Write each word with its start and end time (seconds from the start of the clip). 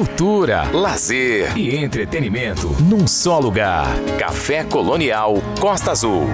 cultura, 0.00 0.62
lazer 0.72 1.58
e 1.58 1.76
entretenimento 1.76 2.68
num 2.80 3.06
só 3.06 3.38
lugar. 3.38 3.86
Café 4.18 4.64
Colonial 4.64 5.34
Costa 5.60 5.90
Azul. 5.90 6.26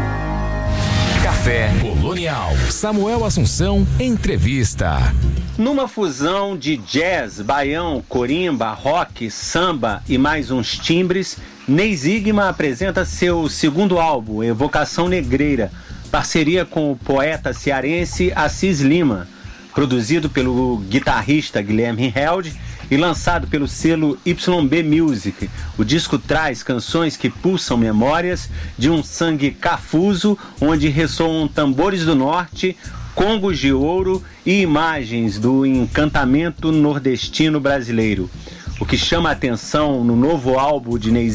Café 1.20 1.72
Colonial. 1.80 2.52
Samuel 2.70 3.24
Assunção, 3.24 3.84
entrevista. 3.98 5.12
Numa 5.58 5.88
fusão 5.88 6.56
de 6.56 6.76
jazz, 6.76 7.40
baião, 7.40 8.04
corimba, 8.08 8.70
rock, 8.70 9.28
samba 9.32 10.00
e 10.08 10.16
mais 10.16 10.52
uns 10.52 10.78
timbres, 10.78 11.36
Ney 11.66 11.96
Zigma 11.96 12.48
apresenta 12.48 13.04
seu 13.04 13.48
segundo 13.48 13.98
álbum, 13.98 14.44
Evocação 14.44 15.08
Negreira, 15.08 15.72
parceria 16.08 16.64
com 16.64 16.92
o 16.92 16.96
poeta 16.96 17.52
cearense 17.52 18.32
Assis 18.36 18.78
Lima, 18.78 19.26
produzido 19.74 20.30
pelo 20.30 20.76
guitarrista 20.88 21.60
Guilherme 21.60 22.14
Held 22.14 22.54
e 22.90 22.96
lançado 22.96 23.46
pelo 23.46 23.66
selo 23.66 24.18
YB 24.24 24.82
Music. 24.82 25.50
O 25.76 25.84
disco 25.84 26.18
traz 26.18 26.62
canções 26.62 27.16
que 27.16 27.30
pulsam 27.30 27.76
memórias 27.76 28.48
de 28.78 28.90
um 28.90 29.02
sangue 29.02 29.50
cafuso, 29.50 30.38
onde 30.60 30.88
ressoam 30.88 31.48
tambores 31.48 32.04
do 32.04 32.14
norte, 32.14 32.76
congos 33.14 33.58
de 33.58 33.72
ouro 33.72 34.22
e 34.44 34.60
imagens 34.60 35.38
do 35.38 35.64
encantamento 35.64 36.70
nordestino 36.70 37.58
brasileiro. 37.58 38.30
O 38.78 38.84
que 38.84 38.98
chama 38.98 39.30
a 39.30 39.32
atenção 39.32 40.04
no 40.04 40.14
novo 40.14 40.58
álbum 40.58 40.98
de 40.98 41.10
Ney 41.10 41.30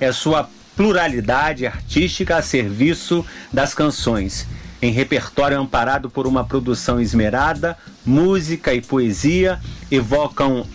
é 0.00 0.10
sua 0.10 0.50
pluralidade 0.76 1.66
artística 1.66 2.36
a 2.36 2.42
serviço 2.42 3.24
das 3.52 3.72
canções. 3.72 4.46
Em 4.80 4.92
repertório 4.92 5.58
amparado 5.58 6.10
por 6.10 6.26
uma 6.26 6.44
produção 6.44 7.00
esmerada, 7.00 7.76
música 8.04 8.74
e 8.74 8.80
poesia 8.80 9.58
evocam 9.90 10.66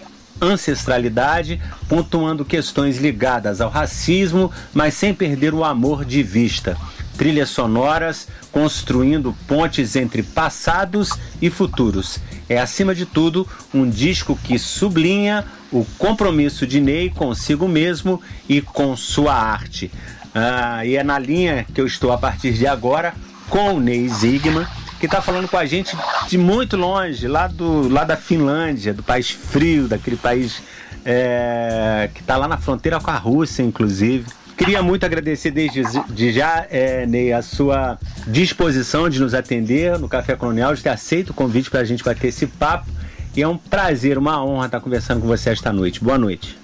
ancestralidade, 0.42 1.62
pontuando 1.88 2.44
questões 2.44 2.98
ligadas 2.98 3.62
ao 3.62 3.70
racismo, 3.70 4.52
mas 4.74 4.96
sem 4.96 5.14
perder 5.14 5.54
o 5.54 5.64
amor 5.64 6.04
de 6.04 6.24
vista. 6.24 6.76
Trilhas 7.16 7.50
sonoras 7.50 8.28
construindo 8.52 9.36
pontes 9.48 9.96
entre 9.96 10.24
passados 10.24 11.12
e 11.40 11.52
futuros. 11.52 12.18
É, 12.50 12.60
acima 12.60 12.96
de 12.96 13.06
tudo, 13.06 13.48
um 13.72 13.88
disco 13.88 14.38
que 14.44 14.58
sublinha 14.58 15.46
o 15.72 15.86
compromisso 15.98 16.66
de 16.66 16.82
Ney 16.82 17.12
consigo 17.12 17.68
mesmo 17.68 18.20
e 18.50 18.62
com 18.62 18.98
sua 18.98 19.36
arte. 19.36 19.92
Ah, 20.34 20.84
e 20.84 20.96
é 20.96 21.04
na 21.04 21.20
linha 21.20 21.66
que 21.74 21.80
eu 21.80 21.86
estou 21.86 22.12
a 22.12 22.18
partir 22.18 22.54
de 22.54 22.66
agora 22.66 23.14
com 23.52 23.74
o 23.74 23.80
Ney 23.82 24.08
Zigman, 24.08 24.66
que 24.98 25.06
está 25.06 25.22
falando 25.22 25.48
com 25.48 25.58
a 25.58 25.66
gente 25.66 25.96
de 26.28 26.38
muito 26.38 26.78
longe, 26.78 27.28
lá, 27.28 27.48
do, 27.48 27.90
lá 27.90 28.06
da 28.06 28.16
Finlândia, 28.16 28.94
do 28.94 29.04
país 29.04 29.30
frio, 29.30 29.90
daquele 29.90 30.16
país 30.16 30.64
é, 31.04 32.10
que 32.14 32.22
está 32.22 32.38
lá 32.38 32.48
na 32.48 32.58
fronteira 32.58 32.98
com 33.00 33.12
a 33.12 33.18
Rússia, 33.18 33.62
inclusive. 33.62 34.26
Queria 34.58 34.82
muito 34.82 35.06
agradecer 35.06 35.52
desde 35.52 35.84
de 36.10 36.32
já, 36.32 36.66
é, 36.70 37.06
Ney, 37.06 37.34
a 37.34 37.42
sua 37.42 38.00
disposição 38.26 39.10
de 39.10 39.20
nos 39.20 39.34
atender 39.34 40.00
no 40.00 40.08
Café 40.08 40.36
Colonial, 40.36 40.74
de 40.74 40.82
ter 40.82 40.90
aceito 40.90 41.32
o 41.32 41.34
convite 41.34 41.70
para 41.70 41.82
a 41.82 41.86
gente 41.86 42.04
bater 42.04 42.28
esse 42.28 42.48
papo. 42.48 42.90
E 43.36 43.42
é 43.42 43.48
um 43.48 43.58
prazer, 43.58 44.18
uma 44.18 44.44
honra 44.44 44.68
estar 44.68 44.80
conversando 44.80 45.20
com 45.20 45.28
você 45.28 45.50
esta 45.50 45.74
noite. 45.74 46.02
Boa 46.02 46.18
noite. 46.18 46.61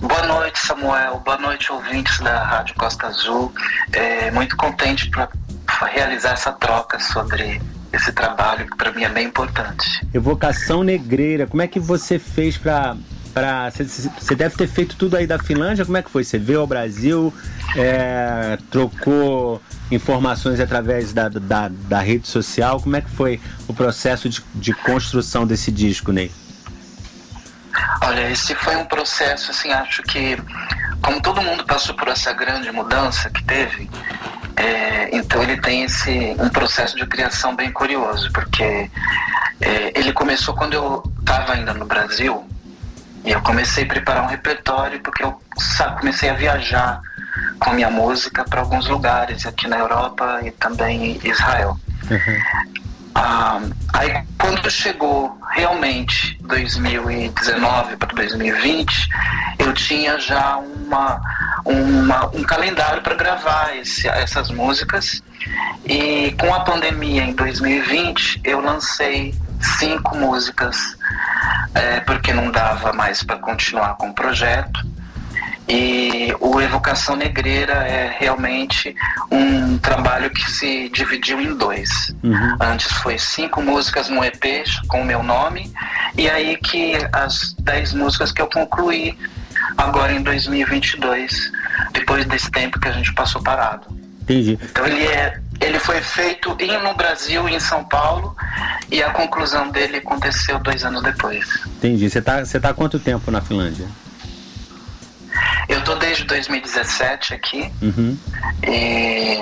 Boa 0.00 0.26
noite, 0.26 0.58
Samuel. 0.58 1.22
Boa 1.24 1.38
noite, 1.38 1.70
ouvintes 1.72 2.18
da 2.18 2.42
Rádio 2.42 2.74
Costa 2.76 3.06
Azul. 3.06 3.52
É, 3.92 4.30
muito 4.30 4.56
contente 4.56 5.08
para 5.10 5.28
realizar 5.86 6.32
essa 6.32 6.52
troca 6.52 6.98
sobre 6.98 7.60
esse 7.92 8.12
trabalho 8.12 8.66
que 8.66 8.76
para 8.76 8.90
mim 8.92 9.04
é 9.04 9.08
bem 9.08 9.26
importante. 9.26 10.06
Evocação 10.12 10.82
Negreira, 10.82 11.46
como 11.46 11.62
é 11.62 11.68
que 11.68 11.78
você 11.78 12.18
fez 12.18 12.56
para 12.56 12.96
para 13.32 13.70
você 13.70 14.34
deve 14.34 14.56
ter 14.56 14.66
feito 14.66 14.94
tudo 14.94 15.16
aí 15.16 15.26
da 15.26 15.38
Finlândia 15.38 15.86
como 15.86 15.96
é 15.96 16.02
que 16.02 16.10
foi 16.10 16.22
você 16.22 16.38
veio 16.38 16.60
ao 16.60 16.66
Brasil 16.66 17.32
é, 17.74 18.58
trocou 18.70 19.58
informações 19.90 20.60
através 20.60 21.14
da, 21.14 21.30
da, 21.30 21.68
da, 21.68 22.00
rede 22.00 22.28
social 22.28 22.78
como 22.78 22.94
é 22.94 23.00
que 23.00 23.08
foi 23.08 23.40
o 23.66 23.72
processo 23.72 24.28
de, 24.28 24.44
de 24.54 24.74
construção 24.74 25.46
desse 25.46 25.72
disco 25.72 26.12
Ney 26.12 26.30
olha 28.02 28.30
esse 28.30 28.54
foi 28.54 28.76
um 28.76 28.84
processo 28.84 29.50
assim 29.50 29.72
acho 29.72 30.02
que 30.02 30.36
como 31.02 31.20
todo 31.20 31.42
mundo 31.42 31.64
passou 31.64 31.94
por 31.94 32.08
essa 32.08 32.32
grande 32.32 32.70
mudança 32.70 33.30
que 33.30 33.42
teve 33.44 33.90
é, 34.56 35.16
então 35.16 35.42
ele 35.42 35.56
tem 35.60 35.84
esse 35.84 36.36
um 36.38 36.48
processo 36.48 36.96
de 36.96 37.06
criação 37.06 37.56
bem 37.56 37.72
curioso 37.72 38.30
porque 38.32 38.90
é, 39.60 39.98
ele 39.98 40.12
começou 40.12 40.54
quando 40.54 40.74
eu 40.74 41.02
estava 41.20 41.54
ainda 41.54 41.72
no 41.72 41.86
Brasil 41.86 42.46
e 43.24 43.30
eu 43.30 43.40
comecei 43.42 43.84
a 43.84 43.86
preparar 43.86 44.24
um 44.24 44.28
repertório 44.28 45.00
porque 45.00 45.22
eu 45.22 45.40
sabe, 45.56 46.00
comecei 46.00 46.28
a 46.28 46.34
viajar 46.34 47.00
com 47.58 47.72
minha 47.72 47.90
música 47.90 48.44
para 48.44 48.60
alguns 48.60 48.88
lugares 48.88 49.46
aqui 49.46 49.68
na 49.68 49.78
Europa 49.78 50.40
e 50.42 50.50
também 50.50 51.18
em 51.22 51.28
Israel. 51.28 51.78
Uhum. 52.10 52.72
Ah, 53.24 53.60
aí 53.92 54.24
quando 54.36 54.68
chegou 54.68 55.38
realmente 55.52 56.36
2019 56.40 57.96
para 57.96 58.12
2020, 58.14 59.08
eu 59.60 59.72
tinha 59.74 60.18
já 60.18 60.56
uma, 60.56 61.20
uma 61.64 62.26
um 62.34 62.42
calendário 62.42 63.00
para 63.00 63.14
gravar 63.14 63.76
esse, 63.76 64.08
essas 64.08 64.50
músicas 64.50 65.22
e 65.84 66.34
com 66.40 66.52
a 66.52 66.60
pandemia 66.64 67.22
em 67.22 67.32
2020 67.32 68.40
eu 68.42 68.60
lancei 68.60 69.32
cinco 69.78 70.16
músicas 70.16 70.76
é, 71.76 72.00
porque 72.00 72.32
não 72.32 72.50
dava 72.50 72.92
mais 72.92 73.22
para 73.22 73.36
continuar 73.36 73.94
com 73.94 74.08
o 74.08 74.14
projeto. 74.14 74.84
E 75.68 76.34
o 76.40 76.60
Evocação 76.60 77.16
Negreira 77.16 77.72
é 77.72 78.14
realmente 78.18 78.94
um 79.30 79.78
trabalho 79.78 80.30
que 80.30 80.50
se 80.50 80.88
dividiu 80.90 81.40
em 81.40 81.56
dois. 81.56 82.14
Uhum. 82.22 82.56
Antes 82.60 82.90
foi 82.92 83.18
cinco 83.18 83.62
músicas 83.62 84.08
no 84.08 84.24
EP 84.24 84.64
com 84.88 85.02
o 85.02 85.04
meu 85.04 85.22
nome, 85.22 85.72
e 86.16 86.28
aí 86.28 86.56
que 86.56 86.94
as 87.12 87.54
dez 87.60 87.92
músicas 87.92 88.32
que 88.32 88.42
eu 88.42 88.48
concluí 88.48 89.16
agora 89.76 90.12
em 90.12 90.22
2022, 90.22 91.52
depois 91.92 92.24
desse 92.26 92.50
tempo 92.50 92.80
que 92.80 92.88
a 92.88 92.92
gente 92.92 93.12
passou 93.14 93.42
parado. 93.42 93.86
Entendi. 94.22 94.58
Então 94.62 94.86
ele 94.86 95.06
é 95.06 95.40
ele 95.60 95.78
foi 95.78 96.00
feito 96.02 96.56
no 96.82 96.94
Brasil 96.94 97.48
em 97.48 97.60
São 97.60 97.84
Paulo 97.84 98.34
e 98.90 99.00
a 99.00 99.10
conclusão 99.10 99.70
dele 99.70 99.98
aconteceu 99.98 100.58
dois 100.58 100.84
anos 100.84 101.02
depois. 101.02 101.46
Entendi. 101.78 102.10
Você 102.10 102.18
está 102.18 102.44
você 102.44 102.58
tá 102.58 102.70
há 102.70 102.74
quanto 102.74 102.98
tempo 102.98 103.30
na 103.30 103.40
Finlândia? 103.40 103.86
Eu 105.68 105.78
estou 105.78 105.98
desde 105.98 106.24
2017 106.24 107.34
aqui 107.34 107.72
uhum. 107.80 108.16
e 108.66 109.40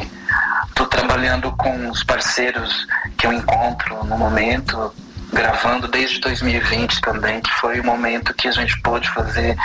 estou 0.68 0.86
trabalhando 0.86 1.52
com 1.52 1.90
os 1.90 2.02
parceiros 2.04 2.86
que 3.16 3.26
eu 3.26 3.32
encontro 3.32 4.04
no 4.04 4.16
momento, 4.16 4.92
gravando 5.32 5.88
desde 5.88 6.20
2020 6.20 7.00
também, 7.00 7.40
que 7.40 7.50
foi 7.52 7.80
o 7.80 7.84
momento 7.84 8.34
que 8.34 8.48
a 8.48 8.52
gente 8.52 8.80
pôde 8.80 9.08
fazer 9.10 9.56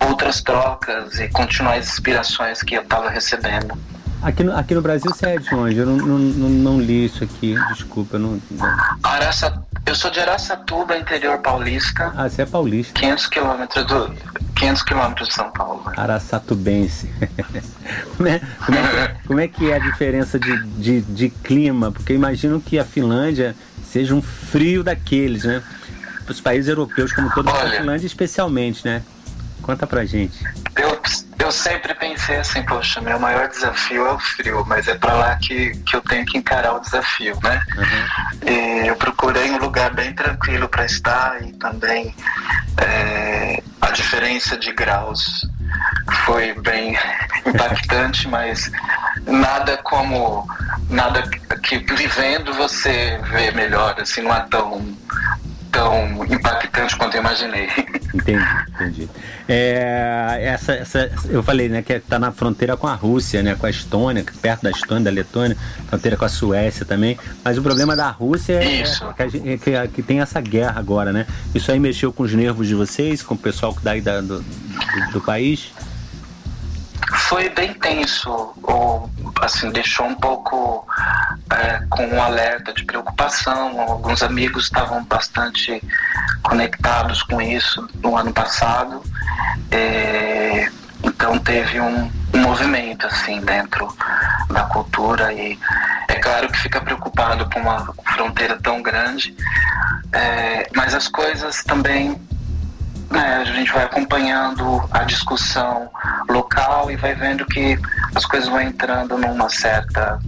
outras 0.00 0.42
trocas 0.42 1.18
e 1.18 1.28
continuar 1.28 1.74
as 1.74 1.88
inspirações 1.88 2.62
que 2.62 2.74
eu 2.74 2.82
estava 2.82 3.10
recebendo. 3.10 3.76
Aqui 4.22 4.44
no, 4.44 4.54
aqui 4.54 4.74
no 4.74 4.82
Brasil 4.82 5.10
você 5.10 5.26
é 5.26 5.38
de 5.38 5.54
onde? 5.54 5.78
Eu 5.78 5.86
não, 5.86 5.96
não, 5.96 6.18
não, 6.18 6.48
não 6.48 6.80
li 6.80 7.06
isso 7.06 7.24
aqui, 7.24 7.54
desculpa. 7.72 8.18
Não, 8.18 8.40
Araça, 9.02 9.62
eu 9.86 9.94
sou 9.94 10.10
de 10.10 10.20
Araçatuba, 10.20 10.96
interior 10.96 11.38
paulista. 11.38 12.12
Ah, 12.14 12.28
você 12.28 12.42
é 12.42 12.46
paulista. 12.46 12.92
500 13.00 13.26
quilômetros 13.28 13.86
do 13.86 14.14
500 14.60 14.82
quilômetros 14.82 15.28
de 15.28 15.34
São 15.34 15.50
Paulo. 15.50 15.82
Araçatubense. 15.96 17.10
como, 18.16 18.28
é, 18.28 18.40
como, 18.66 18.78
é, 18.78 19.16
como 19.26 19.40
é 19.40 19.48
que 19.48 19.70
é 19.70 19.76
a 19.76 19.78
diferença 19.78 20.38
de, 20.38 20.62
de, 20.64 21.00
de 21.00 21.30
clima? 21.30 21.90
Porque 21.90 22.12
imagino 22.12 22.60
que 22.60 22.78
a 22.78 22.84
Finlândia 22.84 23.56
seja 23.82 24.14
um 24.14 24.20
frio 24.20 24.84
daqueles, 24.84 25.44
né? 25.44 25.62
Os 26.28 26.40
países 26.40 26.68
europeus, 26.68 27.12
como 27.12 27.32
todos, 27.32 27.52
a 27.52 27.70
Finlândia 27.70 28.06
especialmente, 28.06 28.84
né? 28.84 29.02
Conta 29.62 29.86
pra 29.86 30.04
gente. 30.04 30.44
Eu, 30.76 30.89
eu 31.50 31.52
sempre 31.52 31.92
pensei 31.96 32.36
assim, 32.36 32.62
poxa, 32.62 33.00
meu 33.00 33.18
maior 33.18 33.48
desafio 33.48 34.06
é 34.06 34.12
o 34.12 34.18
frio, 34.20 34.64
mas 34.68 34.86
é 34.86 34.94
para 34.94 35.14
lá 35.14 35.34
que, 35.34 35.72
que 35.84 35.96
eu 35.96 36.00
tenho 36.02 36.24
que 36.24 36.38
encarar 36.38 36.74
o 36.74 36.80
desafio, 36.80 37.36
né? 37.42 37.60
Uhum. 37.76 38.48
E 38.48 38.86
eu 38.86 38.94
procurei 38.94 39.50
um 39.50 39.58
lugar 39.58 39.92
bem 39.92 40.14
tranquilo 40.14 40.68
para 40.68 40.84
estar 40.84 41.42
e 41.42 41.52
também 41.54 42.14
é, 42.80 43.60
a 43.80 43.90
diferença 43.90 44.56
de 44.56 44.70
graus 44.72 45.44
foi 46.24 46.54
bem 46.54 46.96
impactante, 47.44 48.28
mas 48.28 48.70
nada 49.26 49.76
como 49.78 50.46
nada 50.88 51.28
que 51.64 51.78
vivendo 51.78 52.54
você 52.54 53.20
vê 53.24 53.50
melhor, 53.50 53.96
assim, 54.00 54.22
não 54.22 54.32
é 54.32 54.46
tão 54.48 54.96
tão 55.70 56.24
impactante 56.24 56.96
quanto 56.96 57.14
eu 57.14 57.20
imaginei. 57.20 57.68
Entendi, 58.12 58.44
entendi. 58.74 59.08
É, 59.48 60.38
essa, 60.42 60.72
essa, 60.72 61.10
eu 61.28 61.42
falei, 61.42 61.68
né, 61.68 61.82
que 61.82 61.92
está 61.92 62.18
na 62.18 62.32
fronteira 62.32 62.76
com 62.76 62.86
a 62.86 62.94
Rússia, 62.94 63.42
né, 63.42 63.54
com 63.54 63.66
a 63.66 63.70
Estônia, 63.70 64.24
perto 64.42 64.62
da 64.62 64.70
Estônia, 64.70 65.04
da 65.04 65.10
Letônia, 65.10 65.56
fronteira 65.88 66.16
com 66.16 66.24
a 66.24 66.28
Suécia 66.28 66.84
também. 66.84 67.18
Mas 67.44 67.56
o 67.56 67.62
problema 67.62 67.94
da 67.94 68.10
Rússia 68.10 68.54
é, 68.54 68.82
é 68.82 69.56
que, 69.56 69.70
é 69.70 69.86
que, 69.86 70.02
tem 70.02 70.20
essa 70.20 70.40
guerra 70.40 70.78
agora, 70.78 71.12
né? 71.12 71.26
Isso 71.54 71.70
aí 71.70 71.78
mexeu 71.78 72.12
com 72.12 72.24
os 72.24 72.34
nervos 72.34 72.66
de 72.66 72.74
vocês, 72.74 73.22
com 73.22 73.34
o 73.34 73.38
pessoal 73.38 73.76
daí 73.82 74.00
da, 74.00 74.20
do, 74.20 74.40
do, 74.40 75.12
do 75.12 75.20
país? 75.20 75.72
Foi 77.12 77.48
bem 77.50 77.74
tenso, 77.74 78.54
ou 78.62 79.10
assim, 79.40 79.70
deixou 79.70 80.06
um 80.06 80.14
pouco 80.14 80.86
é, 81.50 81.82
com 81.88 82.06
um 82.06 82.22
alerta 82.22 82.72
de 82.72 82.84
preocupação. 82.84 83.80
Alguns 83.80 84.22
amigos 84.22 84.64
estavam 84.64 85.04
bastante 85.04 85.82
conectados 86.42 87.22
com 87.22 87.40
isso 87.40 87.88
no 88.02 88.16
ano 88.16 88.32
passado. 88.32 89.02
É, 89.70 90.70
então 91.02 91.38
teve 91.38 91.80
um, 91.80 92.10
um, 92.34 92.38
movimento 92.38 93.06
assim 93.06 93.40
dentro 93.40 93.88
da 94.50 94.64
cultura 94.64 95.32
e 95.32 95.58
é 96.08 96.14
claro 96.16 96.48
que 96.48 96.58
fica 96.58 96.80
preocupado 96.80 97.48
com 97.50 97.60
uma 97.60 97.92
fronteira 98.14 98.58
tão 98.62 98.82
grande, 98.82 99.34
é, 100.12 100.68
mas 100.74 100.94
as 100.94 101.08
coisas 101.08 101.62
também 101.64 102.20
a 103.10 103.44
gente 103.44 103.72
vai 103.72 103.84
acompanhando 103.84 104.88
a 104.90 105.04
discussão 105.04 105.90
local 106.28 106.90
e 106.90 106.96
vai 106.96 107.14
vendo 107.14 107.44
que 107.46 107.78
as 108.14 108.24
coisas 108.24 108.48
vão 108.48 108.60
entrando 108.60 109.18
numa 109.18 109.48
certa 109.48 110.20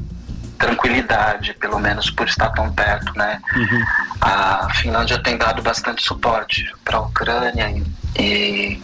tranquilidade, 0.59 1.55
pelo 1.55 1.79
menos 1.79 2.11
por 2.11 2.27
estar 2.29 2.51
tão 2.51 2.73
perto, 2.73 3.13
né? 3.17 3.41
Uhum. 3.55 3.85
A 4.21 4.69
Finlândia 4.75 5.19
tem 5.19 5.37
dado 5.37 5.61
bastante 5.61 6.03
suporte 6.03 6.73
para 6.85 6.99
a 6.99 7.01
Ucrânia 7.01 7.69
e, 7.71 7.85
e, 8.21 8.83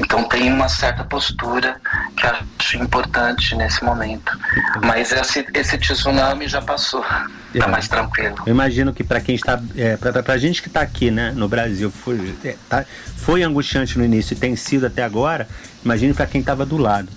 então 0.00 0.24
tem 0.24 0.52
uma 0.52 0.68
certa 0.68 1.02
postura 1.04 1.80
que 2.16 2.26
acho 2.26 2.76
importante 2.76 3.54
nesse 3.54 3.82
momento. 3.84 4.38
Mas 4.84 5.12
esse, 5.12 5.46
esse 5.52 5.78
tsunami 5.78 6.46
já 6.48 6.62
passou, 6.62 7.04
está 7.52 7.66
é. 7.66 7.70
mais 7.70 7.88
tranquilo. 7.88 8.36
Eu 8.46 8.52
imagino 8.52 8.92
que 8.92 9.02
para 9.02 9.20
quem 9.20 9.34
está, 9.34 9.60
é, 9.76 9.96
para 9.96 10.34
a 10.34 10.38
gente 10.38 10.62
que 10.62 10.68
está 10.68 10.80
aqui, 10.80 11.10
né, 11.10 11.32
no 11.34 11.48
Brasil, 11.48 11.90
foi, 11.90 12.34
é, 12.44 12.56
tá, 12.68 12.84
foi 13.16 13.42
angustiante 13.42 13.98
no 13.98 14.04
início 14.04 14.34
e 14.34 14.36
tem 14.36 14.54
sido 14.54 14.86
até 14.86 15.02
agora. 15.02 15.48
Imagine 15.84 16.14
para 16.14 16.26
quem 16.26 16.40
estava 16.40 16.64
do 16.64 16.76
lado. 16.76 17.08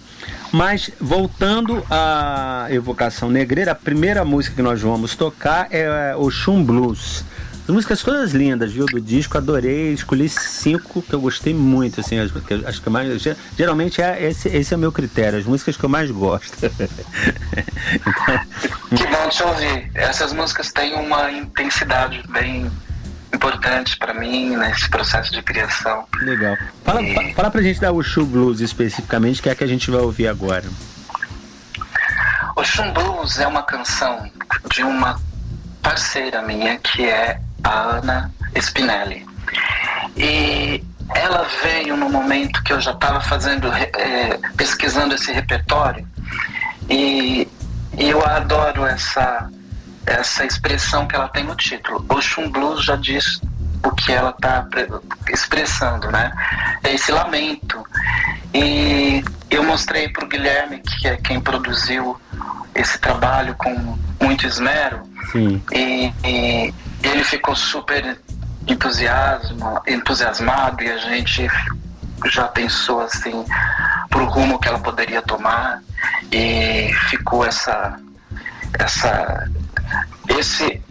Mas 0.51 0.91
voltando 0.99 1.83
à 1.89 2.67
evocação 2.69 3.29
negreira, 3.29 3.71
a 3.71 3.75
primeira 3.75 4.25
música 4.25 4.55
que 4.55 4.61
nós 4.61 4.81
vamos 4.81 5.15
tocar 5.15 5.67
é 5.71 6.13
o 6.15 6.29
Chum 6.29 6.63
Blues. 6.63 7.23
As 7.63 7.69
músicas 7.69 8.01
todas 8.01 8.31
lindas, 8.31 8.71
viu, 8.71 8.85
do 8.85 8.99
disco, 8.99 9.37
adorei, 9.37 9.93
escolhi 9.93 10.27
cinco 10.27 11.01
que 11.01 11.13
eu 11.13 11.21
gostei 11.21 11.53
muito, 11.53 12.01
assim, 12.01 12.19
as, 12.19 12.31
que, 12.31 12.53
acho 12.65 12.81
que 12.81 12.89
mais, 12.89 13.23
geralmente 13.57 14.01
é 14.01 14.27
esse, 14.27 14.49
esse 14.49 14.73
é 14.73 14.77
o 14.77 14.79
meu 14.79 14.91
critério, 14.91 15.37
as 15.37 15.45
músicas 15.45 15.77
que 15.77 15.83
eu 15.83 15.89
mais 15.89 16.09
gosto. 16.09 16.57
então, 16.65 16.77
que 18.97 19.07
bom 19.07 19.29
te 19.29 19.43
ouvir. 19.43 19.91
Essas 19.93 20.33
músicas 20.33 20.71
têm 20.71 20.95
uma 20.95 21.31
intensidade 21.31 22.23
bem 22.29 22.69
importantes 23.33 23.95
para 23.95 24.13
mim 24.13 24.55
nesse 24.57 24.89
processo 24.89 25.31
de 25.31 25.41
criação. 25.41 26.05
Legal. 26.21 26.57
Fala, 26.83 27.01
e... 27.01 27.33
fala 27.33 27.49
pra 27.49 27.61
gente 27.61 27.79
da 27.79 27.91
Ushu 27.91 28.25
Blues 28.25 28.59
especificamente, 28.59 29.41
que 29.41 29.49
é 29.49 29.51
a 29.51 29.55
que 29.55 29.63
a 29.63 29.67
gente 29.67 29.89
vai 29.89 30.01
ouvir 30.01 30.27
agora. 30.27 30.65
O 32.55 32.63
Shum 32.63 32.91
Blues 32.91 33.39
é 33.39 33.47
uma 33.47 33.63
canção 33.63 34.29
de 34.73 34.83
uma 34.83 35.19
parceira 35.81 36.41
minha 36.41 36.77
que 36.77 37.05
é 37.05 37.39
a 37.63 37.97
Ana 37.97 38.31
Spinelli. 38.55 39.25
E 40.15 40.83
ela 41.15 41.45
veio 41.63 41.97
no 41.97 42.09
momento 42.09 42.63
que 42.63 42.73
eu 42.73 42.79
já 42.79 42.91
estava 42.91 43.19
fazendo, 43.21 43.71
é, 43.71 44.39
pesquisando 44.55 45.15
esse 45.15 45.31
repertório 45.31 46.07
e, 46.89 47.47
e 47.97 48.09
eu 48.09 48.25
adoro 48.25 48.85
essa 48.85 49.49
essa 50.05 50.45
expressão 50.45 51.07
que 51.07 51.15
ela 51.15 51.27
tem 51.27 51.43
no 51.43 51.55
título. 51.55 52.03
Ocean 52.09 52.49
Blues 52.49 52.83
já 52.83 52.95
diz 52.95 53.39
o 53.83 53.91
que 53.91 54.11
ela 54.11 54.31
está 54.31 54.67
expressando, 55.29 56.11
né? 56.11 56.31
É 56.83 56.93
esse 56.93 57.11
lamento. 57.11 57.83
E 58.53 59.23
eu 59.49 59.63
mostrei 59.63 60.09
para 60.09 60.25
o 60.25 60.27
Guilherme, 60.27 60.79
que 60.79 61.07
é 61.07 61.17
quem 61.17 61.39
produziu 61.39 62.19
esse 62.73 62.97
trabalho 62.99 63.55
com 63.55 63.97
muito 64.19 64.45
esmero, 64.45 65.01
Sim. 65.31 65.61
E, 65.71 66.13
e 66.25 66.73
ele 67.03 67.23
ficou 67.23 67.55
super 67.55 68.17
entusiasmo, 68.67 69.81
entusiasmado 69.87 70.83
e 70.83 70.91
a 70.91 70.97
gente 70.97 71.47
já 72.25 72.47
pensou 72.47 73.01
assim 73.01 73.43
pro 74.09 74.25
rumo 74.25 74.59
que 74.59 74.67
ela 74.67 74.79
poderia 74.79 75.21
tomar 75.21 75.81
e 76.31 76.91
ficou 77.09 77.45
essa 77.45 77.99
essa 78.79 79.49
esse 80.37 80.81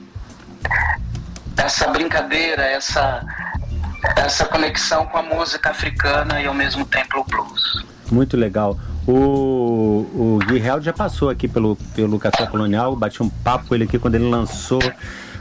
essa 1.56 1.88
brincadeira, 1.88 2.62
essa 2.62 3.24
essa 4.16 4.44
conexão 4.46 5.06
com 5.06 5.18
a 5.18 5.22
música 5.22 5.70
africana 5.70 6.40
e 6.40 6.46
ao 6.46 6.54
mesmo 6.54 6.84
tempo 6.84 7.20
o 7.20 7.24
blues. 7.24 7.84
Muito 8.10 8.36
legal. 8.36 8.78
O, 9.06 10.06
o 10.14 10.38
Gui 10.46 10.58
Held 10.58 10.84
já 10.84 10.92
passou 10.92 11.30
aqui 11.30 11.48
pelo, 11.48 11.76
pelo 11.94 12.18
Café 12.18 12.46
Colonial, 12.46 12.94
bati 12.96 13.22
um 13.22 13.28
papo 13.28 13.74
ele 13.74 13.84
aqui 13.84 13.98
quando 13.98 14.14
ele 14.14 14.28
lançou, 14.28 14.80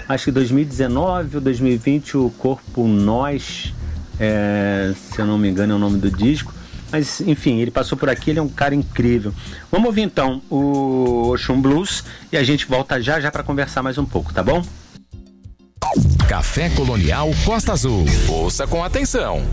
acho 0.10 0.26
que 0.26 0.32
2019 0.32 1.38
ou 1.38 1.42
2020, 1.42 2.18
o 2.18 2.30
Corpo 2.32 2.88
Nós, 2.88 3.74
é, 4.20 4.92
se 4.96 5.22
eu 5.22 5.26
não 5.26 5.38
me 5.38 5.48
engano 5.48 5.74
é 5.74 5.76
o 5.76 5.80
nome 5.80 6.00
do 6.00 6.10
disco. 6.10 6.54
Mas, 6.92 7.22
enfim, 7.22 7.60
ele 7.60 7.70
passou 7.70 7.96
por 7.96 8.10
aqui, 8.10 8.32
ele 8.32 8.40
é 8.40 8.42
um 8.42 8.50
cara 8.50 8.74
incrível. 8.74 9.32
Vamos 9.72 9.86
ouvir 9.86 10.02
então 10.02 10.42
o 10.50 11.30
Ocean 11.30 11.62
Blues 11.62 12.04
e 12.32 12.38
a 12.38 12.44
gente 12.44 12.66
volta 12.66 13.00
já 13.00 13.20
já 13.20 13.32
para 13.32 13.44
conversar 13.44 13.84
mais 13.84 14.00
um 14.00 14.06
pouco, 14.06 14.34
tá 14.34 14.42
bom? 14.42 14.66
Café 16.28 16.70
Colonial 16.70 17.30
Costa 17.46 17.74
Azul. 17.74 18.06
Ouça 18.28 18.66
com 18.66 18.84
atenção. 18.84 19.44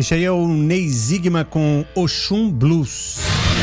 Este 0.00 0.14
aí 0.14 0.24
é 0.24 0.30
o 0.30 0.48
Ney 0.48 0.88
Zigma 0.88 1.44
com 1.44 1.84
Oxum 1.94 2.50
Blues. 2.50 3.18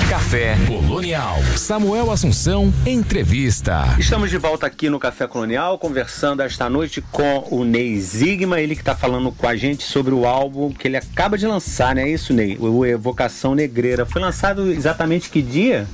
Café 0.07 0.55
Colonial. 0.67 1.35
Samuel 1.55 2.11
Assunção, 2.11 2.71
entrevista. 2.85 3.95
Estamos 3.97 4.29
de 4.29 4.37
volta 4.37 4.67
aqui 4.67 4.87
no 4.87 4.99
Café 4.99 5.25
Colonial, 5.25 5.79
conversando 5.79 6.43
esta 6.43 6.69
noite 6.69 7.01
com 7.01 7.47
o 7.49 7.63
Ney 7.65 7.99
Zigma, 7.99 8.61
ele 8.61 8.75
que 8.75 8.83
está 8.83 8.95
falando 8.95 9.31
com 9.31 9.47
a 9.47 9.55
gente 9.55 9.81
sobre 9.81 10.13
o 10.13 10.27
álbum 10.27 10.71
que 10.71 10.87
ele 10.87 10.97
acaba 10.97 11.39
de 11.39 11.47
lançar, 11.47 11.95
não 11.95 12.03
é 12.03 12.09
isso, 12.09 12.31
Ney? 12.33 12.55
O 12.59 12.85
Evocação 12.85 13.55
Negreira. 13.55 14.05
Foi 14.05 14.21
lançado 14.21 14.71
exatamente 14.71 15.31
que 15.31 15.41
dia? 15.41 15.87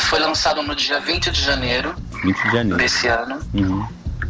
Foi 0.00 0.18
lançado 0.18 0.64
no 0.64 0.74
dia 0.74 0.98
20 0.98 1.30
de 1.30 1.40
janeiro. 1.40 1.94
20 2.24 2.42
de 2.42 2.50
janeiro. 2.50 2.76
Desse 2.76 3.06
ano. 3.06 3.38
Uhum. 3.54 3.86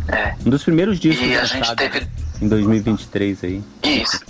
É. 0.09 0.35
Um 0.45 0.50
dos 0.50 0.62
primeiros 0.62 1.00
discos. 1.00 1.26
E 1.26 1.35
a 1.35 1.47
gente 1.47 1.75
teve. 1.76 2.07
Em 2.43 2.49
2023 2.49 3.45
aí. 3.45 3.63
Isso. 3.83 4.21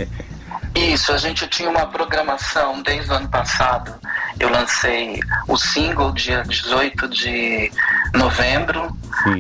Isso, 0.75 1.13
a 1.13 1.19
gente 1.19 1.47
tinha 1.49 1.69
uma 1.71 1.87
programação 1.87 2.83
desde 2.83 3.11
o 3.11 3.15
ano 3.15 3.29
passado. 3.29 3.95
Eu 4.39 4.51
lancei 4.51 5.21
o 5.49 5.57
single 5.57 6.13
dia 6.13 6.43
18 6.43 7.09
de 7.09 7.71
novembro, 8.15 8.95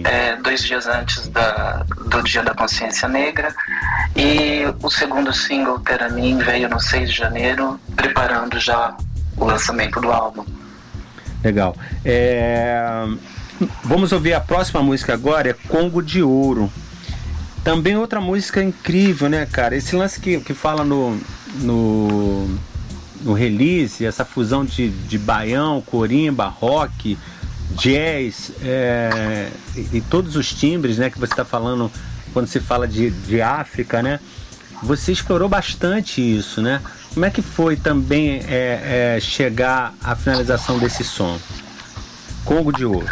é, 0.04 0.36
dois 0.36 0.62
dias 0.62 0.86
antes 0.86 1.28
da, 1.28 1.84
do 2.06 2.22
Dia 2.22 2.42
da 2.42 2.54
Consciência 2.54 3.08
Negra. 3.08 3.54
E 4.16 4.62
o 4.82 4.90
segundo 4.90 5.32
single, 5.32 5.78
Ter 5.80 6.02
a 6.02 6.08
Mim, 6.08 6.38
veio 6.38 6.68
no 6.68 6.80
6 6.80 7.10
de 7.10 7.16
janeiro, 7.16 7.78
preparando 7.96 8.58
já 8.58 8.96
o 9.36 9.44
lançamento 9.44 10.00
do 10.00 10.10
álbum. 10.10 10.44
Legal. 11.42 11.74
É... 12.04 13.06
Vamos 13.84 14.12
ouvir 14.12 14.34
a 14.34 14.40
próxima 14.40 14.82
música 14.82 15.12
agora, 15.12 15.50
é 15.50 15.52
Congo 15.68 16.02
de 16.02 16.22
Ouro. 16.22 16.70
Também 17.64 17.96
outra 17.96 18.20
música 18.20 18.62
incrível, 18.62 19.28
né, 19.28 19.46
cara? 19.46 19.76
Esse 19.76 19.94
lance 19.94 20.20
que, 20.20 20.40
que 20.40 20.52
fala 20.52 20.84
no, 20.84 21.16
no, 21.60 22.58
no 23.22 23.32
release, 23.32 24.04
essa 24.04 24.24
fusão 24.24 24.64
de, 24.64 24.88
de 24.88 25.16
baião, 25.16 25.80
corimba, 25.80 26.48
rock, 26.48 27.16
jazz 27.76 28.52
é, 28.62 29.48
e, 29.76 29.98
e, 29.98 30.00
todos 30.00 30.36
os 30.36 30.52
timbres, 30.52 30.98
né, 30.98 31.08
que 31.08 31.18
você 31.18 31.32
está 31.32 31.44
falando 31.44 31.90
quando 32.32 32.46
se 32.46 32.60
fala 32.60 32.88
de, 32.88 33.10
de 33.10 33.40
África, 33.40 34.02
né? 34.02 34.18
Você 34.82 35.12
explorou 35.12 35.48
bastante 35.48 36.20
isso, 36.20 36.60
né? 36.60 36.80
Como 37.14 37.24
é 37.24 37.30
que 37.30 37.42
foi 37.42 37.76
também 37.76 38.42
é, 38.48 39.16
é, 39.16 39.20
chegar 39.20 39.94
à 40.02 40.16
finalização 40.16 40.78
desse 40.78 41.04
som? 41.04 41.38
Congo 42.44 42.72
de 42.72 42.84
Ouro. 42.84 43.06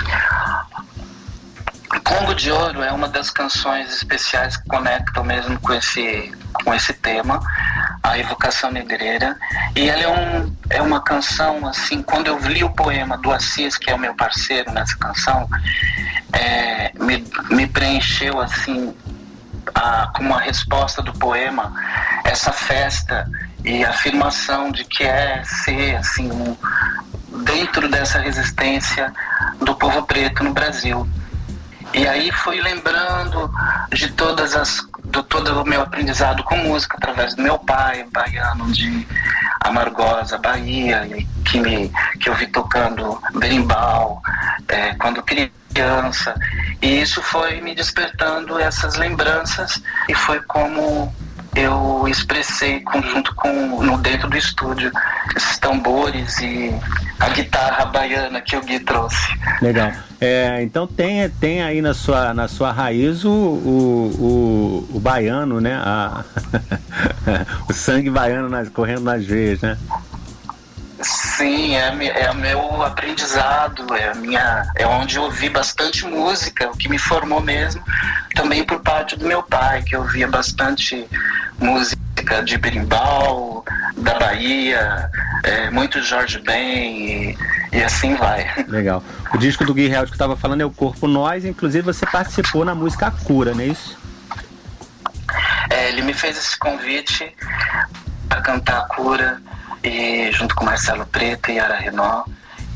Congo 1.98 2.34
de 2.34 2.52
Ouro 2.52 2.82
é 2.82 2.92
uma 2.92 3.08
das 3.08 3.30
canções 3.30 3.92
especiais 3.92 4.56
que 4.56 4.68
conectam 4.68 5.24
mesmo 5.24 5.58
com 5.58 5.72
esse, 5.72 6.32
com 6.64 6.72
esse 6.72 6.92
tema, 6.92 7.40
a 8.02 8.16
evocação 8.16 8.70
negreira. 8.70 9.36
E 9.74 9.88
ela 9.88 10.02
é, 10.02 10.08
um, 10.08 10.56
é 10.70 10.80
uma 10.80 11.00
canção, 11.00 11.66
assim, 11.66 12.00
quando 12.02 12.28
eu 12.28 12.38
li 12.38 12.62
o 12.62 12.70
poema 12.70 13.18
do 13.18 13.32
Assis, 13.32 13.76
que 13.76 13.90
é 13.90 13.94
o 13.94 13.98
meu 13.98 14.14
parceiro 14.14 14.70
nessa 14.70 14.96
canção, 14.96 15.48
é, 16.32 16.92
me, 16.94 17.24
me 17.50 17.66
preencheu, 17.66 18.40
assim, 18.40 18.94
a, 19.74 20.10
como 20.14 20.30
uma 20.30 20.40
resposta 20.40 21.02
do 21.02 21.12
poema, 21.14 21.72
essa 22.24 22.52
festa 22.52 23.28
e 23.64 23.84
a 23.84 23.90
afirmação 23.90 24.70
de 24.70 24.84
que 24.84 25.02
é 25.02 25.42
ser, 25.44 25.96
assim, 25.96 26.30
um, 26.30 26.56
dentro 27.44 27.88
dessa 27.88 28.20
resistência 28.20 29.12
do 29.58 29.74
povo 29.74 30.04
preto 30.04 30.44
no 30.44 30.52
Brasil. 30.52 31.08
E 31.92 32.06
aí 32.06 32.30
fui 32.30 32.60
lembrando 32.60 33.50
de 33.92 34.08
todas 34.12 34.54
as 34.54 34.88
do 35.04 35.22
todo 35.24 35.62
o 35.62 35.66
meu 35.66 35.82
aprendizado 35.82 36.44
com 36.44 36.56
música 36.56 36.96
através 36.96 37.34
do 37.34 37.42
meu 37.42 37.58
pai, 37.58 38.06
baiano 38.12 38.70
de 38.70 39.06
Amargosa, 39.60 40.38
Bahia, 40.38 41.08
que 41.44 41.58
me 41.58 41.90
que 42.20 42.28
eu 42.28 42.34
vi 42.34 42.46
tocando 42.46 43.20
berimbau 43.34 44.22
é, 44.68 44.94
quando 44.94 45.22
criança. 45.22 46.34
E 46.80 47.00
isso 47.00 47.20
foi 47.22 47.60
me 47.60 47.74
despertando 47.74 48.58
essas 48.58 48.96
lembranças 48.96 49.82
e 50.08 50.14
foi 50.14 50.40
como 50.42 51.12
eu 51.56 52.06
expressei 52.06 52.84
junto 53.12 53.34
com 53.34 53.82
no 53.82 53.98
dentro 53.98 54.28
do 54.28 54.36
estúdio 54.36 54.92
esses 55.36 55.58
tambores 55.58 56.38
e 56.38 56.74
a 57.18 57.28
guitarra 57.28 57.86
baiana 57.86 58.40
que 58.40 58.56
o 58.56 58.62
Gui 58.62 58.80
trouxe. 58.80 59.38
Legal. 59.60 59.92
É, 60.20 60.62
então 60.62 60.86
tem, 60.86 61.28
tem 61.28 61.62
aí 61.62 61.80
na 61.80 61.94
sua, 61.94 62.34
na 62.34 62.48
sua 62.48 62.72
raiz 62.72 63.24
o, 63.24 63.30
o, 63.30 64.86
o, 64.90 64.96
o 64.96 65.00
baiano, 65.00 65.60
né? 65.60 65.74
A, 65.74 66.24
o 67.68 67.72
sangue 67.72 68.10
baiano 68.10 68.48
nas, 68.48 68.68
correndo 68.68 69.02
nas 69.02 69.24
veias, 69.24 69.60
né? 69.60 69.78
Sim, 71.02 71.76
é, 71.76 71.88
é 72.06 72.34
meu 72.34 72.82
aprendizado, 72.82 73.94
é, 73.94 74.10
a 74.10 74.14
minha, 74.14 74.70
é 74.76 74.86
onde 74.86 75.16
eu 75.16 75.22
ouvi 75.22 75.48
bastante 75.48 76.04
música, 76.06 76.68
o 76.68 76.76
que 76.76 76.90
me 76.90 76.98
formou 76.98 77.40
mesmo, 77.40 77.82
também 78.34 78.62
por 78.64 78.80
parte 78.80 79.16
do 79.16 79.26
meu 79.26 79.42
pai, 79.42 79.82
que 79.82 79.96
eu 79.96 80.00
ouvia 80.00 80.28
bastante 80.28 81.06
música 81.58 82.09
de 82.44 82.56
berimbau, 82.56 83.64
da 83.96 84.18
Bahia, 84.18 85.10
é, 85.42 85.70
muito 85.70 86.02
Jorge 86.02 86.38
Ben 86.38 87.32
e, 87.32 87.38
e, 87.72 87.82
assim 87.82 88.14
vai. 88.14 88.48
Legal. 88.68 89.02
O 89.34 89.38
disco 89.38 89.64
do 89.64 89.74
Gui 89.74 89.90
Held 89.90 90.06
que 90.06 90.14
estava 90.14 90.36
falando 90.36 90.60
é 90.60 90.64
o 90.64 90.70
Corpo 90.70 91.06
Nós, 91.06 91.44
inclusive 91.44 91.84
você 91.84 92.06
participou 92.06 92.64
na 92.64 92.74
música 92.74 93.08
A 93.08 93.10
Cura, 93.10 93.52
não 93.52 93.60
é 93.60 93.66
isso? 93.66 93.98
É, 95.70 95.88
ele 95.88 96.02
me 96.02 96.14
fez 96.14 96.38
esse 96.38 96.58
convite 96.58 97.34
para 98.28 98.40
cantar 98.40 98.78
A 98.78 98.84
Cura 98.86 99.40
e 99.82 100.30
junto 100.32 100.54
com 100.54 100.64
Marcelo 100.64 101.06
Preto 101.06 101.50
e 101.50 101.58
Ara 101.58 101.76
Renó. 101.76 102.24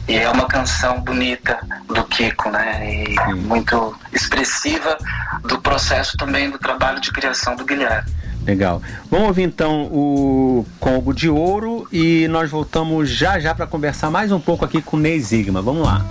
E 0.07 0.17
é 0.17 0.29
uma 0.29 0.47
canção 0.47 1.01
bonita 1.01 1.59
do 1.87 2.05
Kiko, 2.05 2.51
né? 2.51 3.05
E 3.05 3.15
Sim. 3.15 3.35
muito 3.47 3.97
expressiva 4.13 4.99
do 5.43 5.59
processo 5.61 6.17
também 6.19 6.51
do 6.51 6.59
trabalho 6.59 7.01
de 7.01 7.11
criação 7.11 7.57
do 7.57 7.65
Guilherme. 7.65 8.11
Legal. 8.47 8.83
Vamos 9.11 9.29
ouvir 9.29 9.43
então 9.43 9.85
o 9.85 10.67
Congo 10.79 11.15
de 11.15 11.29
Ouro 11.29 11.89
e 11.93 12.29
nós 12.29 12.51
voltamos 12.51 13.09
já 13.09 13.39
já 13.39 13.55
para 13.55 13.67
conversar 13.67 14.11
mais 14.11 14.31
um 14.31 14.41
pouco 14.41 14.65
aqui 14.65 14.83
com 14.83 14.97
o 14.97 15.01
Ney 15.01 15.19
Zigma. 15.21 15.63
Vamos 15.63 15.87
lá. 15.87 16.05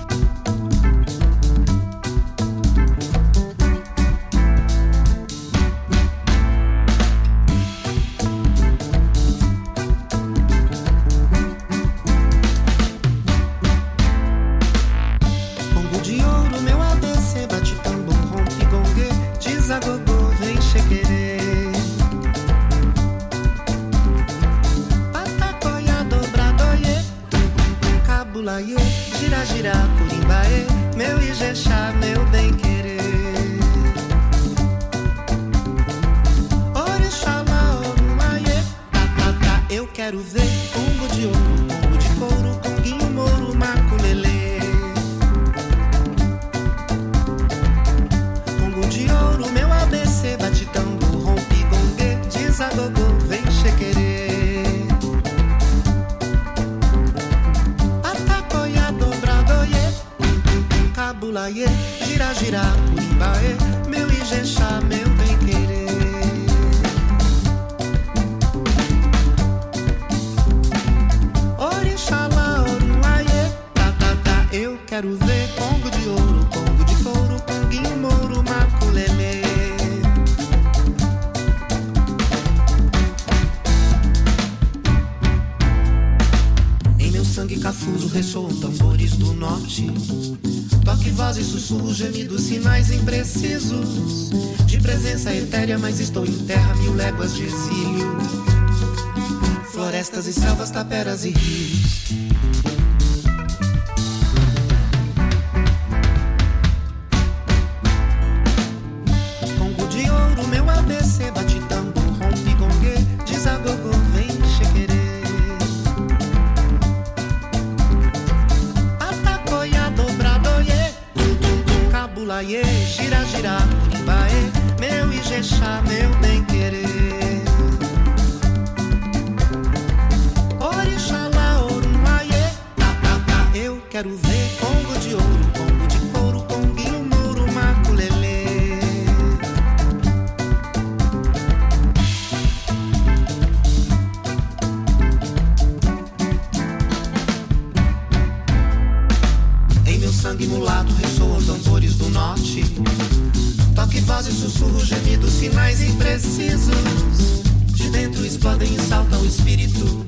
De 157.73 157.89
dentro 157.89 158.25
explodem 158.25 158.75
e 158.75 158.79
salta 158.79 159.17
o 159.17 159.25
espírito. 159.25 160.05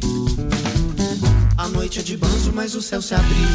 A 1.58 1.68
noite 1.68 2.00
é 2.00 2.04
de 2.04 2.18
banzo, 2.18 2.52
mas 2.54 2.76
o 2.76 2.82
céu 2.82 3.02
se 3.02 3.16
abriu. 3.16 3.48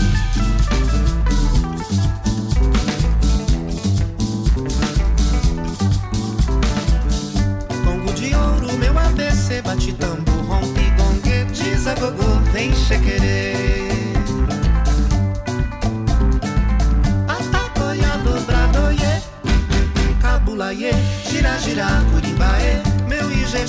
Bongo 7.85 8.13
de 8.15 8.35
ouro, 8.35 8.79
meu 8.79 8.99
ABC, 8.99 9.63
bate 9.63 9.93
tambor, 9.93 10.45
rompe, 10.47 10.91
gongue, 10.97 11.45
desabogou, 11.53 12.41
vem 12.53 12.71
querer. 12.71 13.50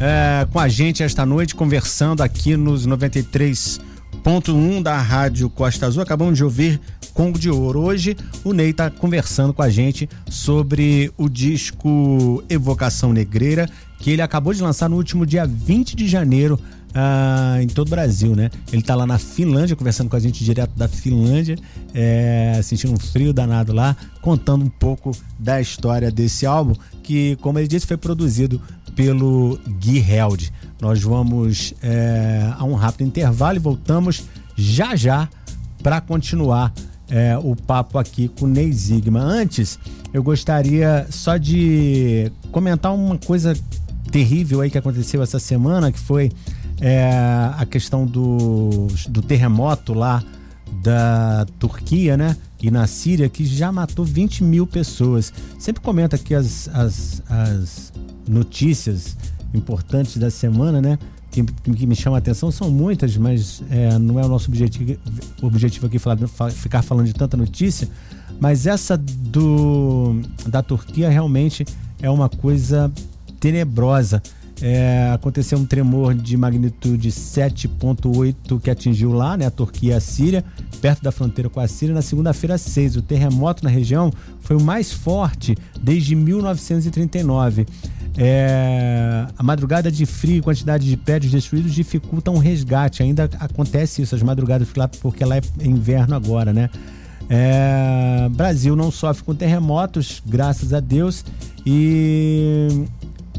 é, 0.00 0.46
com 0.52 0.58
a 0.58 0.68
gente 0.68 1.02
esta 1.02 1.24
noite, 1.24 1.54
conversando 1.54 2.22
aqui 2.22 2.56
nos 2.56 2.86
93.1 2.86 4.82
da 4.82 4.98
Rádio 4.98 5.48
Costa 5.48 5.86
Azul. 5.86 6.02
Acabamos 6.02 6.36
de 6.36 6.44
ouvir 6.44 6.80
Congo 7.14 7.38
de 7.38 7.50
Ouro. 7.50 7.80
Hoje 7.80 8.16
o 8.44 8.52
Ney 8.52 8.70
está 8.70 8.90
conversando 8.90 9.54
com 9.54 9.62
a 9.62 9.70
gente 9.70 10.08
sobre 10.28 11.10
o 11.16 11.28
disco 11.28 12.44
Evocação 12.48 13.12
Negreira, 13.12 13.68
que 13.98 14.10
ele 14.10 14.22
acabou 14.22 14.52
de 14.52 14.62
lançar 14.62 14.88
no 14.88 14.96
último 14.96 15.24
dia 15.24 15.46
20 15.46 15.96
de 15.96 16.06
janeiro 16.06 16.60
ah, 16.94 17.58
em 17.60 17.66
todo 17.66 17.88
o 17.88 17.90
Brasil, 17.90 18.34
né? 18.34 18.50
Ele 18.72 18.82
tá 18.82 18.94
lá 18.94 19.06
na 19.06 19.18
Finlândia, 19.18 19.76
conversando 19.76 20.08
com 20.08 20.16
a 20.16 20.20
gente 20.20 20.42
direto 20.42 20.72
da 20.76 20.88
Finlândia, 20.88 21.56
é, 21.92 22.58
sentindo 22.62 22.94
um 22.94 22.98
frio 22.98 23.34
danado 23.34 23.72
lá, 23.72 23.94
contando 24.22 24.64
um 24.64 24.70
pouco 24.70 25.10
da 25.38 25.60
história 25.60 26.10
desse 26.10 26.46
álbum, 26.46 26.74
que, 27.02 27.36
como 27.36 27.58
ele 27.58 27.68
disse, 27.68 27.86
foi 27.86 27.98
produzido 27.98 28.60
pelo 28.96 29.60
Gui 29.78 29.98
Held. 29.98 30.52
Nós 30.80 31.00
vamos 31.02 31.74
é, 31.82 32.52
a 32.58 32.64
um 32.64 32.74
rápido 32.74 33.06
intervalo 33.06 33.56
e 33.56 33.60
voltamos 33.60 34.24
já 34.56 34.96
já 34.96 35.28
para 35.82 36.00
continuar 36.00 36.72
é, 37.08 37.38
o 37.38 37.54
papo 37.54 37.98
aqui 37.98 38.28
com 38.28 38.46
o 38.46 38.48
Ney 38.48 38.72
Zigma. 38.72 39.20
Antes, 39.20 39.78
eu 40.12 40.22
gostaria 40.22 41.06
só 41.10 41.36
de 41.36 42.32
comentar 42.50 42.92
uma 42.92 43.18
coisa 43.18 43.54
terrível 44.10 44.62
aí 44.62 44.70
que 44.70 44.78
aconteceu 44.78 45.22
essa 45.22 45.38
semana, 45.38 45.92
que 45.92 45.98
foi 45.98 46.32
é, 46.80 47.10
a 47.56 47.66
questão 47.66 48.06
do, 48.06 48.88
do 49.08 49.22
terremoto 49.22 49.94
lá 49.94 50.22
da 50.86 51.44
Turquia, 51.58 52.16
né? 52.16 52.36
E 52.62 52.70
na 52.70 52.86
Síria, 52.86 53.28
que 53.28 53.44
já 53.44 53.72
matou 53.72 54.04
20 54.04 54.44
mil 54.44 54.68
pessoas. 54.68 55.32
Sempre 55.58 55.82
comenta 55.82 56.14
aqui 56.14 56.32
as, 56.32 56.68
as, 56.72 57.22
as 57.28 57.92
notícias 58.28 59.16
importantes 59.52 60.16
da 60.16 60.30
semana, 60.30 60.80
né? 60.80 60.96
Que, 61.32 61.42
que, 61.42 61.86
me 61.86 61.96
chama 61.96 62.16
a 62.16 62.18
atenção 62.18 62.52
são 62.52 62.70
muitas, 62.70 63.16
mas 63.16 63.62
é, 63.68 63.98
não 63.98 64.20
é 64.20 64.24
o 64.24 64.28
nosso 64.28 64.48
objetivo, 64.48 64.96
objetivo 65.42 65.86
aqui 65.86 65.98
falar, 65.98 66.18
ficar 66.52 66.82
falando 66.82 67.06
de 67.06 67.14
tanta 67.14 67.36
notícia. 67.36 67.88
Mas 68.38 68.64
essa 68.64 68.96
do 68.96 70.20
da 70.46 70.62
Turquia 70.62 71.10
realmente 71.10 71.66
é 72.00 72.08
uma 72.08 72.28
coisa 72.28 72.92
tenebrosa. 73.40 74.22
É, 74.60 75.10
aconteceu 75.12 75.58
um 75.58 75.66
tremor 75.66 76.14
de 76.14 76.34
magnitude 76.36 77.10
7.8 77.10 78.58
que 78.60 78.70
atingiu 78.70 79.12
lá, 79.12 79.36
né, 79.36 79.46
a 79.46 79.50
Turquia 79.50 79.92
e 79.92 79.94
a 79.94 80.00
Síria, 80.00 80.42
perto 80.80 81.02
da 81.02 81.12
fronteira 81.12 81.50
com 81.50 81.60
a 81.60 81.68
Síria, 81.68 81.94
na 81.94 82.00
segunda-feira 82.00 82.56
6. 82.56 82.96
O 82.96 83.02
terremoto 83.02 83.62
na 83.62 83.70
região 83.70 84.10
foi 84.40 84.56
o 84.56 84.60
mais 84.60 84.92
forte 84.92 85.56
desde 85.80 86.14
1939. 86.14 87.66
É, 88.18 89.26
a 89.36 89.42
madrugada 89.42 89.92
de 89.92 90.06
frio 90.06 90.38
e 90.38 90.40
quantidade 90.40 90.88
de 90.88 90.96
prédios 90.96 91.32
destruídos 91.32 91.74
dificultam 91.74 92.34
o 92.34 92.38
resgate. 92.38 93.02
Ainda 93.02 93.28
acontece 93.38 94.00
isso, 94.00 94.14
as 94.14 94.22
madrugadas 94.22 94.68
lá, 94.74 94.88
porque 94.88 95.24
lá 95.24 95.36
é 95.36 95.42
inverno 95.62 96.14
agora, 96.14 96.52
né? 96.52 96.70
É, 97.28 98.28
Brasil 98.30 98.74
não 98.76 98.90
sofre 98.90 99.24
com 99.24 99.34
terremotos, 99.34 100.22
graças 100.24 100.72
a 100.72 100.80
Deus, 100.80 101.24
e 101.66 102.86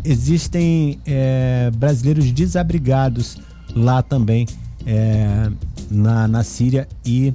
existem 0.10 1.00
é, 1.06 1.70
brasileiros 1.76 2.32
desabrigados 2.32 3.38
lá 3.76 4.02
também 4.02 4.48
é, 4.86 5.50
na, 5.92 6.28
na 6.28 6.44
Síria 6.44 6.88
e 7.06 7.34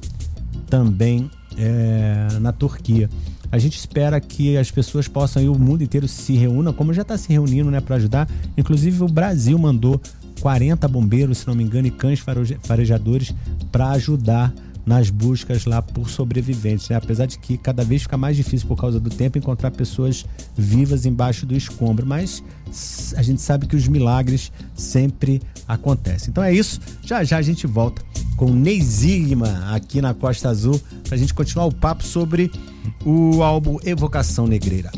também 0.68 1.30
é, 1.58 2.38
na 2.40 2.52
Turquia. 2.52 3.10
A 3.50 3.58
gente 3.58 3.76
espera 3.76 4.18
que 4.18 4.56
as 4.56 4.70
pessoas 4.70 5.06
possam 5.06 5.42
ir, 5.42 5.48
o 5.48 5.58
mundo 5.58 5.84
inteiro 5.84 6.08
se 6.08 6.32
reúna, 6.34 6.72
como 6.72 6.94
já 6.94 7.02
está 7.02 7.18
se 7.18 7.30
reunindo 7.30 7.70
né, 7.70 7.80
para 7.80 7.96
ajudar. 7.96 8.26
Inclusive, 8.56 9.04
o 9.04 9.08
Brasil 9.08 9.58
mandou 9.58 10.00
40 10.40 10.88
bombeiros, 10.88 11.38
se 11.38 11.46
não 11.46 11.54
me 11.54 11.62
engano, 11.62 11.86
e 11.86 11.90
cães 11.90 12.24
farejadores 12.62 13.34
para 13.70 13.90
ajudar 13.90 14.52
nas 14.84 15.10
buscas 15.10 15.64
lá 15.64 15.80
por 15.80 16.10
sobreviventes, 16.10 16.88
né? 16.88 16.96
apesar 16.96 17.26
de 17.26 17.38
que 17.38 17.56
cada 17.56 17.84
vez 17.84 18.02
fica 18.02 18.16
mais 18.16 18.36
difícil 18.36 18.66
por 18.66 18.76
causa 18.76 18.98
do 18.98 19.10
tempo 19.10 19.38
encontrar 19.38 19.70
pessoas 19.70 20.24
vivas 20.56 21.06
embaixo 21.06 21.46
do 21.46 21.54
escombro, 21.54 22.04
mas 22.04 22.42
a 23.16 23.22
gente 23.22 23.40
sabe 23.40 23.66
que 23.66 23.76
os 23.76 23.86
milagres 23.86 24.50
sempre 24.74 25.40
acontecem. 25.68 26.30
Então 26.30 26.42
é 26.42 26.52
isso, 26.52 26.80
já 27.02 27.22
já 27.22 27.38
a 27.38 27.42
gente 27.42 27.66
volta 27.66 28.02
com 28.36 28.50
Neizigma 28.50 29.72
aqui 29.74 30.00
na 30.00 30.14
Costa 30.14 30.48
Azul 30.48 30.80
para 31.04 31.14
a 31.14 31.18
gente 31.18 31.32
continuar 31.32 31.66
o 31.66 31.74
papo 31.74 32.02
sobre 32.02 32.50
o 33.04 33.42
álbum 33.42 33.78
Evocação 33.84 34.46
Negreira. 34.46 34.90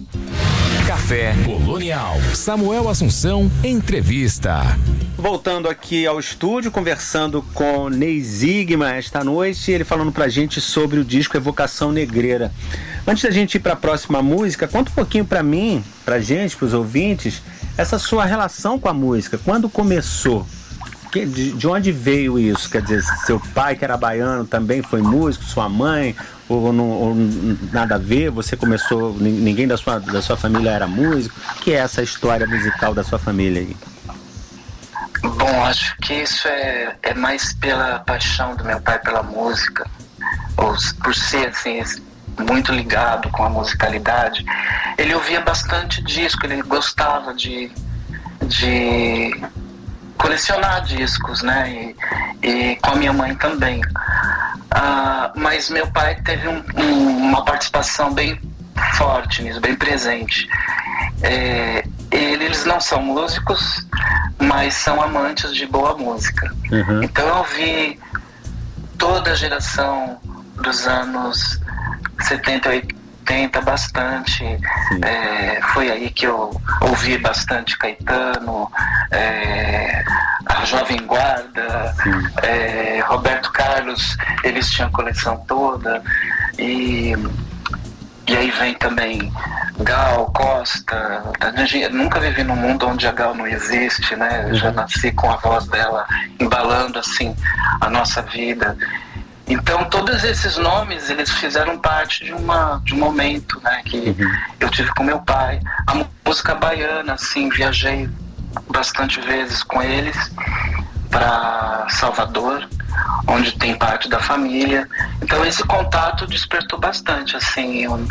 Café 0.86 1.34
Colonial. 1.46 2.14
Samuel 2.34 2.90
Assunção, 2.90 3.50
entrevista. 3.64 4.60
Voltando 5.16 5.66
aqui 5.66 6.06
ao 6.06 6.20
estúdio, 6.20 6.70
conversando 6.70 7.40
com 7.54 7.88
Ney 7.88 8.20
Zigma 8.20 8.94
esta 8.94 9.24
noite, 9.24 9.72
ele 9.72 9.82
falando 9.82 10.12
pra 10.12 10.28
gente 10.28 10.60
sobre 10.60 11.00
o 11.00 11.04
disco 11.04 11.38
Evocação 11.38 11.90
Negreira. 11.90 12.52
Antes 13.06 13.22
da 13.24 13.30
gente 13.30 13.54
ir 13.54 13.60
para 13.60 13.72
a 13.72 13.76
próxima 13.76 14.22
música, 14.22 14.68
conta 14.68 14.90
um 14.90 14.94
pouquinho 14.94 15.24
para 15.24 15.42
mim, 15.42 15.82
pra 16.04 16.20
gente, 16.20 16.54
pros 16.54 16.74
ouvintes, 16.74 17.40
essa 17.78 17.98
sua 17.98 18.26
relação 18.26 18.78
com 18.78 18.88
a 18.88 18.92
música. 18.92 19.38
Quando 19.38 19.70
começou? 19.70 20.46
de 21.22 21.68
onde 21.68 21.92
veio 21.92 22.36
isso? 22.36 22.68
Quer 22.68 22.82
dizer, 22.82 23.04
seu 23.24 23.38
pai, 23.54 23.76
que 23.76 23.84
era 23.84 23.96
baiano, 23.96 24.44
também 24.44 24.82
foi 24.82 25.00
músico, 25.00 25.44
sua 25.44 25.68
mãe, 25.68 26.16
ou, 26.48 26.72
não, 26.72 26.90
ou 26.90 27.14
nada 27.72 27.94
a 27.94 27.98
ver? 27.98 28.30
Você 28.30 28.56
começou, 28.56 29.14
ninguém 29.18 29.66
da 29.66 29.76
sua, 29.76 29.98
da 29.98 30.20
sua 30.20 30.36
família 30.36 30.70
era 30.70 30.86
músico? 30.86 31.38
O 31.56 31.60
que 31.60 31.72
é 31.72 31.76
essa 31.76 32.02
história 32.02 32.46
musical 32.46 32.94
da 32.94 33.02
sua 33.02 33.18
família 33.18 33.62
aí? 33.62 33.76
Bom, 35.22 35.64
acho 35.64 35.96
que 35.98 36.14
isso 36.14 36.46
é, 36.48 36.96
é 37.02 37.14
mais 37.14 37.54
pela 37.54 38.00
paixão 38.00 38.54
do 38.56 38.64
meu 38.64 38.80
pai 38.80 38.98
pela 38.98 39.22
música, 39.22 39.88
ou 40.58 40.74
por 41.02 41.14
ser 41.14 41.48
assim, 41.48 41.82
muito 42.38 42.72
ligado 42.72 43.30
com 43.30 43.44
a 43.44 43.48
musicalidade. 43.48 44.44
Ele 44.98 45.14
ouvia 45.14 45.40
bastante 45.40 46.02
disco, 46.02 46.44
ele 46.44 46.62
gostava 46.62 47.32
de, 47.32 47.72
de 48.42 49.40
colecionar 50.18 50.82
discos, 50.84 51.42
né? 51.42 51.94
E, 52.42 52.46
e 52.46 52.76
com 52.76 52.90
a 52.90 52.96
minha 52.96 53.12
mãe 53.12 53.34
também. 53.34 53.80
Ah, 54.74 55.32
mas 55.36 55.70
meu 55.70 55.86
pai 55.92 56.16
teve 56.24 56.48
um, 56.48 56.62
um, 56.76 57.28
uma 57.28 57.44
participação 57.44 58.12
bem 58.12 58.40
forte 58.94 59.40
nisso, 59.42 59.60
bem 59.60 59.76
presente. 59.76 60.48
É, 61.22 61.84
eles 62.10 62.64
não 62.64 62.80
são 62.80 63.00
músicos, 63.00 63.86
mas 64.38 64.74
são 64.74 65.00
amantes 65.00 65.54
de 65.54 65.64
boa 65.64 65.96
música. 65.96 66.52
Uhum. 66.72 67.04
Então 67.04 67.26
eu 67.26 67.44
vi 67.44 68.00
toda 68.98 69.30
a 69.30 69.34
geração 69.36 70.18
dos 70.60 70.86
anos 70.88 71.60
70, 72.20 72.70
80 73.24 73.60
bastante. 73.62 74.44
É, 75.02 75.60
foi 75.72 75.90
aí 75.90 76.10
que 76.10 76.26
eu 76.26 76.60
ouvi 76.82 77.16
bastante 77.18 77.76
Caetano, 77.78 78.70
é, 79.10 80.04
a 80.46 80.64
Jovem 80.64 80.98
Guarda, 81.06 81.94
é, 82.42 83.00
Roberto 83.06 83.50
Carlos, 83.52 84.16
eles 84.44 84.70
tinham 84.70 84.88
a 84.88 84.92
coleção 84.92 85.42
toda. 85.48 86.02
E, 86.58 87.14
e 88.26 88.36
aí 88.36 88.50
vem 88.50 88.74
também 88.74 89.32
Gal, 89.80 90.26
Costa. 90.26 91.22
Eu 91.72 91.90
nunca 91.90 92.20
vivi 92.20 92.44
num 92.44 92.56
mundo 92.56 92.86
onde 92.86 93.06
a 93.06 93.12
Gal 93.12 93.34
não 93.34 93.46
existe, 93.46 94.14
né? 94.16 94.46
Eu 94.50 94.54
já 94.54 94.68
uhum. 94.68 94.74
nasci 94.74 95.10
com 95.12 95.30
a 95.30 95.36
voz 95.36 95.66
dela 95.66 96.06
embalando 96.38 96.98
assim 96.98 97.34
a 97.80 97.88
nossa 97.88 98.22
vida. 98.22 98.76
Então 99.46 99.84
todos 99.84 100.24
esses 100.24 100.56
nomes 100.56 101.10
eles 101.10 101.30
fizeram 101.30 101.78
parte 101.78 102.24
de 102.24 102.32
uma 102.32 102.80
de 102.84 102.94
um 102.94 102.98
momento, 102.98 103.60
né, 103.62 103.82
que 103.84 103.98
uhum. 103.98 104.38
eu 104.60 104.70
tive 104.70 104.90
com 104.94 105.04
meu 105.04 105.20
pai. 105.20 105.60
A 105.86 106.04
música 106.26 106.54
baiana, 106.54 107.12
assim, 107.14 107.48
viajei 107.50 108.08
bastante 108.70 109.20
vezes 109.20 109.62
com 109.62 109.82
eles 109.82 110.16
para 111.10 111.86
Salvador, 111.90 112.68
onde 113.26 113.52
tem 113.52 113.76
parte 113.76 114.08
da 114.08 114.18
família. 114.18 114.88
Então 115.22 115.44
esse 115.44 115.62
contato 115.64 116.26
despertou 116.26 116.78
bastante, 116.78 117.36
assim, 117.36 117.86
uma 117.86 118.06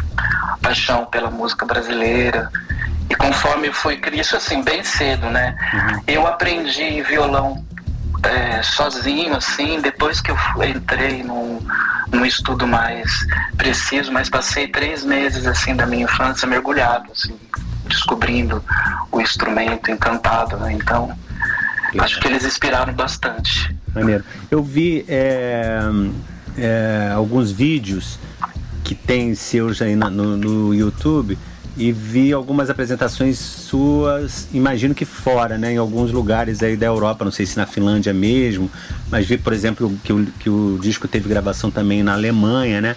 paixão 0.62 1.06
pela 1.06 1.30
música 1.30 1.66
brasileira. 1.66 2.50
E 3.10 3.16
conforme 3.16 3.72
foi 3.74 4.00
isso 4.14 4.36
assim 4.36 4.64
bem 4.64 4.84
cedo, 4.84 5.30
né? 5.30 5.56
Uhum. 5.74 6.04
Eu 6.08 6.28
aprendi 6.28 7.02
violão 7.02 7.64
é, 8.24 8.64
sozinho, 8.64 9.36
assim, 9.36 9.80
depois 9.82 10.22
que 10.22 10.32
eu 10.32 10.38
entrei 10.64 11.24
num, 11.24 11.60
num 12.12 12.26
estudo 12.26 12.66
mais 12.68 13.10
preciso, 13.58 14.12
mas 14.12 14.30
passei 14.30 14.68
três 14.68 15.04
meses, 15.04 15.46
assim, 15.46 15.76
da 15.76 15.86
minha 15.86 16.04
infância 16.06 16.48
mergulhado, 16.48 17.12
assim, 17.12 17.36
descobrindo 17.88 18.64
o 19.12 19.22
instrumento 19.22 19.92
encantado, 19.92 20.58
né? 20.58 20.74
Então, 20.74 21.16
acho 22.00 22.20
que 22.20 22.28
eles 22.28 22.46
inspiraram 22.46 22.94
bastante. 22.94 23.76
Maneiro. 23.94 24.24
Eu 24.50 24.64
vi 24.64 25.06
é, 25.08 25.82
é, 26.58 27.12
alguns 27.16 27.52
vídeos 27.52 28.18
que 28.84 28.96
tem 28.96 29.34
seus 29.36 29.82
aí 29.82 29.96
no, 29.96 30.10
no 30.10 30.74
YouTube 30.74 31.38
e 31.76 31.92
vi 31.92 32.32
algumas 32.32 32.70
apresentações 32.70 33.40
suas, 33.40 34.48
imagino 34.54 34.94
que 34.94 35.06
fora, 35.06 35.58
né, 35.58 35.74
em 35.74 35.78
alguns 35.78 36.12
lugares 36.12 36.62
aí 36.62 36.78
da 36.78 36.86
Europa, 36.86 37.26
não 37.26 37.32
sei 37.32 37.46
se 37.46 37.58
na 37.58 37.66
Finlândia 37.66 38.14
mesmo, 38.14 38.70
mas 39.10 39.26
vi, 39.26 39.38
por 39.38 39.54
exemplo, 39.54 39.92
que 40.04 40.14
o, 40.14 40.26
que 40.40 40.50
o 40.50 40.78
disco 40.82 41.08
teve 41.08 41.28
gravação 41.28 41.72
também 41.72 42.04
na 42.04 42.14
Alemanha, 42.14 42.80
né? 42.80 42.96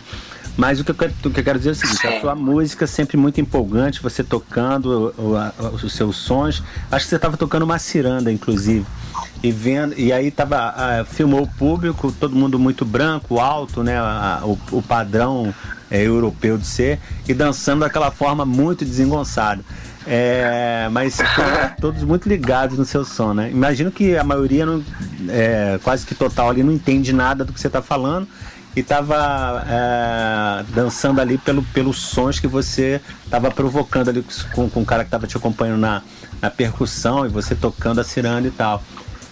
Mas 0.56 0.80
o 0.80 0.84
que, 0.84 0.90
eu 0.90 0.94
quero, 0.94 1.12
o 1.24 1.30
que 1.30 1.40
eu 1.40 1.44
quero 1.44 1.58
dizer 1.58 1.70
é 1.70 1.72
o 1.72 1.74
seguinte, 1.74 2.06
a 2.06 2.20
sua 2.20 2.34
música 2.34 2.86
sempre 2.86 3.16
muito 3.18 3.38
empolgante, 3.40 4.02
você 4.02 4.24
tocando 4.24 5.14
os 5.74 5.92
seus 5.92 6.16
sons. 6.16 6.62
Acho 6.90 7.04
que 7.04 7.10
você 7.10 7.16
estava 7.16 7.36
tocando 7.36 7.62
uma 7.64 7.78
ciranda, 7.78 8.32
inclusive. 8.32 8.86
E 9.42 9.52
vendo, 9.52 9.94
e 9.98 10.14
aí 10.14 10.30
tava, 10.30 10.74
uh, 10.74 11.04
filmou 11.04 11.42
o 11.42 11.46
público, 11.46 12.10
todo 12.10 12.34
mundo 12.34 12.58
muito 12.58 12.86
branco, 12.86 13.38
alto, 13.38 13.82
né? 13.82 14.00
o, 14.42 14.58
o 14.72 14.82
padrão 14.82 15.54
é, 15.90 16.02
europeu 16.02 16.58
de 16.58 16.66
ser, 16.66 16.98
e 17.28 17.34
dançando 17.34 17.80
daquela 17.80 18.10
forma 18.10 18.44
muito 18.44 18.84
desengonçada. 18.84 19.62
É, 20.06 20.88
mas 20.92 21.18
todos 21.80 22.04
muito 22.04 22.28
ligados 22.28 22.78
no 22.78 22.84
seu 22.84 23.04
som, 23.04 23.34
né? 23.34 23.50
Imagino 23.50 23.90
que 23.90 24.16
a 24.16 24.22
maioria, 24.22 24.64
não, 24.64 24.82
é, 25.28 25.80
quase 25.82 26.06
que 26.06 26.14
total 26.14 26.50
ali, 26.50 26.62
não 26.62 26.72
entende 26.72 27.12
nada 27.12 27.44
do 27.44 27.52
que 27.52 27.60
você 27.60 27.66
está 27.66 27.82
falando 27.82 28.28
e 28.76 28.80
estava 28.80 29.64
é, 29.66 30.64
dançando 30.74 31.20
ali 31.20 31.38
pelo, 31.38 31.62
pelos 31.64 31.98
sons 31.98 32.38
que 32.38 32.46
você 32.46 33.00
estava 33.24 33.50
provocando 33.50 34.10
ali 34.10 34.24
com, 34.54 34.68
com 34.68 34.82
o 34.82 34.84
cara 34.84 35.02
que 35.02 35.08
estava 35.08 35.26
te 35.26 35.36
acompanhando 35.36 35.80
na, 35.80 36.02
na 36.40 36.50
percussão 36.50 37.26
e 37.26 37.28
você 37.28 37.54
tocando 37.54 38.00
a 38.00 38.04
ciranda 38.04 38.46
e 38.46 38.50
tal. 38.50 38.82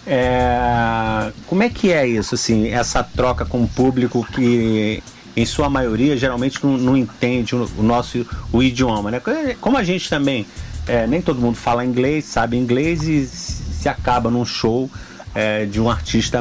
É, 0.07 1.31
como 1.47 1.62
é 1.62 1.69
que 1.69 1.93
é 1.93 2.07
isso, 2.07 2.35
assim, 2.35 2.69
essa 2.69 3.03
troca 3.03 3.45
com 3.45 3.62
o 3.62 3.69
público 3.69 4.27
que 4.33 5.03
em 5.37 5.44
sua 5.44 5.68
maioria, 5.68 6.16
geralmente 6.16 6.64
não, 6.64 6.77
não 6.77 6.97
entende 6.97 7.55
o, 7.55 7.68
o, 7.79 7.83
nosso 7.83 8.27
o 8.53 8.62
idioma, 8.62 9.11
né? 9.11 9.20
Como 9.61 9.77
a 9.77 9.83
gente 9.83 10.09
também, 10.09 10.47
é, 10.87 11.07
nem 11.07 11.20
todo 11.20 11.40
mundo 11.40 11.57
fala 11.57 11.85
inglês, 11.85 12.25
sabe 12.25 12.57
inglês 12.57 13.03
e 13.03 13.27
se 13.27 13.88
acaba 13.88 14.31
num 14.31 14.44
show 14.44 14.90
é, 15.35 15.64
de 15.64 15.81
um 15.81 15.90
artista 15.90 16.40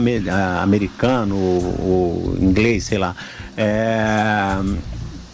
americano 0.62 1.36
ou, 1.36 1.82
ou 1.82 2.38
inglês, 2.40 2.84
sei 2.84 2.98
lá. 2.98 3.16
É, 3.58 4.58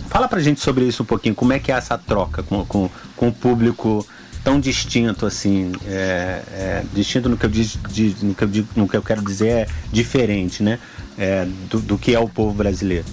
fala 0.07 0.27
pra 0.27 0.39
gente 0.39 0.61
sobre 0.61 0.85
isso 0.85 1.03
um 1.03 1.05
pouquinho, 1.05 1.35
como 1.35 1.53
é 1.53 1.59
que 1.59 1.71
é 1.71 1.75
essa 1.75 1.97
troca 1.97 2.41
com, 2.43 2.65
com, 2.65 2.89
com 3.15 3.27
o 3.27 3.31
público 3.31 4.05
tão 4.43 4.59
distinto 4.59 5.25
assim, 5.25 5.71
é, 5.85 6.41
é, 6.51 6.83
distinto 6.93 7.27
no 7.27 7.37
que, 7.37 7.45
eu 7.45 7.49
diz, 7.49 7.77
de, 7.89 8.15
no, 8.23 8.33
que 8.33 8.43
eu 8.43 8.65
no 8.75 8.87
que 8.87 8.95
eu 8.95 9.01
quero 9.01 9.21
dizer 9.21 9.47
é 9.49 9.67
diferente, 9.91 10.63
né, 10.63 10.79
é, 11.17 11.45
do, 11.69 11.79
do 11.79 11.97
que 11.97 12.15
é 12.15 12.19
o 12.19 12.27
povo 12.27 12.53
brasileiro. 12.53 13.05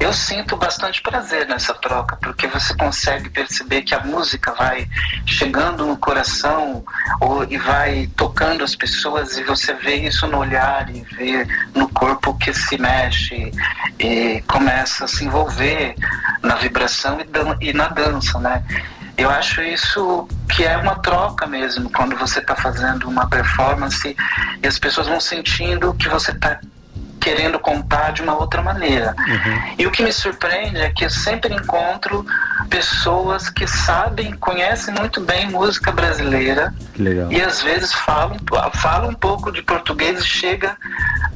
Eu 0.00 0.12
sinto 0.12 0.56
bastante 0.56 1.00
prazer 1.02 1.46
nessa 1.46 1.72
troca, 1.74 2.16
porque 2.16 2.46
você 2.46 2.74
consegue 2.74 3.30
perceber 3.30 3.82
que 3.82 3.94
a 3.94 4.00
música 4.00 4.52
vai 4.54 4.88
chegando 5.26 5.86
no 5.86 5.96
coração 5.96 6.84
ou, 7.20 7.44
e 7.44 7.56
vai 7.56 8.08
tocando 8.16 8.64
as 8.64 8.74
pessoas, 8.74 9.36
e 9.38 9.44
você 9.44 9.72
vê 9.74 9.96
isso 9.96 10.26
no 10.26 10.38
olhar 10.38 10.88
e 10.90 11.00
vê 11.16 11.46
no 11.74 11.88
corpo 11.88 12.36
que 12.38 12.52
se 12.52 12.76
mexe 12.78 13.52
e 13.98 14.42
começa 14.46 15.04
a 15.04 15.08
se 15.08 15.24
envolver 15.24 15.94
na 16.42 16.56
vibração 16.56 17.18
e, 17.20 17.68
e 17.68 17.72
na 17.72 17.88
dança, 17.88 18.38
né? 18.38 18.62
Eu 19.16 19.30
acho 19.30 19.62
isso 19.62 20.28
que 20.48 20.64
é 20.64 20.76
uma 20.76 20.96
troca 20.96 21.46
mesmo, 21.46 21.88
quando 21.90 22.16
você 22.16 22.40
está 22.40 22.56
fazendo 22.56 23.08
uma 23.08 23.28
performance 23.28 24.16
e 24.62 24.66
as 24.66 24.78
pessoas 24.78 25.06
vão 25.06 25.20
sentindo 25.20 25.94
que 25.94 26.08
você 26.08 26.32
está 26.32 26.58
querendo 27.24 27.58
contar 27.58 28.12
de 28.12 28.20
uma 28.20 28.38
outra 28.38 28.60
maneira. 28.60 29.16
Uhum. 29.18 29.74
E 29.78 29.86
o 29.86 29.90
que 29.90 30.02
me 30.02 30.12
surpreende 30.12 30.76
é 30.76 30.90
que 30.90 31.06
eu 31.06 31.10
sempre 31.10 31.54
encontro 31.54 32.24
pessoas 32.68 33.48
que 33.48 33.66
sabem, 33.66 34.32
conhecem 34.32 34.92
muito 34.92 35.22
bem 35.22 35.50
música 35.50 35.90
brasileira 35.90 36.74
e 37.30 37.40
às 37.40 37.62
vezes 37.62 37.94
falam, 37.94 38.36
falam 38.74 39.08
um 39.08 39.14
pouco 39.14 39.50
de 39.50 39.62
português 39.62 40.20
e 40.20 40.26
chega 40.26 40.76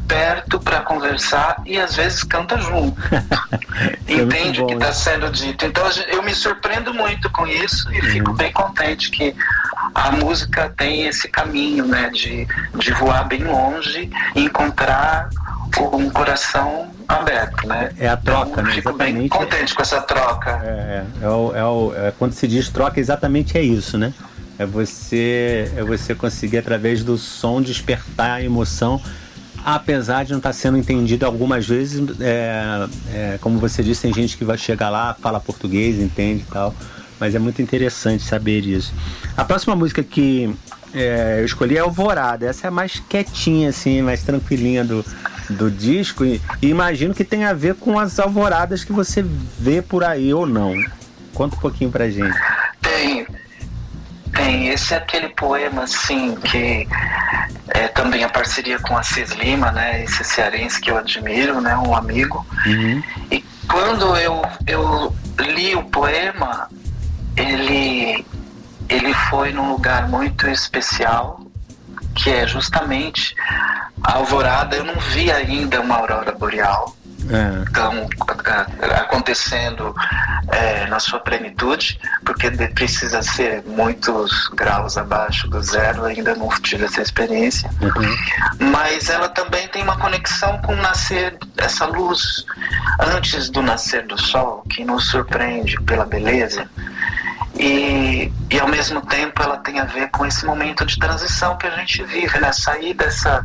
perto 0.07 0.61
para 0.61 0.81
conversar 0.81 1.57
e 1.64 1.79
às 1.79 1.96
vezes 1.96 2.22
canta 2.22 2.59
junto. 2.59 3.01
é 4.07 4.12
Entende 4.12 4.61
o 4.61 4.66
que 4.66 4.74
está 4.74 4.92
sendo 4.92 5.31
dito. 5.31 5.64
Então 5.64 5.88
eu 6.09 6.22
me 6.22 6.35
surpreendo 6.35 6.92
muito 6.92 7.31
com 7.31 7.46
isso 7.46 7.90
e 7.94 7.98
uhum. 7.98 8.07
fico 8.07 8.33
bem 8.35 8.53
contente 8.53 9.11
que 9.11 9.35
a 9.94 10.12
música 10.12 10.72
tem 10.77 11.07
esse 11.07 11.29
caminho 11.29 11.87
né, 11.87 12.11
de, 12.11 12.46
de 12.74 12.92
voar 12.92 13.24
bem 13.24 13.44
longe 13.44 14.11
e 14.35 14.48
encontrar 15.68 15.96
um 15.96 16.11
coração 16.11 16.88
aberto, 17.07 17.66
né? 17.66 17.90
É 17.98 18.09
a 18.09 18.16
troca, 18.16 18.50
então, 18.50 18.64
né? 18.64 18.72
Fico 18.72 18.88
exatamente. 18.90 19.18
bem 19.18 19.28
contente 19.28 19.74
com 19.74 19.83
essa 19.83 20.00
troca. 20.00 20.61
É, 20.64 20.68
é, 20.68 21.24
é, 21.24 21.28
o, 21.28 21.54
é, 21.54 21.64
o, 21.64 21.92
é, 21.94 22.12
quando 22.18 22.33
se 22.33 22.46
diz 22.46 22.68
troca, 22.68 22.98
exatamente 22.98 23.57
é 23.57 23.62
isso, 23.62 23.96
né? 23.96 24.12
É 24.59 24.66
você, 24.66 25.70
é 25.76 25.83
você 25.85 26.14
conseguir 26.14 26.59
através 26.59 27.04
do 27.04 27.16
som 27.16 27.62
despertar 27.62 28.33
a 28.33 28.42
emoção, 28.42 29.00
apesar 29.64 30.24
de 30.24 30.33
não 30.33 30.38
estar 30.38 30.52
sendo 30.52 30.76
entendido 30.76 31.24
algumas 31.24 31.66
vezes. 31.66 32.02
É, 32.20 32.88
é, 33.12 33.38
como 33.40 33.59
você 33.59 33.83
disse, 33.83 34.02
tem 34.02 34.12
gente 34.12 34.37
que 34.37 34.44
vai 34.44 34.59
chegar 34.59 34.90
lá, 34.90 35.14
fala 35.14 35.38
português, 35.38 36.00
entende 36.00 36.44
e 36.48 36.52
tal. 36.52 36.74
Mas 37.20 37.35
é 37.35 37.38
muito 37.38 37.61
interessante 37.62 38.22
saber 38.22 38.64
isso. 38.64 38.92
A 39.37 39.44
próxima 39.44 39.74
música 39.74 40.02
que 40.02 40.54
é, 40.92 41.37
eu 41.40 41.44
escolhi 41.44 41.76
é 41.76 41.81
Alvorada. 41.81 42.46
Essa 42.46 42.66
é 42.66 42.68
a 42.68 42.70
mais 42.70 43.00
quietinha, 43.09 43.70
assim, 43.70 44.02
mais 44.02 44.22
tranquilinha 44.22 44.85
do, 44.85 45.04
do 45.48 45.70
disco 45.70 46.24
e, 46.24 46.40
e, 46.61 46.68
imagino 46.68 47.14
que 47.14 47.24
tem 47.24 47.44
a 47.44 47.52
ver 47.52 47.74
com 47.74 47.98
as 47.98 48.18
alvoradas 48.18 48.84
que 48.84 48.92
você 48.92 49.24
vê 49.58 49.80
por 49.80 50.04
aí 50.04 50.32
ou 50.32 50.46
não. 50.46 50.74
Conta 51.32 51.56
um 51.56 51.61
pouquinho 51.61 51.90
pra 51.90 52.11
gente. 52.11 52.37
Tem, 52.80 53.26
tem. 54.34 54.68
Esse 54.68 54.94
é 54.94 54.96
aquele 54.96 55.28
poema, 55.28 55.84
assim, 55.84 56.34
que 56.37 56.87
é 57.68 57.88
também 57.88 58.24
a 58.24 58.28
parceria 58.28 58.78
com 58.78 58.96
a 58.96 59.02
Cis 59.02 59.30
Lima, 59.32 59.70
né? 59.70 60.02
Esse 60.04 60.24
cearense 60.24 60.80
que 60.80 60.90
eu 60.90 60.98
admiro, 60.98 61.61
né? 61.61 61.76
Um 61.76 61.94
amigo. 61.94 62.46
Uhum. 62.66 63.02
E 63.30 63.44
quando 63.68 64.16
eu, 64.16 64.42
eu 64.66 65.14
li 65.38 65.74
o 65.76 65.84
poema, 65.84 66.68
ele, 67.37 68.24
ele 68.88 69.14
foi 69.30 69.52
num 69.52 69.70
lugar 69.72 70.08
muito 70.08 70.48
especial, 70.48 71.40
que 72.18 72.31
é 72.31 72.46
justamente 72.46 73.35
a 74.02 74.16
alvorada. 74.16 74.76
Eu 74.76 74.85
não 74.85 74.96
vi 74.96 75.31
ainda 75.31 75.81
uma 75.81 75.96
aurora 75.96 76.33
boreal. 76.33 76.96
É. 77.31 77.68
Então, 77.68 78.09
acontecendo 79.00 79.94
é, 80.50 80.87
na 80.87 80.98
sua 80.98 81.20
plenitude, 81.20 82.00
porque 82.24 82.50
precisa 82.68 83.22
ser 83.22 83.62
muitos 83.66 84.48
graus 84.54 84.96
abaixo 84.96 85.48
do 85.48 85.61
zero, 85.61 86.04
ainda 86.04 86.35
não 86.35 86.48
tive 86.61 86.85
essa 86.85 87.02
experiência. 87.02 87.68
Uhum. 87.83 88.70
Mas 88.70 89.11
ela 89.11 89.28
também 89.28 89.68
tem 89.68 89.83
uma 89.83 89.98
conexão 89.98 90.59
com 90.62 90.72
o 90.72 90.76
nascer, 90.76 91.37
essa 91.59 91.85
luz 91.85 92.46
antes 93.14 93.50
do 93.50 93.61
nascer 93.62 94.07
do 94.07 94.18
sol, 94.18 94.64
que 94.70 94.85
nos 94.85 95.11
surpreende 95.11 95.76
pela 95.83 96.07
beleza. 96.07 96.68
E, 97.56 98.32
e 98.50 98.61
ao 98.61 98.68
mesmo 98.68 99.00
tempo 99.02 99.42
ela 99.42 99.56
tem 99.58 99.80
a 99.80 99.84
ver 99.84 100.11
com 100.11 100.24
esse 100.26 100.44
momento 100.44 100.84
de 100.84 100.98
transição 100.98 101.56
que 101.56 101.66
a 101.66 101.70
gente 101.70 102.02
vive, 102.04 102.38
né? 102.38 102.52
Sair 102.52 102.94
dessa 102.94 103.44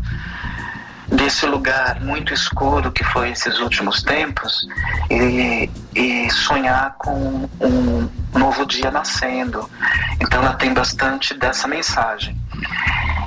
desse 1.08 1.46
lugar 1.46 2.00
muito 2.00 2.34
escuro 2.34 2.92
que 2.92 3.04
foi 3.04 3.32
esses 3.32 3.60
últimos 3.60 4.02
tempos 4.02 4.68
e, 5.12 5.70
e 5.94 6.30
sonhar 6.32 6.96
com 6.98 7.48
um 7.62 8.10
novo 8.34 8.66
dia 8.66 8.90
nascendo. 8.90 9.70
Então 10.20 10.42
ela 10.42 10.54
tem 10.54 10.74
bastante 10.74 11.34
dessa 11.36 11.68
mensagem. 11.68 12.36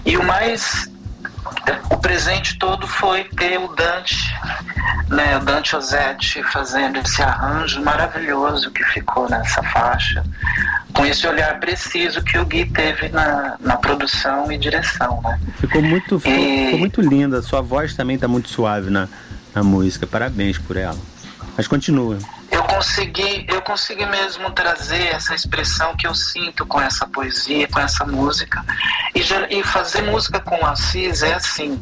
E 0.05 0.17
o 0.17 0.25
mais 0.25 0.91
o 1.91 1.97
presente 1.99 2.59
todo 2.59 2.87
foi 2.87 3.25
ter 3.25 3.59
o 3.59 3.69
Dante, 3.69 4.17
né, 5.09 5.37
o 5.37 5.41
Dante 5.41 5.77
Osetti 5.77 6.43
fazendo 6.45 6.99
esse 6.99 7.23
arranjo 7.23 7.83
maravilhoso 7.83 8.71
que 8.71 8.85
ficou 8.85 9.29
nessa 9.29 9.63
faixa, 9.63 10.25
com 10.93 11.05
esse 11.05 11.27
olhar 11.27 11.59
preciso 11.61 12.23
que 12.23 12.39
o 12.39 12.45
Gui 12.45 12.67
teve 12.67 13.09
na, 13.09 13.57
na 13.61 13.77
produção 13.77 14.51
e 14.51 14.59
direção. 14.59 15.21
Né? 15.23 15.39
Ficou 15.59 15.83
muito, 15.83 16.19
ficou, 16.19 16.39
e... 16.39 16.65
ficou 16.65 16.79
muito 16.79 17.01
linda, 17.01 17.43
sua 17.43 17.61
voz 17.61 17.95
também 17.95 18.17
está 18.17 18.29
muito 18.29 18.49
suave 18.49 18.91
na, 18.91 19.09
na 19.55 19.63
música, 19.63 20.07
parabéns 20.07 20.59
por 20.59 20.77
ela. 20.77 20.99
Mas 21.57 21.67
continua 21.67 22.19
eu 22.51 22.63
consegui, 22.65 23.45
eu 23.49 23.61
consegui 23.63 24.07
mesmo 24.07 24.51
trazer 24.51 25.09
essa 25.09 25.35
expressão 25.35 25.97
que 25.97 26.07
eu 26.07 26.15
sinto 26.15 26.65
com 26.65 26.81
essa 26.81 27.07
poesia, 27.07 27.69
com 27.69 27.79
essa 27.79 28.05
música. 28.05 28.65
E, 29.15 29.21
e 29.59 29.63
fazer 29.63 30.03
música 30.03 30.41
com 30.41 30.57
o 30.57 30.67
Assis 30.67 31.23
é 31.23 31.35
assim. 31.35 31.79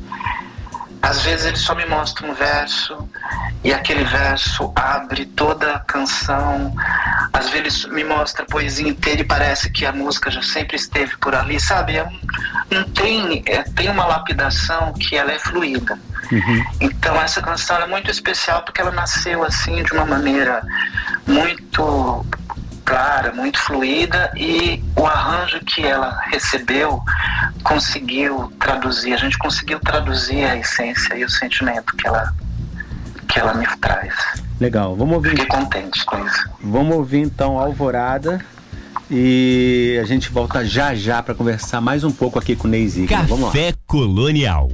Às 1.04 1.20
vezes 1.20 1.44
ele 1.44 1.58
só 1.58 1.74
me 1.74 1.84
mostra 1.84 2.26
um 2.26 2.32
verso 2.32 3.06
e 3.62 3.74
aquele 3.74 4.04
verso 4.04 4.72
abre 4.74 5.26
toda 5.26 5.74
a 5.74 5.78
canção. 5.80 6.74
Às 7.30 7.50
vezes 7.50 7.84
me 7.84 8.02
mostra 8.02 8.42
a 8.42 8.46
poesia 8.46 8.88
inteira 8.88 9.20
e 9.20 9.24
parece 9.24 9.70
que 9.70 9.84
a 9.84 9.92
música 9.92 10.30
já 10.30 10.40
sempre 10.40 10.76
esteve 10.76 11.14
por 11.18 11.34
ali, 11.34 11.60
sabe? 11.60 11.96
É 11.96 12.04
um, 12.04 12.20
não 12.70 12.84
tem, 12.84 13.42
é, 13.46 13.62
tem 13.62 13.90
uma 13.90 14.06
lapidação 14.06 14.94
que 14.94 15.14
ela 15.14 15.30
é 15.30 15.38
fluida. 15.38 15.98
Uhum. 16.32 16.64
Então 16.80 17.20
essa 17.20 17.42
canção 17.42 17.76
é 17.76 17.86
muito 17.86 18.10
especial 18.10 18.62
porque 18.62 18.80
ela 18.80 18.90
nasceu 18.90 19.44
assim 19.44 19.82
de 19.82 19.92
uma 19.92 20.06
maneira 20.06 20.66
muito 21.26 22.24
clara, 22.84 23.32
muito 23.32 23.58
fluida 23.58 24.30
e 24.36 24.82
o 24.96 25.06
arranjo 25.06 25.60
que 25.60 25.84
ela 25.84 26.20
recebeu 26.30 27.02
conseguiu 27.62 28.52
traduzir, 28.60 29.14
a 29.14 29.16
gente 29.16 29.38
conseguiu 29.38 29.80
traduzir 29.80 30.44
a 30.44 30.56
essência 30.56 31.16
e 31.16 31.24
o 31.24 31.30
sentimento 31.30 31.96
que 31.96 32.06
ela 32.06 32.32
que 33.28 33.40
ela 33.40 33.54
me 33.54 33.66
traz. 33.78 34.14
Legal, 34.60 34.94
vamos 34.94 35.14
ouvir. 35.14 35.30
Fiquei 35.30 35.46
contente 35.46 36.04
com 36.04 36.24
isso. 36.24 36.48
Vamos 36.60 36.94
ouvir 36.94 37.20
então 37.20 37.58
Alvorada 37.58 38.44
e 39.10 39.98
a 40.00 40.04
gente 40.04 40.30
volta 40.30 40.64
já 40.64 40.94
já 40.94 41.22
para 41.22 41.34
conversar 41.34 41.80
mais 41.80 42.04
um 42.04 42.12
pouco 42.12 42.38
aqui 42.38 42.54
com 42.54 42.68
o 42.68 42.70
Ney 42.70 42.88
Café 43.08 43.74
Colonial. 43.86 44.70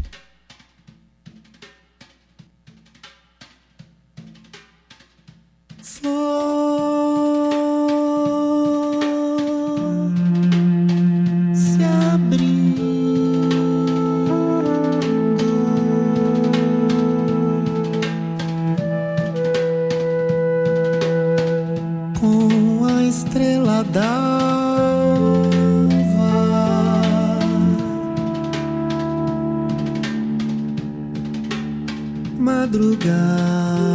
madrugada. 32.70 33.89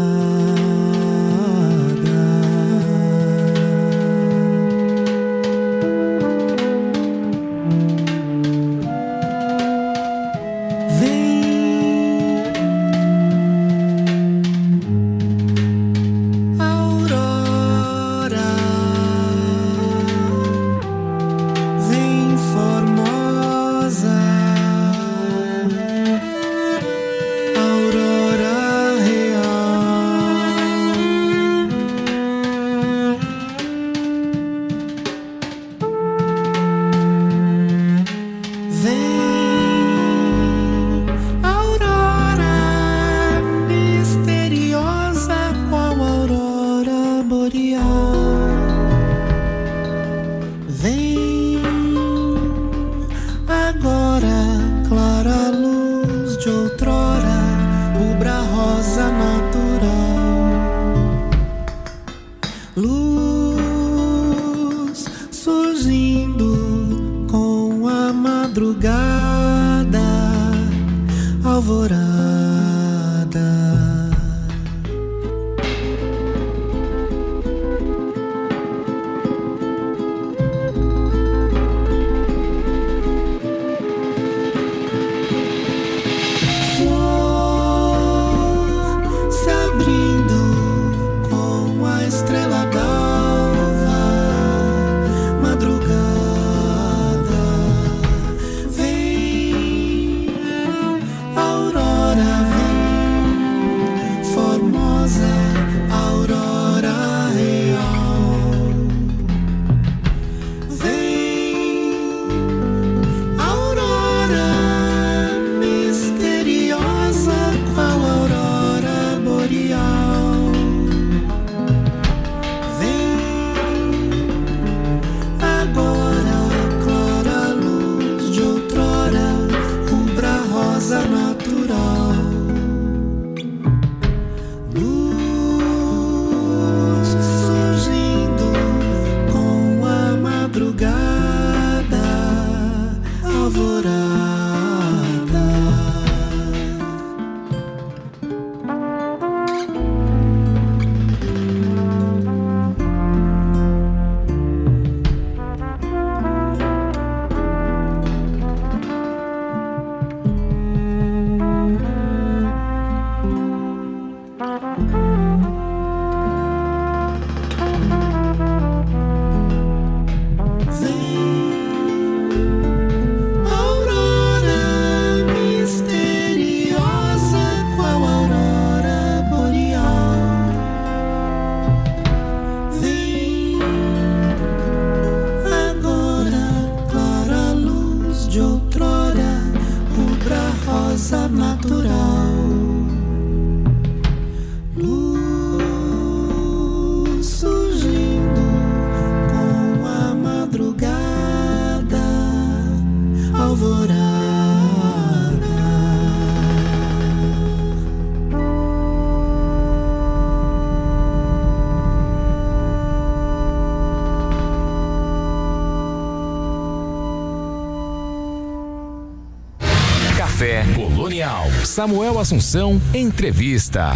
Samuel 221.76 222.18
Assunção, 222.18 222.82
entrevista. 222.94 223.92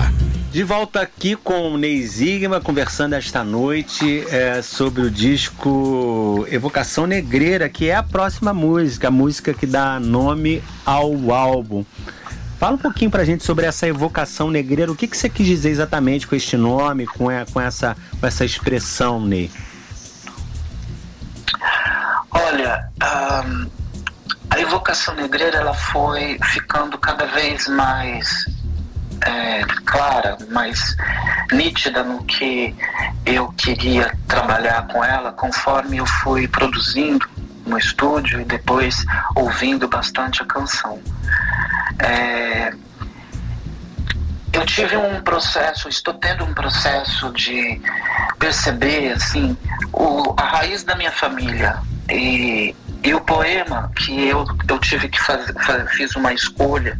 De 0.51 0.63
volta 0.65 0.99
aqui 0.99 1.37
com 1.37 1.71
o 1.71 1.77
Ney 1.77 2.05
Zigma, 2.05 2.59
conversando 2.59 3.13
esta 3.13 3.41
noite 3.41 4.25
é, 4.29 4.61
sobre 4.61 5.03
o 5.03 5.09
disco 5.09 6.45
Evocação 6.51 7.07
Negreira, 7.07 7.69
que 7.69 7.87
é 7.87 7.95
a 7.95 8.03
próxima 8.03 8.53
música, 8.53 9.07
a 9.07 9.11
música 9.11 9.53
que 9.53 9.65
dá 9.65 9.97
nome 9.97 10.61
ao 10.85 11.31
álbum. 11.31 11.85
Fala 12.59 12.75
um 12.75 12.77
pouquinho 12.77 13.09
pra 13.09 13.23
gente 13.23 13.45
sobre 13.45 13.65
essa 13.65 13.87
evocação 13.87 14.51
negreira. 14.51 14.91
O 14.91 14.95
que, 14.95 15.07
que 15.07 15.15
você 15.15 15.29
quis 15.29 15.47
dizer 15.47 15.69
exatamente 15.69 16.27
com 16.27 16.35
este 16.35 16.57
nome, 16.57 17.07
com, 17.07 17.29
a, 17.29 17.45
com, 17.45 17.61
essa, 17.61 17.95
com 18.19 18.27
essa 18.27 18.43
expressão, 18.43 19.25
Ney? 19.25 19.49
Olha, 22.29 22.89
um, 23.47 23.78
a 24.69 24.71
evocação 24.71 25.15
negreira 25.15 25.57
ela 25.57 25.73
foi 25.73 26.37
ficando 26.43 26.95
cada 26.99 27.25
vez 27.25 27.67
mais 27.67 28.45
é, 29.25 29.63
clara, 29.83 30.37
mais 30.51 30.95
nítida 31.51 32.03
no 32.03 32.23
que 32.23 32.75
eu 33.25 33.51
queria 33.53 34.15
trabalhar 34.27 34.85
com 34.87 35.03
ela, 35.03 35.31
conforme 35.31 35.97
eu 35.97 36.05
fui 36.05 36.47
produzindo 36.47 37.27
no 37.65 37.79
estúdio 37.79 38.41
e 38.41 38.45
depois 38.45 39.03
ouvindo 39.35 39.87
bastante 39.87 40.43
a 40.43 40.45
canção. 40.45 41.01
É, 41.97 42.71
eu 44.53 44.65
tive 44.67 44.97
um 44.97 45.19
processo, 45.21 45.89
estou 45.89 46.13
tendo 46.13 46.43
um 46.43 46.53
processo 46.53 47.33
de 47.33 47.81
perceber 48.37 49.13
assim 49.13 49.57
o, 49.91 50.35
a 50.37 50.43
raiz 50.43 50.83
da 50.83 50.95
minha 50.95 51.11
família 51.11 51.79
e, 52.07 52.75
e 53.03 53.13
o 53.13 53.21
poema 53.21 53.91
que 53.95 54.27
eu, 54.27 54.45
eu 54.67 54.79
tive 54.79 55.07
que 55.07 55.21
fazer, 55.21 55.53
fiz 55.91 56.15
uma 56.15 56.33
escolha 56.33 56.99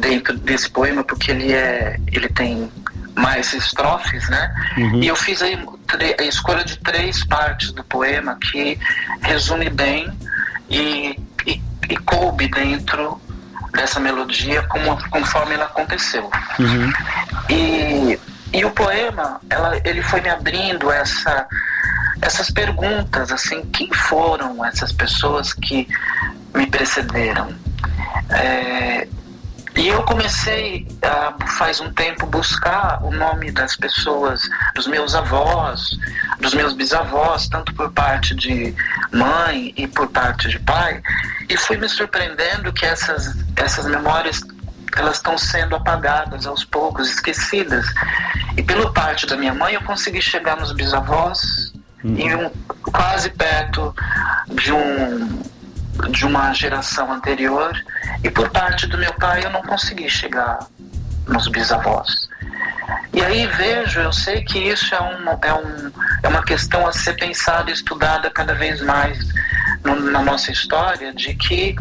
dentro 0.00 0.36
desse 0.38 0.68
poema 0.70 1.04
porque 1.04 1.30
ele 1.30 1.52
é 1.52 1.98
ele 2.12 2.28
tem 2.28 2.70
mais 3.14 3.52
estrofes, 3.52 4.28
né? 4.28 4.54
Uhum. 4.76 5.02
E 5.02 5.08
eu 5.08 5.16
fiz 5.16 5.42
aí 5.42 5.58
a 6.18 6.22
escolha 6.22 6.64
de 6.64 6.76
três 6.78 7.24
partes 7.24 7.72
do 7.72 7.84
poema 7.84 8.36
que 8.40 8.78
resume 9.20 9.68
bem 9.68 10.10
e, 10.68 11.18
e, 11.46 11.62
e 11.88 11.96
coube 11.98 12.48
dentro 12.48 13.20
dessa 13.72 14.00
melodia 14.00 14.62
como, 14.64 14.96
conforme 15.10 15.54
ela 15.54 15.66
aconteceu. 15.66 16.28
Uhum. 16.58 16.92
E, 17.48 18.18
e 18.52 18.64
o 18.64 18.70
poema, 18.72 19.40
ela, 19.48 19.80
ele 19.84 20.02
foi 20.02 20.20
me 20.20 20.28
abrindo 20.28 20.90
essa, 20.90 21.46
essas 22.20 22.50
perguntas, 22.50 23.30
assim, 23.30 23.62
quem 23.66 23.92
foram 23.92 24.64
essas 24.64 24.92
pessoas 24.92 25.52
que 25.52 25.86
me 26.54 26.66
precederam? 26.66 27.54
É, 28.30 29.06
e 29.76 29.86
eu 29.86 30.02
comecei, 30.02 30.86
a, 31.00 31.34
faz 31.46 31.80
um 31.80 31.92
tempo, 31.92 32.26
buscar 32.26 33.02
o 33.04 33.12
nome 33.12 33.52
das 33.52 33.76
pessoas, 33.76 34.42
dos 34.74 34.88
meus 34.88 35.14
avós, 35.14 35.96
dos 36.40 36.52
meus 36.52 36.74
bisavós, 36.74 37.48
tanto 37.48 37.72
por 37.74 37.92
parte 37.92 38.34
de 38.34 38.74
mãe 39.12 39.72
e 39.76 39.86
por 39.86 40.08
parte 40.08 40.48
de 40.48 40.58
pai, 40.58 41.00
e 41.48 41.56
fui 41.56 41.76
me 41.76 41.88
surpreendendo 41.88 42.72
que 42.72 42.84
essas, 42.84 43.36
essas 43.56 43.86
memórias 43.86 44.42
elas 44.98 45.16
estão 45.16 45.36
sendo 45.38 45.76
apagadas 45.76 46.46
aos 46.46 46.64
poucos, 46.64 47.08
esquecidas. 47.08 47.86
E 48.56 48.62
pelo 48.62 48.92
parte 48.92 49.26
da 49.26 49.36
minha 49.36 49.54
mãe 49.54 49.74
eu 49.74 49.82
consegui 49.82 50.20
chegar 50.20 50.56
nos 50.56 50.72
bisavós 50.72 51.72
uhum. 52.02 52.16
e 52.16 52.34
um, 52.34 52.50
quase 52.92 53.30
perto 53.30 53.94
de 54.48 54.72
um 54.72 55.50
de 56.08 56.24
uma 56.24 56.52
geração 56.54 57.12
anterior 57.12 57.72
e 58.24 58.30
por 58.30 58.48
parte 58.48 58.86
do 58.86 58.96
meu 58.96 59.12
pai 59.14 59.44
eu 59.44 59.50
não 59.50 59.60
consegui 59.60 60.08
chegar 60.08 60.58
nos 61.26 61.46
bisavós. 61.48 62.28
E 63.12 63.20
aí 63.22 63.46
vejo, 63.46 64.00
eu 64.00 64.12
sei 64.12 64.42
que 64.42 64.58
isso 64.58 64.94
é, 64.94 65.00
um, 65.00 65.28
é, 65.42 65.52
um, 65.52 65.92
é 66.22 66.28
uma 66.28 66.42
questão 66.42 66.86
a 66.86 66.92
ser 66.92 67.14
pensada 67.14 67.70
e 67.70 67.74
estudada 67.74 68.30
cada 68.30 68.54
vez 68.54 68.80
mais 68.80 69.18
no, 69.84 69.96
na 70.10 70.22
nossa 70.22 70.50
história, 70.50 71.12
de 71.12 71.34
que 71.34 71.74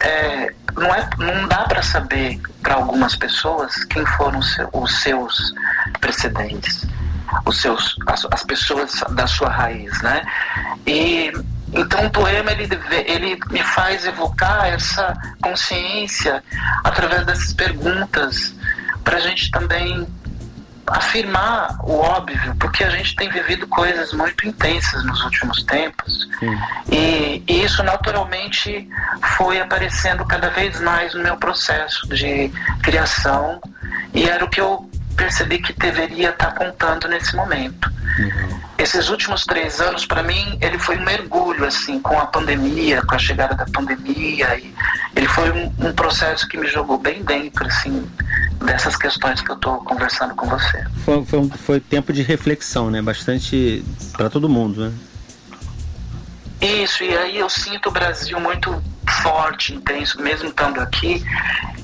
é, 0.00 0.52
não, 0.76 0.94
é, 0.94 1.08
não 1.18 1.48
dá 1.48 1.64
para 1.64 1.82
saber 1.82 2.40
para 2.62 2.74
algumas 2.74 3.16
pessoas 3.16 3.84
quem 3.84 4.04
foram 4.06 4.40
os 4.72 5.02
seus 5.02 5.54
precedentes, 6.00 6.86
os 7.44 7.60
seus, 7.60 7.96
as, 8.06 8.26
as 8.30 8.42
pessoas 8.44 9.02
da 9.10 9.26
sua 9.26 9.48
raiz, 9.48 10.00
né? 10.02 10.22
E 10.86 11.32
então 11.72 12.06
o 12.06 12.10
poema 12.10 12.52
ele, 12.52 12.68
ele 13.06 13.38
me 13.50 13.62
faz 13.62 14.06
evocar 14.06 14.66
essa 14.66 15.12
consciência 15.42 16.42
através 16.84 17.26
dessas 17.26 17.52
perguntas 17.52 18.54
para 19.02 19.16
a 19.16 19.20
gente 19.20 19.50
também 19.50 20.06
afirmar 20.88 21.78
o 21.82 21.98
óbvio, 21.98 22.54
porque 22.58 22.84
a 22.84 22.90
gente 22.90 23.16
tem 23.16 23.28
vivido 23.28 23.66
coisas 23.66 24.12
muito 24.12 24.46
intensas 24.46 25.04
nos 25.04 25.22
últimos 25.24 25.62
tempos. 25.64 26.28
E, 26.90 27.42
e, 27.46 27.64
isso 27.64 27.82
naturalmente 27.82 28.88
foi 29.36 29.60
aparecendo 29.60 30.24
cada 30.24 30.50
vez 30.50 30.80
mais 30.80 31.14
no 31.14 31.22
meu 31.22 31.36
processo 31.36 32.06
de 32.08 32.50
criação. 32.82 33.60
E 34.14 34.28
era 34.28 34.44
o 34.44 34.48
que 34.48 34.60
eu 34.60 34.88
percebi 35.16 35.58
que 35.58 35.72
deveria 35.72 36.30
estar 36.30 36.52
contando 36.52 37.08
nesse 37.08 37.34
momento. 37.34 37.90
Uhum. 38.18 38.60
Esses 38.78 39.08
últimos 39.08 39.44
três 39.44 39.80
anos, 39.80 40.04
para 40.04 40.22
mim, 40.22 40.58
ele 40.60 40.78
foi 40.78 40.98
um 40.98 41.04
mergulho, 41.04 41.64
assim, 41.64 41.98
com 42.00 42.18
a 42.18 42.26
pandemia, 42.26 43.02
com 43.02 43.14
a 43.14 43.18
chegada 43.18 43.54
da 43.54 43.64
pandemia. 43.66 44.58
E 44.58 44.74
ele 45.14 45.26
foi 45.28 45.50
um, 45.50 45.72
um 45.78 45.92
processo 45.92 46.46
que 46.46 46.58
me 46.58 46.66
jogou 46.66 46.98
bem 46.98 47.22
dentro, 47.24 47.66
assim, 47.66 48.06
dessas 48.64 48.96
questões 48.96 49.40
que 49.40 49.50
eu 49.50 49.56
estou 49.56 49.78
conversando 49.78 50.34
com 50.34 50.46
você. 50.46 50.84
Foi, 51.04 51.24
foi, 51.24 51.48
foi, 51.48 51.80
tempo 51.80 52.12
de 52.12 52.22
reflexão, 52.22 52.90
né? 52.90 53.00
Bastante 53.00 53.84
para 54.12 54.28
todo 54.28 54.48
mundo, 54.48 54.88
né? 54.88 54.92
Isso, 56.60 57.04
e 57.04 57.16
aí 57.16 57.38
eu 57.38 57.48
sinto 57.48 57.88
o 57.88 57.92
Brasil 57.92 58.40
muito 58.40 58.82
forte, 59.22 59.74
intenso, 59.74 60.20
mesmo 60.20 60.48
estando 60.48 60.80
aqui, 60.80 61.22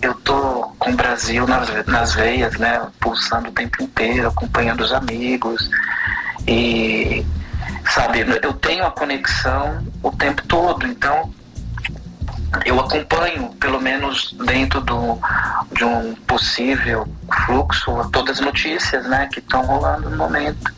eu 0.00 0.14
tô 0.14 0.72
com 0.78 0.90
o 0.90 0.96
Brasil 0.96 1.46
nas, 1.46 1.86
nas 1.86 2.14
veias, 2.14 2.58
né? 2.58 2.84
Pulsando 2.98 3.48
o 3.48 3.52
tempo 3.52 3.82
inteiro, 3.82 4.28
acompanhando 4.28 4.80
os 4.80 4.92
amigos. 4.92 5.70
E, 6.46 7.24
sabe, 7.94 8.24
eu 8.42 8.52
tenho 8.54 8.84
a 8.84 8.90
conexão 8.90 9.86
o 10.02 10.10
tempo 10.10 10.42
todo, 10.46 10.86
então 10.86 11.32
eu 12.66 12.78
acompanho, 12.78 13.48
pelo 13.60 13.80
menos 13.80 14.34
dentro 14.44 14.80
do, 14.80 15.18
de 15.72 15.84
um 15.84 16.14
possível 16.26 17.08
fluxo, 17.46 18.10
todas 18.12 18.38
as 18.38 18.44
notícias 18.44 19.06
né, 19.06 19.28
que 19.32 19.38
estão 19.38 19.64
rolando 19.64 20.10
no 20.10 20.16
momento. 20.16 20.72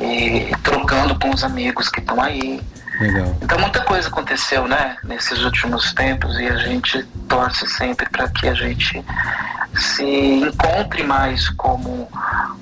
E 0.00 0.50
trocando 0.62 1.18
com 1.18 1.30
os 1.30 1.44
amigos 1.44 1.88
que 1.88 2.00
estão 2.00 2.20
aí. 2.20 2.60
Legal. 3.00 3.36
Então 3.40 3.58
muita 3.58 3.80
coisa 3.80 4.08
aconteceu, 4.08 4.68
né, 4.68 4.96
nesses 5.04 5.42
últimos 5.42 5.92
tempos 5.94 6.38
e 6.38 6.46
a 6.46 6.56
gente 6.56 7.02
torce 7.28 7.66
sempre 7.66 8.08
para 8.10 8.28
que 8.28 8.46
a 8.46 8.54
gente 8.54 9.02
se 9.74 10.04
encontre 10.04 11.02
mais 11.02 11.48
como 11.50 12.08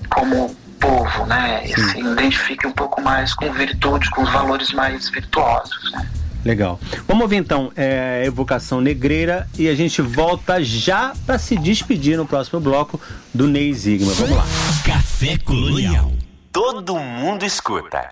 como 0.09 0.55
povo, 0.78 1.26
né, 1.26 1.62
Sim. 1.66 1.72
e 1.72 1.84
se 1.91 1.99
identifique 1.99 2.66
um 2.66 2.72
pouco 2.72 3.03
mais 3.03 3.34
com 3.34 3.53
virtude, 3.53 4.09
com 4.11 4.22
os 4.22 4.32
valores 4.32 4.72
mais 4.72 5.09
virtuosos, 5.09 5.91
né. 5.91 6.09
Legal. 6.45 6.78
Vamos 7.07 7.22
ouvir 7.24 7.36
então 7.36 7.72
é, 7.76 8.22
Evocação 8.24 8.80
Negreira 8.80 9.49
e 9.59 9.68
a 9.68 9.74
gente 9.74 10.01
volta 10.01 10.62
já 10.62 11.12
para 11.26 11.36
se 11.36 11.57
despedir 11.57 12.16
no 12.16 12.24
próximo 12.24 12.61
bloco 12.61 13.01
do 13.34 13.49
Ney 13.49 13.74
Zigma. 13.74 14.12
Vamos 14.14 14.36
lá. 14.36 14.47
Café 14.84 15.36
Colonial. 15.39 16.12
Todo 16.53 16.97
mundo 16.97 17.45
escuta. 17.45 18.09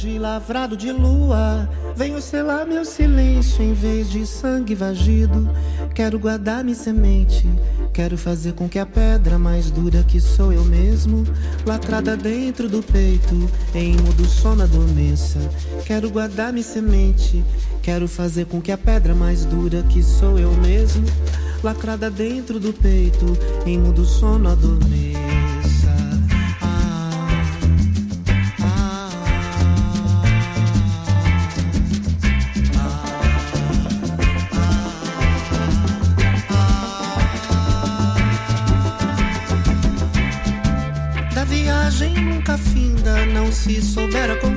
Hoje 0.00 0.18
lavrado 0.18 0.76
de 0.78 0.90
lua. 0.90 1.68
Venho 1.94 2.22
selar 2.22 2.66
meu 2.66 2.86
silêncio 2.86 3.62
em 3.62 3.74
vez 3.74 4.10
de 4.10 4.26
sangue 4.26 4.74
vagido. 4.74 5.50
Quero 5.94 6.18
guardar 6.18 6.64
minha 6.64 6.74
semente. 6.74 7.46
Quero 7.92 8.16
fazer 8.16 8.54
com 8.54 8.66
que 8.66 8.78
a 8.78 8.86
pedra 8.86 9.38
mais 9.38 9.70
dura 9.70 10.02
que 10.02 10.18
sou 10.18 10.52
eu 10.52 10.64
mesmo, 10.64 11.24
lacrada 11.66 12.16
dentro 12.16 12.66
do 12.66 12.82
peito, 12.82 13.50
em 13.74 13.94
mudo 13.96 14.24
sono 14.24 14.62
adormeça. 14.62 15.38
Quero 15.84 16.08
guardar 16.08 16.50
minha 16.50 16.64
semente. 16.64 17.44
Quero 17.82 18.08
fazer 18.08 18.46
com 18.46 18.60
que 18.60 18.72
a 18.72 18.78
pedra 18.78 19.14
mais 19.14 19.44
dura 19.44 19.82
que 19.82 20.02
sou 20.02 20.38
eu 20.38 20.52
mesmo, 20.52 21.04
lacrada 21.62 22.10
dentro 22.10 22.58
do 22.58 22.72
peito, 22.72 23.26
em 23.66 23.78
mudo 23.78 24.06
sono 24.06 24.48
adormeça. 24.48 25.59
Se 43.60 43.82
soubera. 43.82 44.49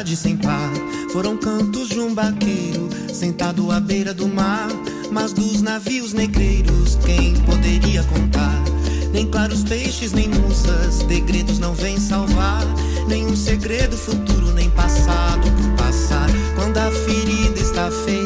Atrocidade 0.00 0.16
sem 0.16 0.36
par. 0.36 0.72
Foram 1.12 1.36
cantos 1.36 1.88
de 1.88 2.00
um 2.00 2.14
barqueiro 2.14 2.88
sentado 3.12 3.70
à 3.70 3.78
beira 3.78 4.12
do 4.14 4.26
mar. 4.26 4.68
Mas 5.10 5.32
dos 5.32 5.60
navios 5.60 6.12
negreiros, 6.12 6.98
quem 7.04 7.34
poderia 7.40 8.02
contar? 8.04 8.62
Nem 9.12 9.26
claros 9.26 9.64
peixes, 9.64 10.12
nem 10.12 10.28
musas, 10.28 10.94
segredos 11.08 11.58
não 11.58 11.74
vêm 11.74 11.98
salvar. 11.98 12.64
Nenhum 13.08 13.34
segredo 13.36 13.96
futuro, 13.96 14.52
nem 14.54 14.70
passado 14.70 15.50
por 15.50 15.84
passar. 15.84 16.28
Quando 16.54 16.78
a 16.78 16.90
ferida 16.90 17.58
está 17.58 17.90
feita, 17.90 18.19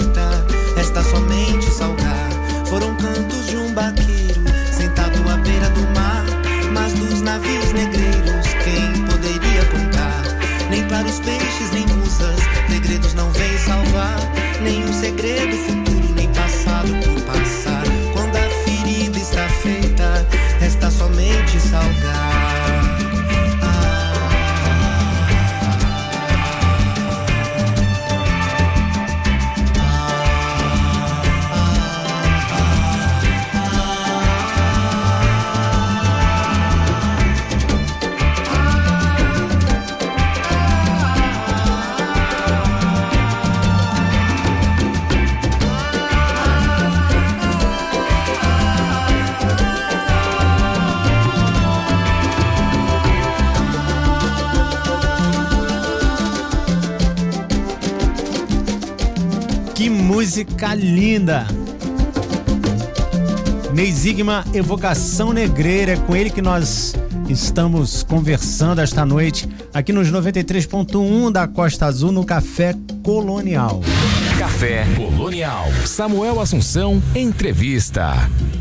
música 60.44 60.74
linda! 60.74 61.46
Neizigma 63.72 64.44
Evocação 64.52 65.32
Negreira, 65.32 65.92
é 65.92 65.96
com 65.96 66.14
ele 66.14 66.30
que 66.30 66.42
nós 66.42 66.94
estamos 67.28 68.02
conversando 68.02 68.80
esta 68.80 69.04
noite 69.04 69.48
aqui 69.72 69.92
nos 69.92 70.12
93.1 70.12 71.32
da 71.32 71.48
Costa 71.48 71.86
Azul 71.86 72.12
no 72.12 72.24
Café 72.24 72.74
Colonial. 73.02 73.80
Café 74.38 74.84
Colonial. 74.94 75.66
Samuel 75.86 76.40
Assunção, 76.40 77.02
entrevista. 77.14 78.12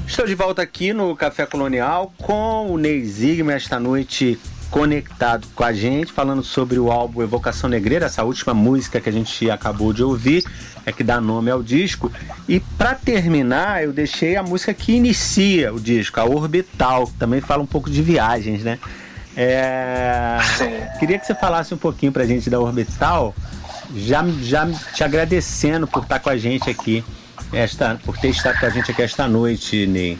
Estou 0.07 0.25
de 0.25 0.35
volta 0.35 0.61
aqui 0.61 0.93
no 0.93 1.15
Café 1.15 1.45
Colonial 1.45 2.13
com 2.17 2.71
o 2.71 2.77
Neizigma 2.77 3.53
esta 3.53 3.79
noite 3.79 4.39
conectado 4.73 5.47
com 5.53 5.63
a 5.63 5.71
gente, 5.71 6.11
falando 6.11 6.43
sobre 6.43 6.79
o 6.79 6.91
álbum 6.91 7.21
Evocação 7.21 7.69
Negreira, 7.69 8.07
essa 8.07 8.23
última 8.23 8.55
música 8.55 8.99
que 8.99 9.07
a 9.07 9.11
gente 9.11 9.51
acabou 9.51 9.93
de 9.93 10.03
ouvir, 10.03 10.43
é 10.83 10.91
que 10.91 11.03
dá 11.03 11.21
nome 11.21 11.51
ao 11.51 11.61
disco. 11.61 12.11
E 12.49 12.59
para 12.59 12.95
terminar, 12.95 13.83
eu 13.83 13.93
deixei 13.93 14.35
a 14.35 14.41
música 14.41 14.73
que 14.73 14.93
inicia 14.93 15.71
o 15.71 15.79
disco, 15.79 16.19
a 16.19 16.25
Orbital, 16.25 17.05
que 17.05 17.13
também 17.13 17.39
fala 17.39 17.61
um 17.61 17.67
pouco 17.67 17.87
de 17.87 18.01
viagens, 18.01 18.63
né? 18.63 18.79
É... 19.37 20.39
Queria 20.97 21.19
que 21.19 21.27
você 21.27 21.35
falasse 21.35 21.71
um 21.71 21.77
pouquinho 21.77 22.11
pra 22.11 22.25
gente 22.25 22.49
da 22.49 22.59
Orbital, 22.59 23.35
já, 23.95 24.25
já 24.41 24.67
te 24.91 25.03
agradecendo 25.03 25.85
por 25.85 26.01
estar 26.01 26.17
com 26.17 26.31
a 26.31 26.37
gente 26.37 26.67
aqui, 26.67 27.03
esta, 27.53 27.99
por 28.03 28.17
ter 28.17 28.29
estado 28.29 28.59
com 28.59 28.65
a 28.65 28.69
gente 28.69 28.89
aqui 28.89 29.03
esta 29.03 29.27
noite, 29.27 29.85
Ney. 29.85 30.17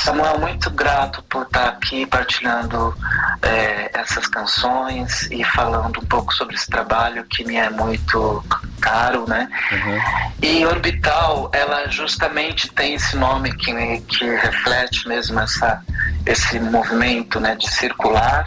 Samuel, 0.00 0.38
muito 0.38 0.70
grato 0.70 1.22
por 1.24 1.42
estar 1.42 1.68
aqui 1.68 2.06
partilhando 2.06 2.96
é, 3.42 3.90
essas 3.98 4.26
canções 4.26 5.28
e 5.30 5.42
falando 5.44 6.00
um 6.00 6.06
pouco 6.06 6.32
sobre 6.34 6.54
esse 6.54 6.68
trabalho 6.68 7.24
que 7.24 7.44
me 7.44 7.56
é 7.56 7.68
muito 7.70 8.44
caro, 8.80 9.28
né? 9.28 9.48
Uhum. 9.72 9.98
E 10.42 10.66
Orbital, 10.66 11.50
ela 11.52 11.88
justamente 11.88 12.68
tem 12.72 12.94
esse 12.94 13.16
nome 13.16 13.54
que, 13.56 14.00
que 14.02 14.24
reflete 14.24 15.06
mesmo 15.08 15.40
essa, 15.40 15.82
esse 16.24 16.60
movimento 16.60 17.40
né, 17.40 17.56
de 17.56 17.68
circular. 17.70 18.46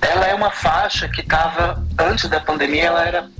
Ela 0.00 0.26
é 0.26 0.34
uma 0.34 0.50
faixa 0.50 1.08
que 1.08 1.20
estava, 1.20 1.82
antes 1.98 2.28
da 2.28 2.40
pandemia, 2.40 2.84
ela 2.84 3.04
era, 3.04 3.30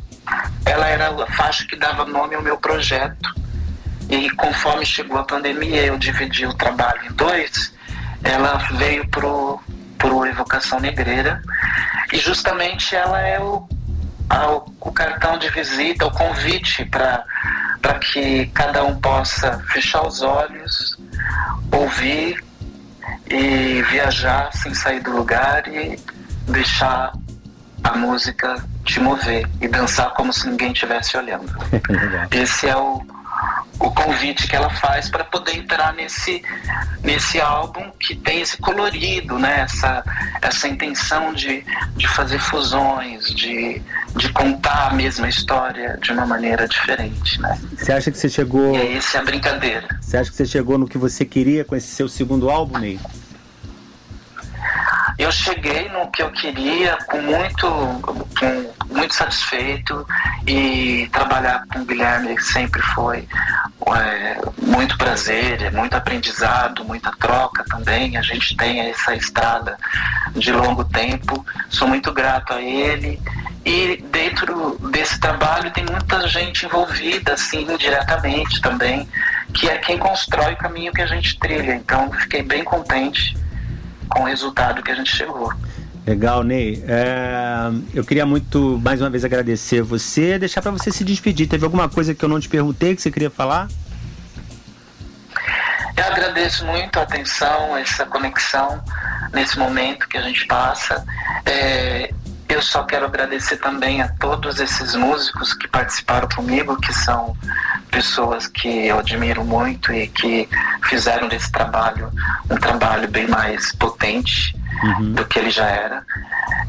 ela 0.64 0.86
era 0.86 1.24
a 1.24 1.26
faixa 1.32 1.66
que 1.66 1.76
dava 1.76 2.04
nome 2.04 2.34
ao 2.34 2.42
meu 2.42 2.56
projeto. 2.56 3.34
E 4.12 4.28
conforme 4.32 4.84
chegou 4.84 5.16
a 5.16 5.24
pandemia, 5.24 5.86
eu 5.86 5.96
dividi 5.96 6.44
o 6.44 6.52
trabalho 6.52 7.00
em 7.06 7.12
dois. 7.12 7.72
Ela 8.22 8.58
veio 8.72 9.08
pro, 9.08 9.58
pro 9.96 10.26
Evocação 10.26 10.78
Negreira 10.78 11.40
e 12.12 12.18
justamente 12.18 12.94
ela 12.94 13.18
é 13.20 13.40
o, 13.40 13.66
a, 14.28 14.48
o 14.48 14.92
cartão 14.92 15.38
de 15.38 15.48
visita, 15.48 16.04
o 16.04 16.10
convite 16.10 16.84
para 16.84 17.24
que 18.00 18.48
cada 18.48 18.84
um 18.84 19.00
possa 19.00 19.58
fechar 19.70 20.06
os 20.06 20.20
olhos, 20.20 20.98
ouvir 21.70 22.44
e 23.30 23.82
viajar 23.90 24.52
sem 24.52 24.74
sair 24.74 25.00
do 25.00 25.10
lugar 25.10 25.66
e 25.68 25.98
deixar 26.48 27.14
a 27.82 27.96
música 27.96 28.62
te 28.84 29.00
mover 29.00 29.48
e 29.58 29.66
dançar 29.68 30.12
como 30.12 30.34
se 30.34 30.50
ninguém 30.50 30.70
estivesse 30.72 31.16
olhando. 31.16 31.50
Esse 32.30 32.68
é 32.68 32.76
o, 32.76 33.02
o 33.78 33.90
convite 33.90 34.46
que 34.46 34.54
ela 34.54 34.70
faz 34.70 35.08
para 35.08 35.24
poder 35.24 35.56
entrar 35.56 35.92
nesse, 35.94 36.42
nesse 37.02 37.40
álbum 37.40 37.90
que 37.98 38.14
tem 38.14 38.40
esse 38.40 38.56
colorido, 38.58 39.38
né? 39.38 39.60
essa, 39.60 40.04
essa 40.40 40.68
intenção 40.68 41.32
de, 41.32 41.64
de 41.96 42.08
fazer 42.08 42.38
fusões, 42.38 43.34
de, 43.34 43.82
de 44.16 44.32
contar 44.32 44.88
a 44.88 44.94
mesma 44.94 45.28
história 45.28 45.98
de 46.00 46.12
uma 46.12 46.26
maneira 46.26 46.68
diferente. 46.68 47.40
Né? 47.40 47.58
Você 47.76 47.92
acha 47.92 48.10
que 48.10 48.18
você 48.18 48.28
chegou. 48.28 48.74
E 48.74 48.78
é 48.78 48.96
essa 48.96 49.18
a 49.18 49.24
brincadeira. 49.24 49.88
Você 50.00 50.16
acha 50.16 50.30
que 50.30 50.36
você 50.36 50.46
chegou 50.46 50.78
no 50.78 50.86
que 50.86 50.98
você 50.98 51.24
queria 51.24 51.64
com 51.64 51.74
esse 51.74 51.88
seu 51.88 52.08
segundo 52.08 52.50
álbum, 52.50 52.78
Ney? 52.78 52.98
Eu 55.18 55.30
cheguei 55.30 55.88
no 55.88 56.10
que 56.10 56.22
eu 56.22 56.30
queria 56.30 56.96
com 57.06 57.20
muito, 57.20 57.66
com, 57.68 58.94
muito 58.94 59.14
satisfeito 59.14 60.06
e 60.46 61.08
trabalhar 61.12 61.64
com 61.72 61.80
o 61.80 61.84
Guilherme 61.84 62.40
sempre 62.40 62.80
foi 62.82 63.28
é, 63.96 64.40
muito 64.60 64.96
prazer, 64.96 65.62
é 65.62 65.70
muito 65.70 65.94
aprendizado, 65.94 66.84
muita 66.84 67.12
troca 67.12 67.64
também. 67.64 68.16
A 68.16 68.22
gente 68.22 68.56
tem 68.56 68.80
essa 68.80 69.14
estrada 69.14 69.76
de 70.34 70.52
longo 70.52 70.84
tempo. 70.84 71.44
Sou 71.68 71.86
muito 71.86 72.12
grato 72.12 72.52
a 72.52 72.62
ele 72.62 73.20
e 73.64 74.02
dentro 74.10 74.76
desse 74.90 75.20
trabalho 75.20 75.70
tem 75.70 75.84
muita 75.84 76.26
gente 76.26 76.66
envolvida, 76.66 77.34
assim, 77.34 77.62
indiretamente 77.62 78.60
também, 78.60 79.08
que 79.54 79.68
é 79.68 79.78
quem 79.78 79.98
constrói 79.98 80.54
o 80.54 80.56
caminho 80.56 80.92
que 80.92 81.02
a 81.02 81.06
gente 81.06 81.38
trilha. 81.38 81.74
Então, 81.74 82.10
fiquei 82.12 82.42
bem 82.42 82.64
contente 82.64 83.36
com 84.12 84.22
o 84.22 84.26
resultado 84.26 84.82
que 84.82 84.90
a 84.90 84.94
gente 84.94 85.14
chegou. 85.14 85.52
Legal, 86.06 86.42
Ney. 86.42 86.82
É, 86.86 87.70
eu 87.94 88.04
queria 88.04 88.26
muito, 88.26 88.80
mais 88.82 89.00
uma 89.00 89.08
vez, 89.08 89.24
agradecer 89.24 89.82
você, 89.82 90.38
deixar 90.38 90.60
para 90.60 90.72
você 90.72 90.90
se 90.90 91.04
despedir. 91.04 91.46
Teve 91.46 91.64
alguma 91.64 91.88
coisa 91.88 92.14
que 92.14 92.24
eu 92.24 92.28
não 92.28 92.40
te 92.40 92.48
perguntei 92.48 92.94
que 92.96 93.02
você 93.02 93.10
queria 93.10 93.30
falar? 93.30 93.68
Eu 95.96 96.04
agradeço 96.04 96.64
muito 96.66 96.98
a 96.98 97.02
atenção, 97.02 97.76
essa 97.76 98.04
conexão 98.06 98.82
nesse 99.32 99.58
momento 99.58 100.08
que 100.08 100.16
a 100.16 100.22
gente 100.22 100.46
passa. 100.46 101.04
É, 101.46 102.12
eu 102.52 102.62
só 102.62 102.82
quero 102.84 103.06
agradecer 103.06 103.56
também 103.56 104.02
a 104.02 104.08
todos 104.08 104.60
esses 104.60 104.94
músicos 104.94 105.54
que 105.54 105.66
participaram 105.66 106.28
comigo, 106.28 106.76
que 106.76 106.92
são 106.92 107.36
pessoas 107.90 108.46
que 108.46 108.86
eu 108.86 108.98
admiro 108.98 109.44
muito 109.44 109.92
e 109.92 110.06
que 110.08 110.48
fizeram 110.84 111.28
desse 111.28 111.50
trabalho 111.50 112.10
um 112.50 112.56
trabalho 112.56 113.08
bem 113.08 113.26
mais 113.26 113.72
potente 113.72 114.54
uhum. 114.82 115.12
do 115.12 115.24
que 115.24 115.38
ele 115.38 115.50
já 115.50 115.66
era. 115.66 116.04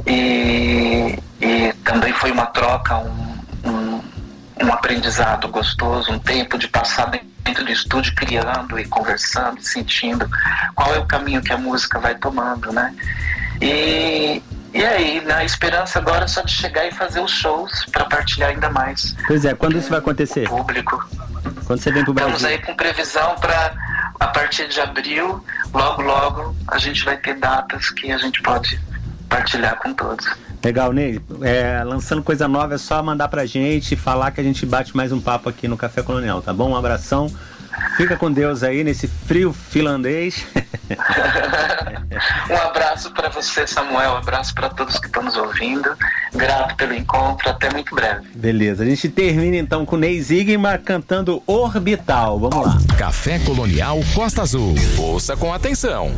E, 0.07 1.19
e 1.41 1.73
também 1.83 2.13
foi 2.13 2.31
uma 2.31 2.45
troca, 2.45 2.97
um, 2.97 3.37
um, 3.65 4.01
um 4.63 4.73
aprendizado 4.73 5.47
gostoso, 5.49 6.11
um 6.11 6.19
tempo 6.19 6.57
de 6.57 6.67
passar 6.67 7.11
dentro 7.43 7.65
do 7.65 7.71
estúdio 7.71 8.15
criando 8.15 8.79
e 8.79 8.85
conversando, 8.85 9.61
sentindo 9.61 10.29
qual 10.75 10.93
é 10.95 10.99
o 10.99 11.05
caminho 11.05 11.41
que 11.41 11.51
a 11.51 11.57
música 11.57 11.99
vai 11.99 12.15
tomando, 12.15 12.71
né? 12.71 12.93
E, 13.61 14.41
e 14.73 14.83
aí, 14.83 15.21
na 15.21 15.43
esperança 15.43 15.99
agora 15.99 16.27
só 16.27 16.41
de 16.41 16.51
chegar 16.51 16.87
e 16.87 16.91
fazer 16.91 17.19
os 17.19 17.31
shows 17.31 17.85
para 17.91 18.05
partilhar 18.05 18.49
ainda 18.49 18.69
mais. 18.69 19.15
Pois 19.27 19.45
é, 19.45 19.53
quando 19.53 19.77
isso 19.77 19.89
vai 19.89 19.99
acontecer? 19.99 20.47
Público. 20.49 21.07
Quando 21.65 21.79
você 21.79 21.91
vem 21.91 22.03
pro 22.03 22.13
Brasil? 22.13 22.35
Estamos 22.35 22.53
aí 22.53 22.61
com 22.65 22.75
previsão 22.75 23.35
para 23.35 23.73
a 24.19 24.27
partir 24.27 24.67
de 24.67 24.79
abril, 24.79 25.43
logo 25.73 26.01
logo 26.01 26.55
a 26.67 26.77
gente 26.77 27.03
vai 27.03 27.17
ter 27.17 27.35
datas 27.35 27.89
que 27.89 28.11
a 28.11 28.17
gente 28.17 28.41
pode 28.41 28.79
partilhar 29.29 29.77
com 29.77 29.93
todos. 29.93 30.25
Legal, 30.63 30.93
Ney. 30.93 31.21
É, 31.41 31.83
lançando 31.83 32.23
coisa 32.23 32.47
nova 32.47 32.75
é 32.75 32.77
só 32.77 33.03
mandar 33.03 33.27
pra 33.27 33.45
gente, 33.45 33.95
falar 33.97 34.31
que 34.31 34.39
a 34.39 34.43
gente 34.43 34.65
bate 34.65 34.95
mais 34.95 35.11
um 35.11 35.19
papo 35.19 35.49
aqui 35.49 35.67
no 35.67 35.75
Café 35.75 36.01
Colonial, 36.01 36.41
tá 36.41 36.53
bom? 36.53 36.69
Um 36.71 36.75
abração. 36.75 37.29
Fica 37.97 38.15
com 38.17 38.31
Deus 38.31 38.63
aí 38.63 38.83
nesse 38.83 39.07
frio 39.07 39.53
finlandês. 39.53 40.45
um 42.49 42.55
abraço 42.55 43.11
para 43.11 43.29
você, 43.29 43.65
Samuel. 43.67 44.11
Um 44.11 44.17
abraço 44.17 44.53
para 44.53 44.69
todos 44.69 44.99
que 44.99 45.07
estão 45.07 45.23
nos 45.23 45.37
ouvindo. 45.37 45.89
Grato 46.33 46.75
pelo 46.75 46.93
encontro. 46.93 47.49
Até 47.49 47.71
muito 47.71 47.93
breve. 47.95 48.27
Beleza. 48.35 48.83
A 48.83 48.85
gente 48.85 49.09
termina 49.09 49.57
então 49.57 49.85
com 49.85 49.97
Ney 49.97 50.21
Zigma 50.21 50.77
cantando 50.77 51.41
Orbital. 51.45 52.39
Vamos 52.39 52.65
lá. 52.65 52.77
Café 52.97 53.39
Colonial 53.39 53.99
Costa 54.13 54.41
Azul. 54.41 54.75
Ouça 54.97 55.35
com 55.35 55.53
atenção. 55.53 56.11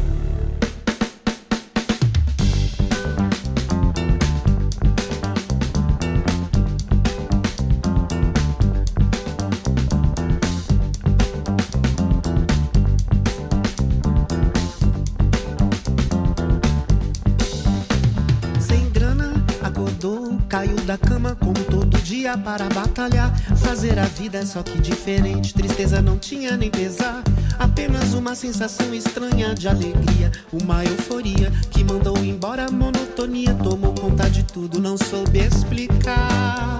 Para 22.37 22.67
batalhar. 22.69 23.33
Fazer 23.57 23.97
a 23.99 24.05
vida 24.05 24.45
só 24.45 24.61
que 24.63 24.79
diferente. 24.79 25.53
Tristeza 25.53 26.01
não 26.01 26.17
tinha 26.17 26.55
nem 26.57 26.69
pesar. 26.69 27.23
Apenas 27.57 28.13
uma 28.13 28.35
sensação 28.35 28.93
estranha 28.93 29.53
de 29.53 29.67
alegria. 29.67 30.31
Uma 30.51 30.83
euforia 30.83 31.51
que 31.71 31.83
mandou 31.83 32.17
embora 32.17 32.65
a 32.65 32.71
monotonia. 32.71 33.53
Tomou 33.55 33.93
conta 33.93 34.29
de 34.29 34.43
tudo, 34.43 34.79
não 34.79 34.97
soube 34.97 35.39
explicar. 35.39 36.79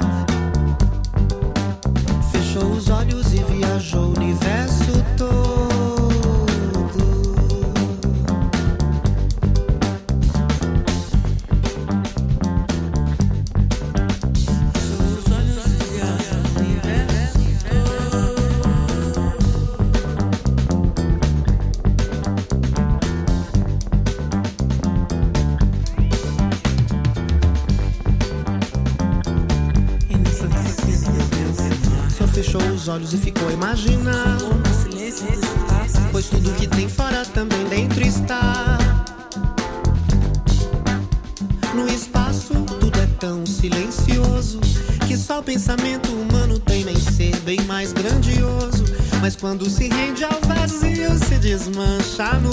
Fechou 2.32 2.72
os 2.72 2.90
olhos 2.90 3.34
e 3.34 3.44
viajou 3.44 4.06
o 4.06 4.18
universo 4.18 5.04
todo. 5.18 5.55
Quando 49.46 49.70
se 49.70 49.88
rende 49.88 50.24
ao 50.24 50.40
vazio, 50.42 51.16
se 51.20 51.38
desmancha 51.38 52.34
no 52.40 52.50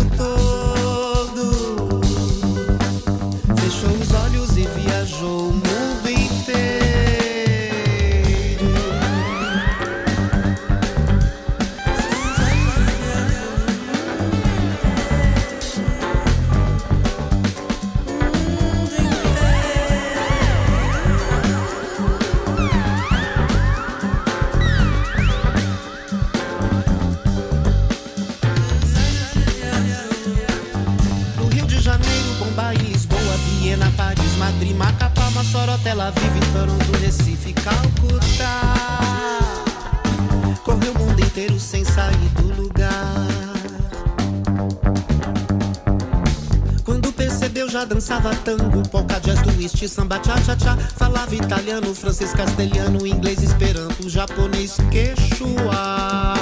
dançava 47.85 48.35
tango, 48.45 48.83
polka, 48.89 49.18
jazz, 49.20 49.41
twist, 49.43 49.89
samba, 49.89 50.20
cha-cha-cha. 50.22 50.76
Falava 50.97 51.35
italiano, 51.35 51.95
francês, 51.95 52.33
castelhano, 52.33 53.07
inglês, 53.07 53.43
esperanto, 53.43 54.09
japonês, 54.09 54.76
quechua. 54.91 56.35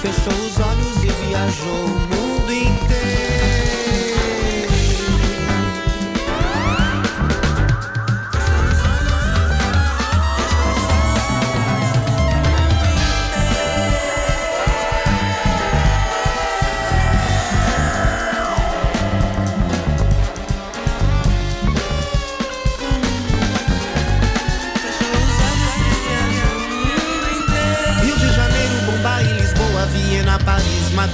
Fechou 0.00 0.32
os 0.32 0.60
olhos 0.60 1.04
e 1.04 1.26
viajou 1.26 2.15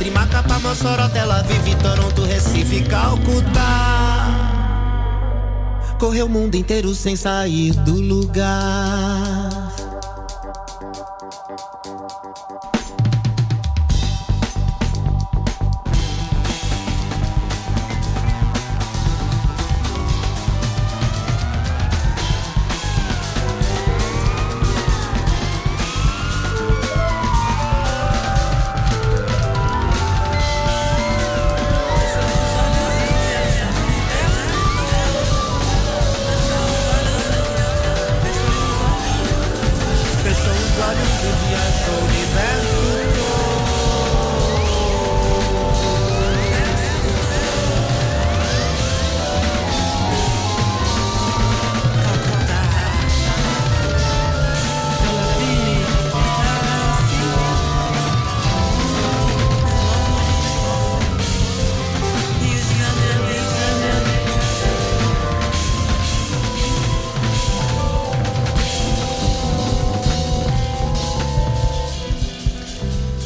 Madrid, 0.02 0.12
Macapá, 0.12 0.58
Mossoró, 0.58 1.08
Tel 1.10 1.30
Aviv, 1.30 1.76
Toronto, 1.80 2.24
Recife, 2.24 2.82
Calcutá. 2.82 4.34
Correu 5.98 6.26
o 6.26 6.28
mundo 6.28 6.56
inteiro 6.56 6.92
sem 6.94 7.14
sair 7.14 7.72
do 7.72 8.00
lugar. 8.00 9.51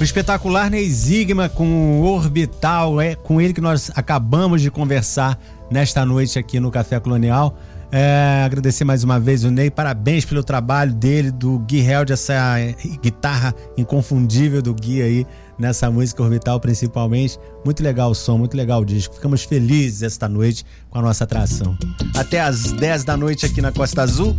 Espetacular 0.06 0.70
Neizigma 0.70 1.48
com 1.48 2.00
o 2.00 2.04
Orbital, 2.04 3.00
é 3.00 3.16
com 3.16 3.40
ele 3.40 3.52
que 3.52 3.60
nós 3.60 3.90
acabamos 3.94 4.62
de 4.62 4.70
conversar 4.70 5.36
nesta 5.68 6.06
noite 6.06 6.38
aqui 6.38 6.60
no 6.60 6.70
Café 6.70 7.00
Colonial. 7.00 7.58
É, 7.90 8.42
agradecer 8.44 8.84
mais 8.84 9.02
uma 9.02 9.18
vez 9.18 9.42
o 9.42 9.50
Ney, 9.50 9.68
parabéns 9.68 10.24
pelo 10.24 10.44
trabalho 10.44 10.94
dele, 10.94 11.32
do 11.32 11.58
Gui 11.58 11.80
Held, 11.80 12.12
essa 12.12 12.56
guitarra 13.02 13.52
inconfundível 13.76 14.62
do 14.62 14.72
Gui 14.72 15.02
aí 15.02 15.26
nessa 15.58 15.90
música 15.90 16.22
Orbital 16.22 16.60
principalmente. 16.60 17.36
Muito 17.64 17.82
legal 17.82 18.12
o 18.12 18.14
som, 18.14 18.38
muito 18.38 18.56
legal 18.56 18.82
o 18.82 18.84
disco. 18.84 19.14
Ficamos 19.14 19.42
felizes 19.42 20.02
esta 20.02 20.28
noite 20.28 20.64
com 20.88 21.00
a 21.00 21.02
nossa 21.02 21.24
atração. 21.24 21.76
Até 22.14 22.40
às 22.40 22.70
10 22.70 23.02
da 23.02 23.16
noite 23.16 23.44
aqui 23.44 23.60
na 23.60 23.72
Costa 23.72 24.02
Azul 24.02 24.36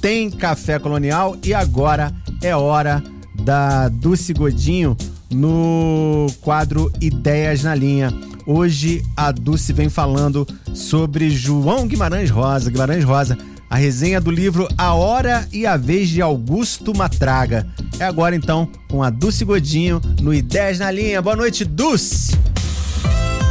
tem 0.00 0.30
Café 0.30 0.78
Colonial 0.78 1.36
e 1.42 1.54
agora 1.54 2.12
é 2.42 2.54
hora 2.54 3.02
da 3.42 3.88
Dulce 3.88 4.32
Godinho 4.32 4.96
no 5.30 6.26
quadro 6.40 6.90
Ideias 7.00 7.62
na 7.62 7.74
Linha. 7.74 8.12
Hoje 8.46 9.04
a 9.16 9.32
Dulce 9.32 9.72
vem 9.72 9.88
falando 9.88 10.46
sobre 10.72 11.30
João 11.30 11.86
Guimarães 11.86 12.30
Rosa. 12.30 12.70
Guimarães 12.70 13.04
Rosa, 13.04 13.36
a 13.68 13.76
resenha 13.76 14.20
do 14.20 14.30
livro 14.30 14.68
A 14.78 14.94
Hora 14.94 15.46
e 15.52 15.66
a 15.66 15.76
Vez 15.76 16.08
de 16.08 16.22
Augusto 16.22 16.96
Matraga. 16.96 17.66
É 17.98 18.04
agora 18.04 18.36
então 18.36 18.68
com 18.88 19.02
a 19.02 19.10
Dulce 19.10 19.44
Godinho 19.44 20.00
no 20.20 20.32
Ideias 20.32 20.78
na 20.78 20.90
Linha. 20.90 21.20
Boa 21.20 21.36
noite, 21.36 21.64
Dulce! 21.64 22.36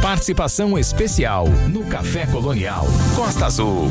Participação 0.00 0.78
especial 0.78 1.48
no 1.72 1.84
Café 1.84 2.26
Colonial 2.26 2.86
Costa 3.14 3.46
Azul. 3.46 3.90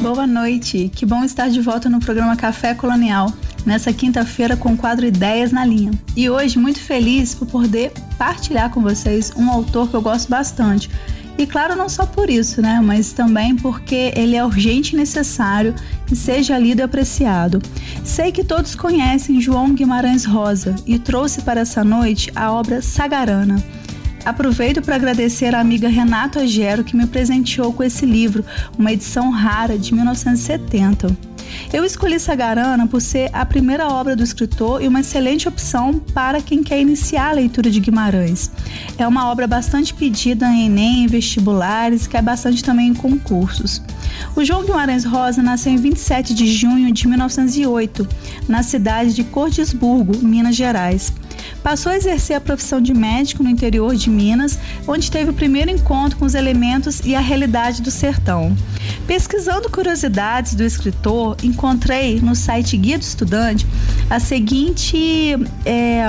Boa 0.00 0.26
noite, 0.26 0.90
que 0.94 1.06
bom 1.06 1.24
estar 1.24 1.48
de 1.48 1.60
volta 1.60 1.88
no 1.88 1.98
programa 1.98 2.36
Café 2.36 2.74
Colonial, 2.74 3.32
nessa 3.64 3.92
quinta-feira 3.92 4.56
com 4.56 4.74
o 4.74 4.76
quadro 4.76 5.06
Ideias 5.06 5.50
na 5.50 5.64
Linha. 5.64 5.90
E 6.14 6.28
hoje 6.28 6.58
muito 6.58 6.78
feliz 6.78 7.34
por 7.34 7.46
poder 7.46 7.92
partilhar 8.18 8.70
com 8.70 8.82
vocês 8.82 9.32
um 9.36 9.50
autor 9.50 9.88
que 9.88 9.94
eu 9.94 10.02
gosto 10.02 10.28
bastante. 10.28 10.90
E 11.38 11.46
claro, 11.46 11.74
não 11.74 11.88
só 11.88 12.06
por 12.06 12.30
isso, 12.30 12.60
né, 12.62 12.80
mas 12.82 13.12
também 13.12 13.56
porque 13.56 14.12
ele 14.14 14.36
é 14.36 14.44
urgente 14.44 14.94
e 14.94 14.98
necessário 14.98 15.74
que 16.06 16.14
seja 16.14 16.58
lido 16.58 16.80
e 16.80 16.82
apreciado. 16.82 17.60
Sei 18.04 18.30
que 18.30 18.44
todos 18.44 18.74
conhecem 18.74 19.40
João 19.40 19.74
Guimarães 19.74 20.24
Rosa 20.24 20.74
e 20.86 20.98
trouxe 20.98 21.42
para 21.42 21.60
essa 21.60 21.82
noite 21.82 22.30
a 22.34 22.52
obra 22.52 22.80
Sagarana 22.80 23.62
Aproveito 24.26 24.82
para 24.82 24.96
agradecer 24.96 25.54
a 25.54 25.60
amiga 25.60 25.88
Renata 25.88 26.40
Agero 26.40 26.82
que 26.82 26.96
me 26.96 27.06
presenteou 27.06 27.72
com 27.72 27.84
esse 27.84 28.04
livro, 28.04 28.44
uma 28.76 28.92
edição 28.92 29.30
rara 29.30 29.78
de 29.78 29.94
1970. 29.94 31.16
Eu 31.72 31.84
escolhi 31.84 32.18
Sagarana 32.18 32.88
por 32.88 33.00
ser 33.00 33.30
a 33.32 33.46
primeira 33.46 33.86
obra 33.86 34.16
do 34.16 34.24
escritor 34.24 34.82
e 34.82 34.88
uma 34.88 34.98
excelente 34.98 35.46
opção 35.46 36.00
para 36.12 36.40
quem 36.40 36.60
quer 36.60 36.80
iniciar 36.80 37.28
a 37.28 37.34
leitura 37.34 37.70
de 37.70 37.78
Guimarães. 37.78 38.50
É 38.98 39.06
uma 39.06 39.30
obra 39.30 39.46
bastante 39.46 39.94
pedida 39.94 40.48
em 40.48 40.66
Enem, 40.66 41.04
em 41.04 41.06
vestibulares, 41.06 42.08
que 42.08 42.16
é 42.16 42.20
bastante 42.20 42.64
também 42.64 42.88
em 42.88 42.94
concursos. 42.94 43.80
O 44.34 44.44
João 44.44 44.64
Guimarães 44.64 45.04
Rosa 45.04 45.40
nasceu 45.40 45.72
em 45.72 45.76
27 45.76 46.34
de 46.34 46.48
junho 46.48 46.90
de 46.90 47.06
1908, 47.06 48.08
na 48.48 48.64
cidade 48.64 49.14
de 49.14 49.22
Cordisburgo, 49.22 50.18
Minas 50.18 50.56
Gerais. 50.56 51.12
Passou 51.66 51.90
a 51.90 51.96
exercer 51.96 52.36
a 52.36 52.40
profissão 52.40 52.80
de 52.80 52.94
médico 52.94 53.42
no 53.42 53.50
interior 53.50 53.96
de 53.96 54.08
Minas, 54.08 54.56
onde 54.86 55.10
teve 55.10 55.30
o 55.32 55.34
primeiro 55.34 55.68
encontro 55.68 56.16
com 56.16 56.24
os 56.24 56.36
elementos 56.36 57.00
e 57.04 57.12
a 57.12 57.18
realidade 57.18 57.82
do 57.82 57.90
sertão. 57.90 58.56
Pesquisando 59.04 59.68
curiosidades 59.68 60.54
do 60.54 60.62
escritor, 60.62 61.36
encontrei 61.42 62.20
no 62.20 62.36
site 62.36 62.76
Guia 62.76 62.96
do 62.96 63.02
Estudante 63.02 63.66
a 64.08 64.20
seguinte 64.20 65.34
é, 65.64 66.08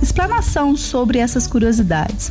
explanação 0.00 0.76
sobre 0.76 1.18
essas 1.18 1.48
curiosidades. 1.48 2.30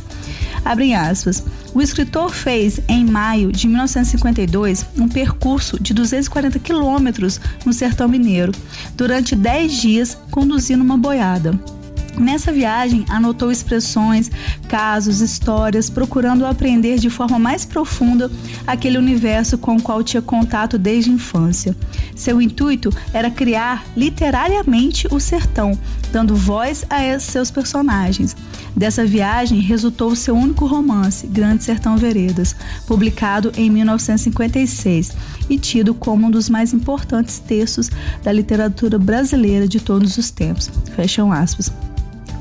Abrem 0.64 0.96
aspas. 0.96 1.44
O 1.74 1.82
escritor 1.82 2.30
fez, 2.30 2.80
em 2.88 3.04
maio 3.04 3.52
de 3.52 3.68
1952, 3.68 4.86
um 4.98 5.10
percurso 5.10 5.78
de 5.78 5.92
240 5.92 6.58
quilômetros 6.58 7.38
no 7.66 7.72
sertão 7.74 8.08
mineiro, 8.08 8.52
durante 8.94 9.36
10 9.36 9.72
dias 9.74 10.18
conduzindo 10.30 10.82
uma 10.82 10.96
boiada. 10.96 11.75
Nessa 12.18 12.50
viagem, 12.50 13.04
anotou 13.10 13.50
expressões, 13.50 14.30
casos, 14.68 15.20
histórias, 15.20 15.90
procurando 15.90 16.46
aprender 16.46 16.98
de 16.98 17.10
forma 17.10 17.38
mais 17.38 17.64
profunda 17.66 18.30
aquele 18.66 18.96
universo 18.96 19.58
com 19.58 19.76
o 19.76 19.82
qual 19.82 20.02
tinha 20.02 20.22
contato 20.22 20.78
desde 20.78 21.10
a 21.10 21.14
infância. 21.14 21.76
Seu 22.14 22.40
intuito 22.40 22.90
era 23.12 23.30
criar 23.30 23.84
literariamente 23.94 25.06
o 25.10 25.20
sertão, 25.20 25.78
dando 26.10 26.34
voz 26.34 26.86
a 26.88 27.18
seus 27.18 27.50
personagens. 27.50 28.34
Dessa 28.74 29.04
viagem 29.04 29.60
resultou 29.60 30.16
seu 30.16 30.34
único 30.34 30.64
romance, 30.64 31.26
Grande 31.26 31.64
Sertão 31.64 31.98
Veredas, 31.98 32.56
publicado 32.86 33.52
em 33.56 33.70
1956 33.70 35.12
e 35.50 35.58
tido 35.58 35.94
como 35.94 36.26
um 36.26 36.30
dos 36.30 36.48
mais 36.48 36.72
importantes 36.72 37.38
textos 37.38 37.90
da 38.22 38.32
literatura 38.32 38.98
brasileira 38.98 39.68
de 39.68 39.80
todos 39.80 40.16
os 40.16 40.30
tempos. 40.30 40.70
Fecham 40.94 41.30
aspas 41.30 41.70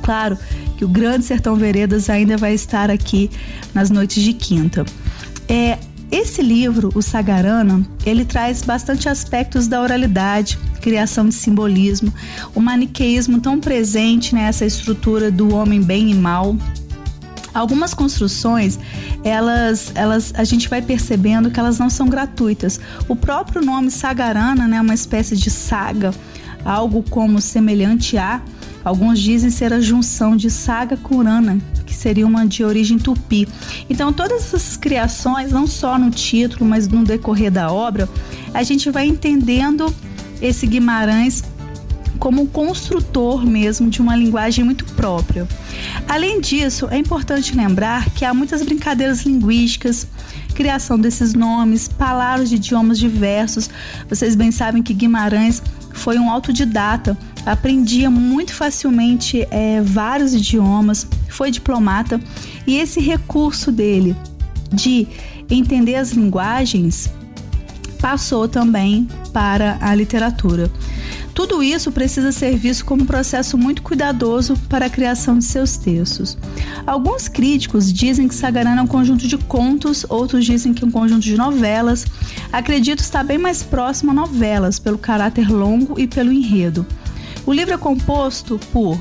claro 0.05 0.37
que 0.77 0.85
o 0.85 0.87
Grande 0.87 1.25
Sertão 1.25 1.55
Veredas 1.55 2.11
ainda 2.11 2.37
vai 2.37 2.53
estar 2.53 2.91
aqui 2.91 3.31
nas 3.73 3.89
noites 3.89 4.23
de 4.23 4.33
quinta. 4.33 4.85
É, 5.49 5.79
esse 6.11 6.43
livro, 6.43 6.91
o 6.93 7.01
Sagarana, 7.01 7.83
ele 8.05 8.23
traz 8.23 8.61
bastante 8.61 9.09
aspectos 9.09 9.67
da 9.67 9.81
oralidade, 9.81 10.59
criação 10.79 11.27
de 11.27 11.33
simbolismo, 11.33 12.13
o 12.53 12.61
maniqueísmo 12.61 13.41
tão 13.41 13.59
presente 13.59 14.35
nessa 14.35 14.63
estrutura 14.63 15.31
do 15.31 15.55
homem 15.55 15.81
bem 15.81 16.11
e 16.11 16.13
mal. 16.13 16.55
Algumas 17.51 17.93
construções, 17.93 18.77
elas, 19.23 19.91
elas, 19.95 20.33
a 20.35 20.43
gente 20.43 20.69
vai 20.69 20.81
percebendo 20.81 21.49
que 21.49 21.59
elas 21.59 21.79
não 21.79 21.89
são 21.89 22.07
gratuitas. 22.07 22.79
O 23.07 23.15
próprio 23.15 23.65
nome 23.65 23.89
Sagarana, 23.89 24.67
né, 24.67 24.79
uma 24.79 24.93
espécie 24.93 25.35
de 25.35 25.49
saga, 25.49 26.13
algo 26.63 27.03
como 27.09 27.41
semelhante 27.41 28.17
a, 28.17 28.41
Alguns 28.85 29.19
dizem 29.19 29.49
ser 29.49 29.73
a 29.73 29.81
junção 29.81 30.37
de 30.37 30.51
saga 30.51 30.95
com 30.95 31.15
urana, 31.15 31.57
que 31.87 31.93
seria 31.93 32.25
uma 32.25 32.45
de 32.45 32.63
origem 32.63 32.99
tupi. 32.99 33.47
Então, 33.89 34.13
todas 34.13 34.43
essas 34.43 34.77
criações, 34.77 35.51
não 35.51 35.65
só 35.65 35.97
no 35.97 36.11
título, 36.11 36.63
mas 36.69 36.87
no 36.87 37.03
decorrer 37.03 37.51
da 37.51 37.71
obra, 37.71 38.07
a 38.53 38.61
gente 38.61 38.91
vai 38.91 39.07
entendendo 39.07 39.91
esse 40.39 40.67
Guimarães 40.67 41.43
como 42.19 42.43
um 42.43 42.47
construtor 42.47 43.45
mesmo 43.45 43.89
de 43.89 44.01
uma 44.01 44.15
linguagem 44.15 44.63
muito 44.63 44.85
própria. 44.93 45.47
Além 46.07 46.39
disso, 46.39 46.87
é 46.89 46.97
importante 46.97 47.55
lembrar 47.55 48.09
que 48.11 48.23
há 48.23 48.33
muitas 48.33 48.61
brincadeiras 48.61 49.23
linguísticas, 49.23 50.07
criação 50.53 50.97
desses 50.97 51.33
nomes, 51.33 51.87
palavras 51.87 52.49
de 52.49 52.55
idiomas 52.55 52.97
diversos. 52.97 53.69
Vocês 54.07 54.35
bem 54.35 54.51
sabem 54.51 54.81
que 54.81 54.93
Guimarães 54.93 55.61
foi 55.93 56.17
um 56.17 56.29
autodidata, 56.29 57.17
aprendia 57.45 58.09
muito 58.09 58.53
facilmente 58.53 59.47
é, 59.51 59.81
vários 59.81 60.33
idiomas, 60.33 61.07
foi 61.29 61.51
diplomata 61.51 62.19
e 62.65 62.77
esse 62.77 62.99
recurso 62.99 63.71
dele 63.71 64.15
de 64.71 65.07
entender 65.49 65.95
as 65.95 66.11
linguagens 66.11 67.11
passou 67.99 68.47
também 68.47 69.07
para 69.31 69.77
a 69.81 69.93
literatura. 69.95 70.69
Tudo 71.33 71.61
isso 71.61 71.91
precisa 71.91 72.31
ser 72.31 72.55
visto 72.55 72.85
como 72.85 73.03
um 73.03 73.05
processo 73.05 73.57
muito 73.57 73.81
cuidadoso 73.81 74.55
para 74.69 74.85
a 74.85 74.89
criação 74.89 75.37
de 75.37 75.43
seus 75.43 75.75
textos. 75.75 76.37
Alguns 76.87 77.27
críticos 77.27 77.91
dizem 77.91 78.29
que 78.29 78.33
Sagarana 78.33 78.79
é 78.79 78.83
um 78.83 78.87
conjunto 78.87 79.27
de 79.27 79.37
contos, 79.37 80.05
outros 80.07 80.45
dizem 80.45 80.73
que 80.73 80.85
é 80.85 80.87
um 80.87 80.91
conjunto 80.91 81.23
de 81.23 81.35
novelas. 81.35 82.05
Acredito 82.53 82.99
estar 82.99 83.21
bem 83.21 83.37
mais 83.37 83.61
próximo 83.61 84.11
a 84.11 84.13
novelas, 84.13 84.79
pelo 84.79 84.97
caráter 84.97 85.49
longo 85.51 85.99
e 85.99 86.07
pelo 86.07 86.31
enredo. 86.31 86.85
O 87.45 87.53
livro 87.53 87.75
é 87.75 87.77
composto 87.77 88.59
por 88.73 88.99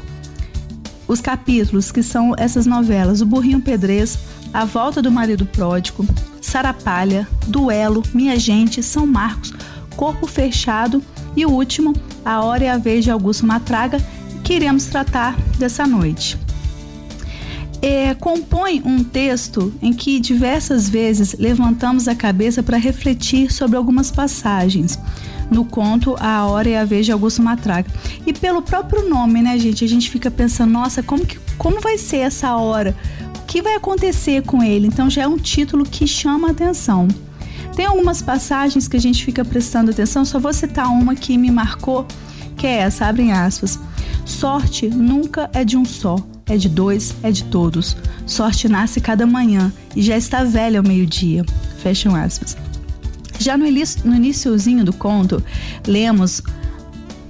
os 1.08 1.20
capítulos 1.20 1.90
que 1.90 2.02
são 2.02 2.34
essas 2.36 2.66
novelas: 2.66 3.22
O 3.22 3.26
Burrinho 3.26 3.60
Pedrez, 3.60 4.18
A 4.52 4.64
Volta 4.66 5.00
do 5.00 5.10
Marido 5.10 5.46
Pródigo, 5.46 6.06
Sarapalha, 6.42 7.26
Duelo, 7.46 8.02
Minha 8.12 8.38
Gente, 8.38 8.82
São 8.82 9.06
Marcos, 9.06 9.52
Corpo 9.96 10.26
Fechado 10.26 11.02
E 11.34 11.46
o 11.46 11.50
último, 11.50 11.94
A 12.24 12.42
Hora 12.42 12.64
e 12.64 12.68
a 12.68 12.76
Vez 12.76 13.04
de 13.04 13.10
Augusto 13.10 13.46
Matraga, 13.46 13.98
que 14.42 14.54
iremos 14.54 14.86
tratar 14.86 15.36
dessa 15.58 15.86
noite. 15.86 16.38
É, 17.80 18.14
compõe 18.14 18.82
um 18.84 19.04
texto 19.04 19.72
em 19.82 19.92
que 19.92 20.18
diversas 20.20 20.88
vezes 20.88 21.36
levantamos 21.38 22.08
a 22.08 22.14
cabeça 22.14 22.62
para 22.62 22.78
refletir 22.78 23.52
sobre 23.52 23.76
algumas 23.76 24.10
passagens 24.10 24.98
no 25.50 25.64
conto 25.64 26.16
A 26.18 26.44
Hora 26.46 26.68
e 26.68 26.76
a 26.76 26.84
Vez 26.84 27.06
de 27.06 27.12
Augusto 27.12 27.42
Matraga. 27.42 27.90
E 28.26 28.32
pelo 28.32 28.62
próprio 28.62 29.08
nome, 29.08 29.42
né, 29.42 29.58
gente, 29.58 29.84
a 29.84 29.88
gente 29.88 30.10
fica 30.10 30.30
pensando, 30.30 30.72
nossa, 30.72 31.02
como, 31.02 31.24
que, 31.24 31.38
como 31.58 31.80
vai 31.80 31.98
ser 31.98 32.18
essa 32.18 32.56
hora? 32.56 32.94
O 33.38 33.46
que 33.46 33.62
vai 33.62 33.74
acontecer 33.74 34.42
com 34.42 34.62
ele? 34.62 34.86
Então 34.86 35.08
já 35.08 35.22
é 35.22 35.28
um 35.28 35.38
título 35.38 35.84
que 35.84 36.06
chama 36.06 36.48
a 36.48 36.50
atenção. 36.50 37.08
Tem 37.74 37.86
algumas 37.86 38.22
passagens 38.22 38.86
que 38.86 38.96
a 38.96 39.00
gente 39.00 39.24
fica 39.24 39.44
prestando 39.44 39.90
atenção, 39.90 40.24
só 40.24 40.38
vou 40.38 40.52
citar 40.52 40.88
uma 40.88 41.14
que 41.14 41.36
me 41.36 41.50
marcou, 41.50 42.06
que 42.56 42.66
é 42.66 42.78
essa, 42.78 43.06
abrem 43.06 43.32
aspas. 43.32 43.78
Sorte 44.24 44.88
nunca 44.88 45.50
é 45.52 45.64
de 45.64 45.76
um 45.76 45.84
só, 45.84 46.16
é 46.46 46.56
de 46.56 46.68
dois, 46.68 47.14
é 47.22 47.32
de 47.32 47.44
todos. 47.44 47.96
Sorte 48.26 48.68
nasce 48.68 49.00
cada 49.00 49.26
manhã 49.26 49.72
e 49.94 50.02
já 50.02 50.16
está 50.16 50.44
velha 50.44 50.78
ao 50.78 50.86
meio-dia. 50.86 51.44
Fecham 51.78 52.14
aspas. 52.14 52.56
Já 53.38 53.56
no, 53.56 53.64
no 53.64 54.14
iníciozinho 54.14 54.84
do 54.84 54.92
conto, 54.92 55.42
lemos 55.86 56.42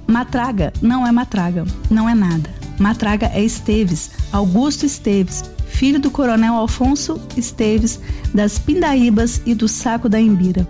Matraga 0.07 0.71
não 0.81 1.05
é 1.05 1.11
Matraga, 1.11 1.65
não 1.89 2.07
é 2.07 2.13
nada. 2.13 2.49
Matraga 2.79 3.27
é 3.33 3.43
Esteves, 3.43 4.11
Augusto 4.31 4.85
Esteves, 4.85 5.43
filho 5.67 5.99
do 5.99 6.11
coronel 6.11 6.53
Alfonso 6.53 7.19
Esteves, 7.35 7.99
das 8.33 8.59
Pindaíbas 8.59 9.41
e 9.45 9.55
do 9.55 9.67
Saco 9.67 10.07
da 10.07 10.19
Imbira. 10.19 10.67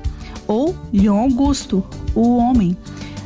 Ou 0.48 0.76
Leon 0.94 1.18
Augusto, 1.18 1.84
o 2.14 2.38
homem. 2.38 2.78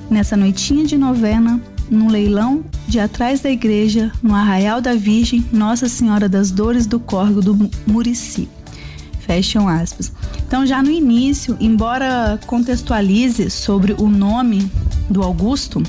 Nessa 0.10 0.36
noitinha 0.36 0.86
de 0.86 0.98
novena, 0.98 1.62
num 1.90 2.10
leilão 2.10 2.64
de 2.88 3.00
atrás 3.00 3.42
da 3.42 3.50
igreja, 3.50 4.12
no 4.24 4.34
Arraial 4.34 4.82
da 4.82 4.96
Virgem, 4.96 5.46
Nossa 5.52 5.88
Senhora 5.88 6.28
das 6.28 6.50
Dores 6.50 6.88
do 6.88 7.00
Córrego 7.00 7.42
do 7.42 7.70
Murici. 7.86 8.50
Fecham 9.30 9.68
aspas. 9.68 10.12
Então, 10.48 10.66
já 10.66 10.82
no 10.82 10.90
início, 10.90 11.56
embora 11.60 12.40
contextualize 12.48 13.52
sobre 13.52 13.94
o 13.94 14.10
nome 14.10 14.72
do 15.08 15.22
Augusto, 15.22 15.84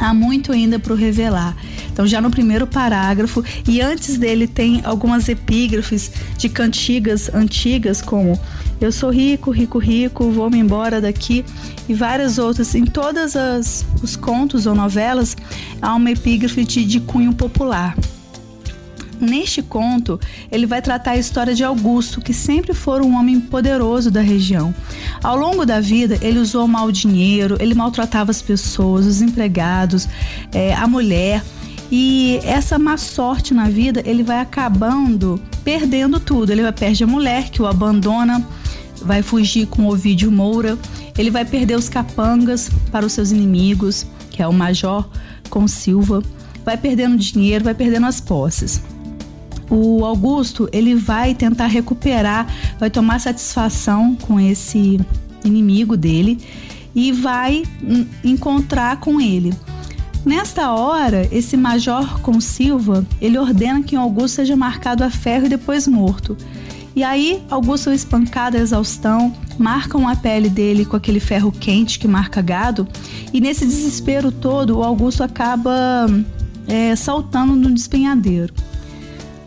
há 0.00 0.14
muito 0.14 0.52
ainda 0.52 0.78
para 0.78 0.94
revelar. 0.94 1.54
Então, 1.92 2.06
já 2.06 2.18
no 2.18 2.30
primeiro 2.30 2.66
parágrafo, 2.66 3.44
e 3.68 3.82
antes 3.82 4.16
dele 4.16 4.46
tem 4.46 4.80
algumas 4.86 5.28
epígrafes 5.28 6.12
de 6.38 6.48
cantigas 6.48 7.28
antigas, 7.34 8.00
como 8.00 8.40
Eu 8.80 8.90
sou 8.90 9.10
rico, 9.10 9.50
rico, 9.50 9.78
rico, 9.78 10.30
vou-me 10.30 10.58
embora 10.58 10.98
daqui, 10.98 11.44
e 11.86 11.92
várias 11.92 12.38
outras. 12.38 12.74
Em 12.74 12.86
todos 12.86 13.34
os 14.02 14.16
contos 14.16 14.64
ou 14.64 14.74
novelas, 14.74 15.36
há 15.82 15.94
uma 15.94 16.10
epígrafe 16.10 16.64
de, 16.64 16.86
de 16.86 17.00
cunho 17.00 17.34
popular. 17.34 17.94
Neste 19.22 19.62
conto, 19.62 20.18
ele 20.50 20.66
vai 20.66 20.82
tratar 20.82 21.12
a 21.12 21.16
história 21.16 21.54
de 21.54 21.62
Augusto, 21.62 22.20
que 22.20 22.34
sempre 22.34 22.74
foi 22.74 23.00
um 23.02 23.16
homem 23.16 23.38
poderoso 23.38 24.10
da 24.10 24.20
região. 24.20 24.74
Ao 25.22 25.36
longo 25.36 25.64
da 25.64 25.78
vida, 25.78 26.18
ele 26.20 26.40
usou 26.40 26.66
mal 26.66 26.90
dinheiro, 26.90 27.56
ele 27.60 27.72
maltratava 27.72 28.32
as 28.32 28.42
pessoas, 28.42 29.06
os 29.06 29.22
empregados, 29.22 30.08
é, 30.52 30.74
a 30.74 30.88
mulher. 30.88 31.40
E 31.88 32.40
essa 32.42 32.80
má 32.80 32.96
sorte 32.96 33.54
na 33.54 33.68
vida, 33.68 34.02
ele 34.04 34.24
vai 34.24 34.40
acabando 34.40 35.40
perdendo 35.62 36.18
tudo. 36.18 36.50
Ele 36.50 36.62
vai 36.62 36.72
perder 36.72 37.04
a 37.04 37.06
mulher, 37.06 37.48
que 37.48 37.62
o 37.62 37.66
abandona, 37.68 38.44
vai 39.02 39.22
fugir 39.22 39.66
com 39.66 39.84
o 39.84 39.92
Ovidio 39.92 40.32
Moura, 40.32 40.76
ele 41.16 41.30
vai 41.30 41.44
perder 41.44 41.76
os 41.76 41.88
capangas 41.88 42.68
para 42.90 43.06
os 43.06 43.12
seus 43.12 43.30
inimigos, 43.30 44.04
que 44.32 44.42
é 44.42 44.48
o 44.48 44.52
Major 44.52 45.08
com 45.48 45.68
Silva, 45.68 46.24
vai 46.64 46.76
perdendo 46.76 47.16
dinheiro, 47.16 47.62
vai 47.62 47.74
perdendo 47.74 48.06
as 48.06 48.20
posses 48.20 48.82
o 49.72 50.04
Augusto 50.04 50.68
ele 50.70 50.94
vai 50.94 51.34
tentar 51.34 51.66
recuperar, 51.66 52.46
vai 52.78 52.90
tomar 52.90 53.18
satisfação 53.18 54.14
com 54.14 54.38
esse 54.38 55.00
inimigo 55.42 55.96
dele 55.96 56.38
e 56.94 57.10
vai 57.10 57.62
encontrar 58.22 59.00
com 59.00 59.18
ele. 59.18 59.54
Nesta 60.26 60.70
hora, 60.72 61.26
esse 61.32 61.56
major 61.56 62.20
com 62.20 62.38
Silva, 62.38 63.04
ele 63.18 63.38
ordena 63.38 63.82
que 63.82 63.96
Augusto 63.96 64.36
seja 64.36 64.54
marcado 64.54 65.02
a 65.02 65.10
ferro 65.10 65.46
e 65.46 65.48
depois 65.48 65.88
morto. 65.88 66.36
E 66.94 67.02
aí, 67.02 67.42
Augusto 67.50 67.88
é 67.88 67.94
espancado 67.94 68.58
a 68.58 68.60
exaustão, 68.60 69.34
marcam 69.58 70.06
a 70.06 70.14
pele 70.14 70.50
dele 70.50 70.84
com 70.84 70.94
aquele 70.94 71.18
ferro 71.18 71.50
quente 71.50 71.98
que 71.98 72.06
marca 72.06 72.42
gado, 72.42 72.86
e 73.32 73.40
nesse 73.40 73.64
desespero 73.64 74.30
todo, 74.30 74.78
o 74.78 74.82
Augusto 74.82 75.24
acaba 75.24 76.06
é, 76.68 76.94
saltando 76.94 77.56
no 77.56 77.72
despenhadeiro. 77.72 78.52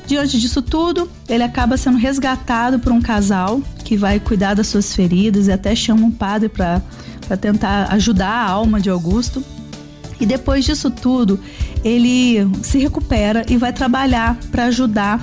Diante 0.05 0.39
disso 0.39 0.61
tudo, 0.61 1.09
ele 1.27 1.43
acaba 1.43 1.77
sendo 1.77 1.97
resgatado 1.97 2.77
por 2.77 2.91
um 2.91 3.01
casal 3.01 3.61
que 3.83 3.97
vai 3.97 4.19
cuidar 4.19 4.53
das 4.53 4.67
suas 4.67 4.93
feridas 4.93 5.47
e 5.47 5.51
até 5.51 5.75
chama 5.75 6.05
um 6.05 6.11
padre 6.11 6.47
para 6.47 6.81
tentar 7.39 7.91
ajudar 7.93 8.29
a 8.29 8.49
alma 8.49 8.79
de 8.79 8.89
Augusto. 8.89 9.43
E 10.19 10.25
depois 10.25 10.63
disso 10.63 10.91
tudo, 10.91 11.39
ele 11.83 12.47
se 12.61 12.77
recupera 12.77 13.45
e 13.49 13.57
vai 13.57 13.73
trabalhar 13.73 14.37
para 14.51 14.65
ajudar 14.65 15.19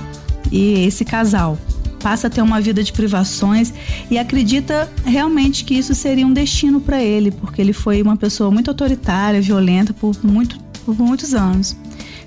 esse 0.51 1.05
casal. 1.05 1.57
Passa 2.01 2.27
a 2.27 2.29
ter 2.29 2.41
uma 2.41 2.59
vida 2.59 2.83
de 2.83 2.91
privações 2.91 3.73
e 4.11 4.17
acredita 4.17 4.91
realmente 5.05 5.63
que 5.63 5.73
isso 5.73 5.95
seria 5.95 6.27
um 6.27 6.33
destino 6.33 6.81
para 6.81 7.01
ele, 7.01 7.31
porque 7.31 7.61
ele 7.61 7.71
foi 7.71 8.01
uma 8.01 8.17
pessoa 8.17 8.51
muito 8.51 8.69
autoritária, 8.69 9.41
violenta 9.41 9.93
por, 9.93 10.13
muito, 10.23 10.59
por 10.85 10.99
muitos 10.99 11.33
anos 11.33 11.77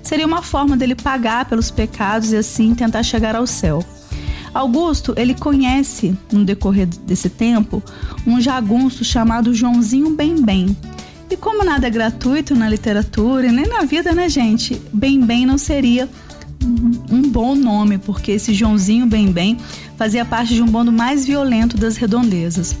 seria 0.07 0.25
uma 0.25 0.41
forma 0.41 0.77
dele 0.77 0.95
pagar 0.95 1.43
pelos 1.45 1.69
pecados 1.69 2.31
e 2.31 2.37
assim 2.37 2.73
tentar 2.73 3.03
chegar 3.03 3.35
ao 3.35 3.45
céu. 3.45 3.83
Augusto, 4.53 5.13
ele 5.17 5.33
conhece, 5.33 6.17
no 6.31 6.45
decorrer 6.45 6.87
desse 6.87 7.29
tempo, 7.29 7.83
um 8.25 8.39
jagunço 8.39 9.03
chamado 9.03 9.53
Joãozinho 9.53 10.11
Bem 10.11 10.41
Bem. 10.41 10.75
E 11.29 11.35
como 11.35 11.63
nada 11.63 11.87
é 11.87 11.89
gratuito 11.89 12.55
na 12.55 12.69
literatura 12.69 13.47
e 13.47 13.51
nem 13.51 13.67
na 13.67 13.83
vida, 13.83 14.13
né, 14.13 14.29
gente? 14.29 14.81
Bem 14.93 15.19
Bem 15.19 15.45
não 15.45 15.57
seria 15.57 16.07
um 17.11 17.23
bom 17.23 17.53
nome, 17.53 17.97
porque 17.97 18.31
esse 18.31 18.53
Joãozinho 18.53 19.05
Bem 19.05 19.29
Bem 19.29 19.57
fazia 19.97 20.23
parte 20.23 20.53
de 20.53 20.61
um 20.61 20.67
bando 20.67 20.91
mais 20.91 21.25
violento 21.25 21.75
das 21.75 21.97
redondezas. 21.97 22.77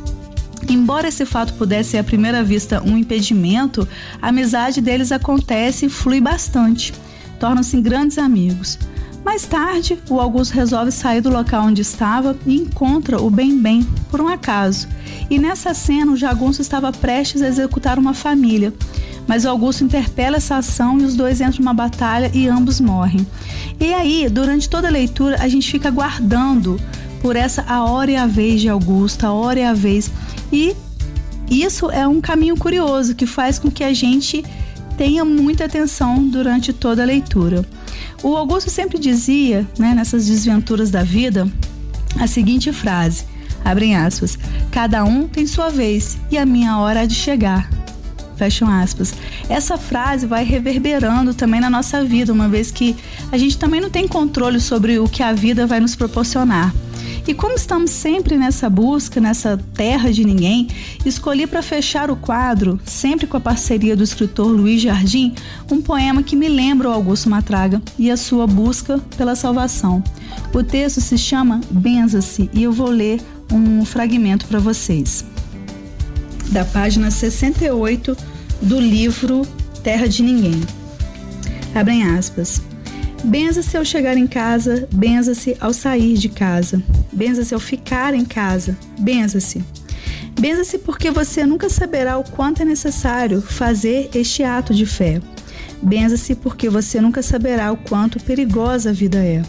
Embora 0.69 1.09
esse 1.09 1.25
fato 1.25 1.53
pudesse 1.55 1.91
ser 1.91 1.97
à 1.97 2.03
primeira 2.05 2.41
vista 2.41 2.81
um 2.81 2.97
impedimento, 2.97 3.85
a 4.21 4.29
amizade 4.29 4.79
deles 4.79 5.11
acontece 5.11 5.87
e 5.87 5.89
flui 5.89 6.21
bastante 6.21 6.93
tornam-se 7.39 7.79
grandes 7.81 8.17
amigos. 8.17 8.77
Mais 9.27 9.45
tarde, 9.45 9.99
o 10.09 10.21
Augusto 10.21 10.53
resolve 10.53 10.89
sair 10.89 11.19
do 11.19 11.29
local 11.29 11.65
onde 11.65 11.81
estava 11.81 12.37
e 12.45 12.55
encontra 12.55 13.21
o 13.21 13.29
Bem 13.29 13.59
Bem 13.59 13.85
por 14.09 14.21
um 14.21 14.27
acaso. 14.29 14.87
E 15.29 15.37
nessa 15.37 15.73
cena, 15.73 16.13
o 16.13 16.15
jagunço 16.15 16.61
estava 16.61 16.93
prestes 16.93 17.41
a 17.41 17.47
executar 17.47 17.99
uma 17.99 18.13
família. 18.13 18.73
Mas 19.27 19.43
o 19.43 19.49
Augusto 19.49 19.83
interpela 19.83 20.37
essa 20.37 20.55
ação 20.55 20.97
e 20.99 21.03
os 21.03 21.15
dois 21.15 21.41
entram 21.41 21.59
numa 21.59 21.73
batalha 21.73 22.31
e 22.33 22.47
ambos 22.47 22.79
morrem. 22.79 23.27
E 23.77 23.93
aí, 23.93 24.29
durante 24.29 24.69
toda 24.69 24.87
a 24.87 24.91
leitura, 24.91 25.35
a 25.41 25.47
gente 25.49 25.69
fica 25.69 25.91
guardando 25.91 26.79
por 27.21 27.35
essa 27.35 27.63
a 27.67 27.83
hora 27.83 28.11
e 28.11 28.15
a 28.15 28.25
vez 28.25 28.61
de 28.61 28.69
Augusto, 28.69 29.25
a 29.25 29.33
hora 29.33 29.59
e 29.59 29.63
a 29.63 29.73
vez. 29.73 30.09
E 30.53 30.73
isso 31.49 31.91
é 31.91 32.07
um 32.07 32.21
caminho 32.21 32.55
curioso 32.55 33.13
que 33.13 33.25
faz 33.25 33.59
com 33.59 33.69
que 33.69 33.83
a 33.83 33.93
gente 33.93 34.45
tenha 34.97 35.23
muita 35.23 35.65
atenção 35.65 36.27
durante 36.27 36.73
toda 36.73 37.03
a 37.03 37.05
leitura. 37.05 37.63
O 38.23 38.35
Augusto 38.35 38.69
sempre 38.69 38.97
dizia, 38.97 39.65
né, 39.77 39.93
nessas 39.93 40.25
desventuras 40.25 40.89
da 40.89 41.03
vida, 41.03 41.47
a 42.19 42.25
seguinte 42.25 42.71
frase: 42.73 43.25
abrem 43.63 43.95
aspas, 43.95 44.37
cada 44.71 45.03
um 45.03 45.27
tem 45.27 45.45
sua 45.45 45.69
vez 45.69 46.17
e 46.31 46.37
a 46.37 46.45
minha 46.45 46.77
hora 46.79 47.01
há 47.01 47.05
de 47.05 47.15
chegar. 47.15 47.69
Fecham 48.37 48.69
aspas. 48.69 49.13
Essa 49.49 49.77
frase 49.77 50.27
vai 50.27 50.43
reverberando 50.43 51.33
também 51.33 51.59
na 51.59 51.69
nossa 51.69 52.03
vida, 52.03 52.31
uma 52.31 52.47
vez 52.47 52.69
que 52.69 52.95
a 53.31 53.37
gente 53.37 53.57
também 53.57 53.81
não 53.81 53.89
tem 53.89 54.07
controle 54.07 54.59
sobre 54.59 54.99
o 54.99 55.09
que 55.09 55.23
a 55.23 55.33
vida 55.33 55.65
vai 55.65 55.79
nos 55.79 55.95
proporcionar. 55.95 56.73
E 57.27 57.33
como 57.33 57.55
estamos 57.55 57.91
sempre 57.91 58.37
nessa 58.37 58.69
busca, 58.69 59.19
nessa 59.19 59.59
terra 59.73 60.11
de 60.11 60.23
ninguém, 60.23 60.69
escolhi 61.05 61.45
para 61.45 61.61
fechar 61.61 62.09
o 62.09 62.15
quadro, 62.15 62.79
sempre 62.85 63.27
com 63.27 63.35
a 63.35 63.41
parceria 63.41 63.97
do 63.97 64.03
escritor 64.03 64.47
Luiz 64.47 64.81
Jardim, 64.81 65.33
um 65.69 65.81
poema 65.81 66.23
que 66.23 66.37
me 66.37 66.47
lembra 66.47 66.89
o 66.89 66.93
Augusto 66.93 67.29
Matraga 67.29 67.81
e 67.99 68.09
a 68.09 68.15
sua 68.15 68.47
busca 68.47 68.99
pela 69.17 69.35
salvação. 69.35 70.01
O 70.53 70.63
texto 70.63 71.01
se 71.01 71.17
chama 71.17 71.59
Benza-se 71.69 72.49
e 72.53 72.63
eu 72.63 72.71
vou 72.71 72.89
ler 72.89 73.19
um 73.51 73.83
fragmento 73.83 74.45
para 74.45 74.59
vocês. 74.59 75.25
Da 76.51 76.63
página 76.65 77.11
68 77.11 78.15
do 78.61 78.79
livro 78.79 79.41
Terra 79.83 80.07
de 80.07 80.23
Ninguém. 80.23 80.61
Abrem 81.75 82.03
aspas. 82.03 82.61
Benza-se 83.23 83.75
ao 83.75 83.83
chegar 83.83 84.15
em 84.15 84.27
casa, 84.27 84.87
benza-se 84.91 85.57
ao 85.59 85.73
sair 85.73 86.17
de 86.17 86.29
casa, 86.29 86.81
benza-se 87.11 87.53
ao 87.53 87.59
ficar 87.59 88.13
em 88.13 88.23
casa, 88.23 88.77
benza-se. 88.99 89.63
Benza-se 90.39 90.77
porque 90.77 91.09
você 91.09 91.45
nunca 91.45 91.69
saberá 91.69 92.17
o 92.17 92.23
quanto 92.23 92.61
é 92.61 92.65
necessário 92.65 93.41
fazer 93.41 94.09
este 94.13 94.43
ato 94.43 94.73
de 94.73 94.85
fé. 94.85 95.19
Benza-se 95.81 96.35
porque 96.35 96.69
você 96.69 97.01
nunca 97.01 97.21
saberá 97.21 97.71
o 97.71 97.77
quanto 97.77 98.19
perigosa 98.19 98.91
a 98.91 98.93
vida 98.93 99.17
é. 99.17 99.41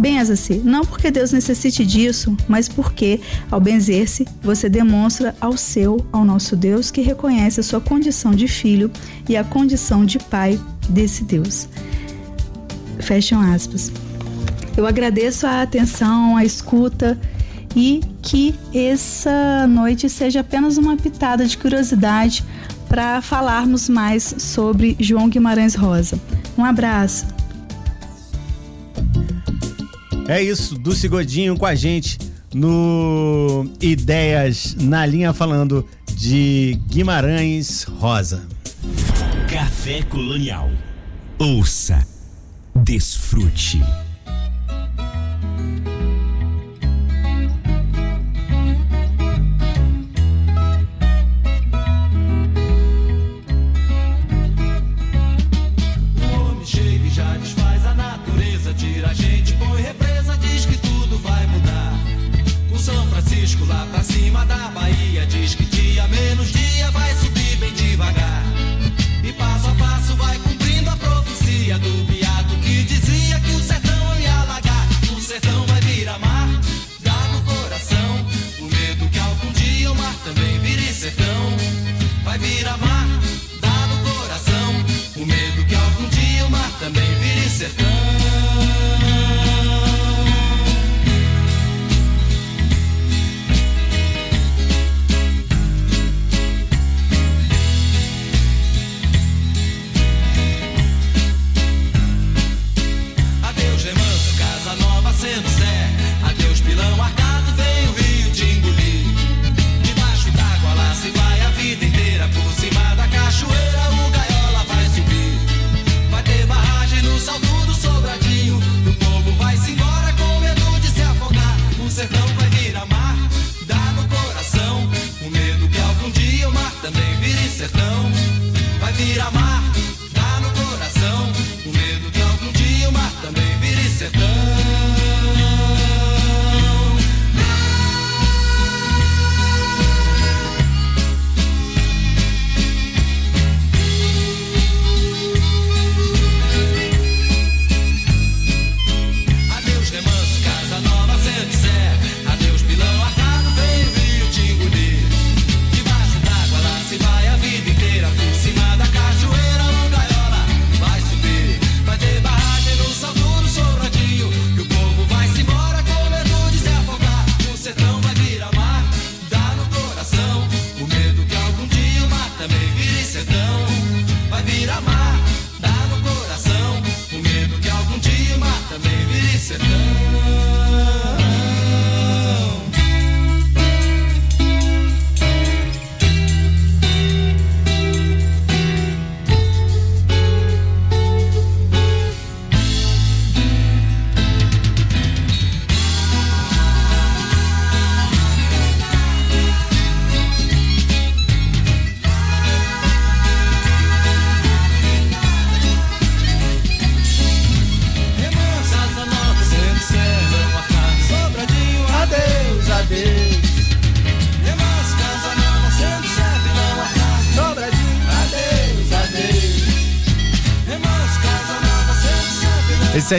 Benza-se, 0.00 0.54
não 0.64 0.80
porque 0.80 1.10
Deus 1.10 1.30
necessite 1.30 1.84
disso, 1.84 2.34
mas 2.48 2.70
porque, 2.70 3.20
ao 3.50 3.60
benzer-se, 3.60 4.26
você 4.42 4.66
demonstra 4.66 5.36
ao 5.38 5.58
seu, 5.58 6.06
ao 6.10 6.24
nosso 6.24 6.56
Deus, 6.56 6.90
que 6.90 7.02
reconhece 7.02 7.60
a 7.60 7.62
sua 7.62 7.82
condição 7.82 8.30
de 8.30 8.48
filho 8.48 8.90
e 9.28 9.36
a 9.36 9.44
condição 9.44 10.06
de 10.06 10.18
pai 10.18 10.58
desse 10.88 11.22
Deus. 11.22 11.68
Fecham 12.98 13.42
aspas. 13.42 13.92
Eu 14.74 14.86
agradeço 14.86 15.46
a 15.46 15.60
atenção, 15.60 16.34
a 16.34 16.46
escuta 16.46 17.20
e 17.76 18.00
que 18.22 18.54
essa 18.74 19.66
noite 19.66 20.08
seja 20.08 20.40
apenas 20.40 20.78
uma 20.78 20.96
pitada 20.96 21.44
de 21.44 21.58
curiosidade 21.58 22.42
para 22.88 23.20
falarmos 23.20 23.86
mais 23.86 24.34
sobre 24.38 24.96
João 24.98 25.28
Guimarães 25.28 25.74
Rosa. 25.74 26.18
Um 26.56 26.64
abraço. 26.64 27.26
É 30.30 30.40
isso, 30.40 30.78
do 30.78 30.92
Godinho 31.08 31.58
com 31.58 31.66
a 31.66 31.74
gente 31.74 32.16
no 32.54 33.68
Ideias 33.80 34.76
na 34.78 35.04
Linha 35.04 35.32
falando 35.32 35.84
de 36.14 36.78
Guimarães 36.86 37.82
Rosa. 37.82 38.46
Café 39.52 40.02
Colonial. 40.02 40.70
Ouça, 41.36 42.06
desfrute. 42.76 43.82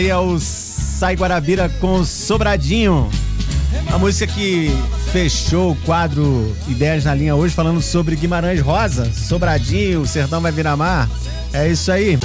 Aí 0.02 0.10
é 0.10 0.18
o 0.18 0.39
Sai 0.39 1.16
Guarabira 1.16 1.70
com 1.80 2.04
Sobradinho. 2.04 3.10
A 3.93 3.97
música 3.99 4.32
que 4.32 4.72
fechou 5.12 5.72
o 5.72 5.76
quadro 5.76 6.56
Ideias 6.68 7.06
na 7.06 7.14
Linha 7.14 7.36
hoje, 7.36 7.54
falando 7.54 7.82
sobre 7.82 8.16
Guimarães 8.16 8.62
Rosa, 8.62 9.12
Sobradinho, 9.14 10.06
Sertão 10.08 10.41
vai 10.41 10.52
virar 10.52 10.76
mar. 10.76 11.08
É 11.54 11.68
isso 11.68 11.91
aí. 11.91 12.18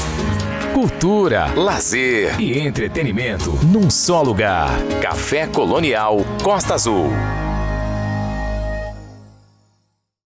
Cultura, 0.73 1.53
lazer 1.55 2.41
e 2.41 2.59
entretenimento 2.59 3.51
num 3.65 3.91
só 3.91 4.23
lugar. 4.23 4.71
Café 5.03 5.47
Colonial 5.47 6.25
Costa 6.43 6.75
Azul. 6.75 7.11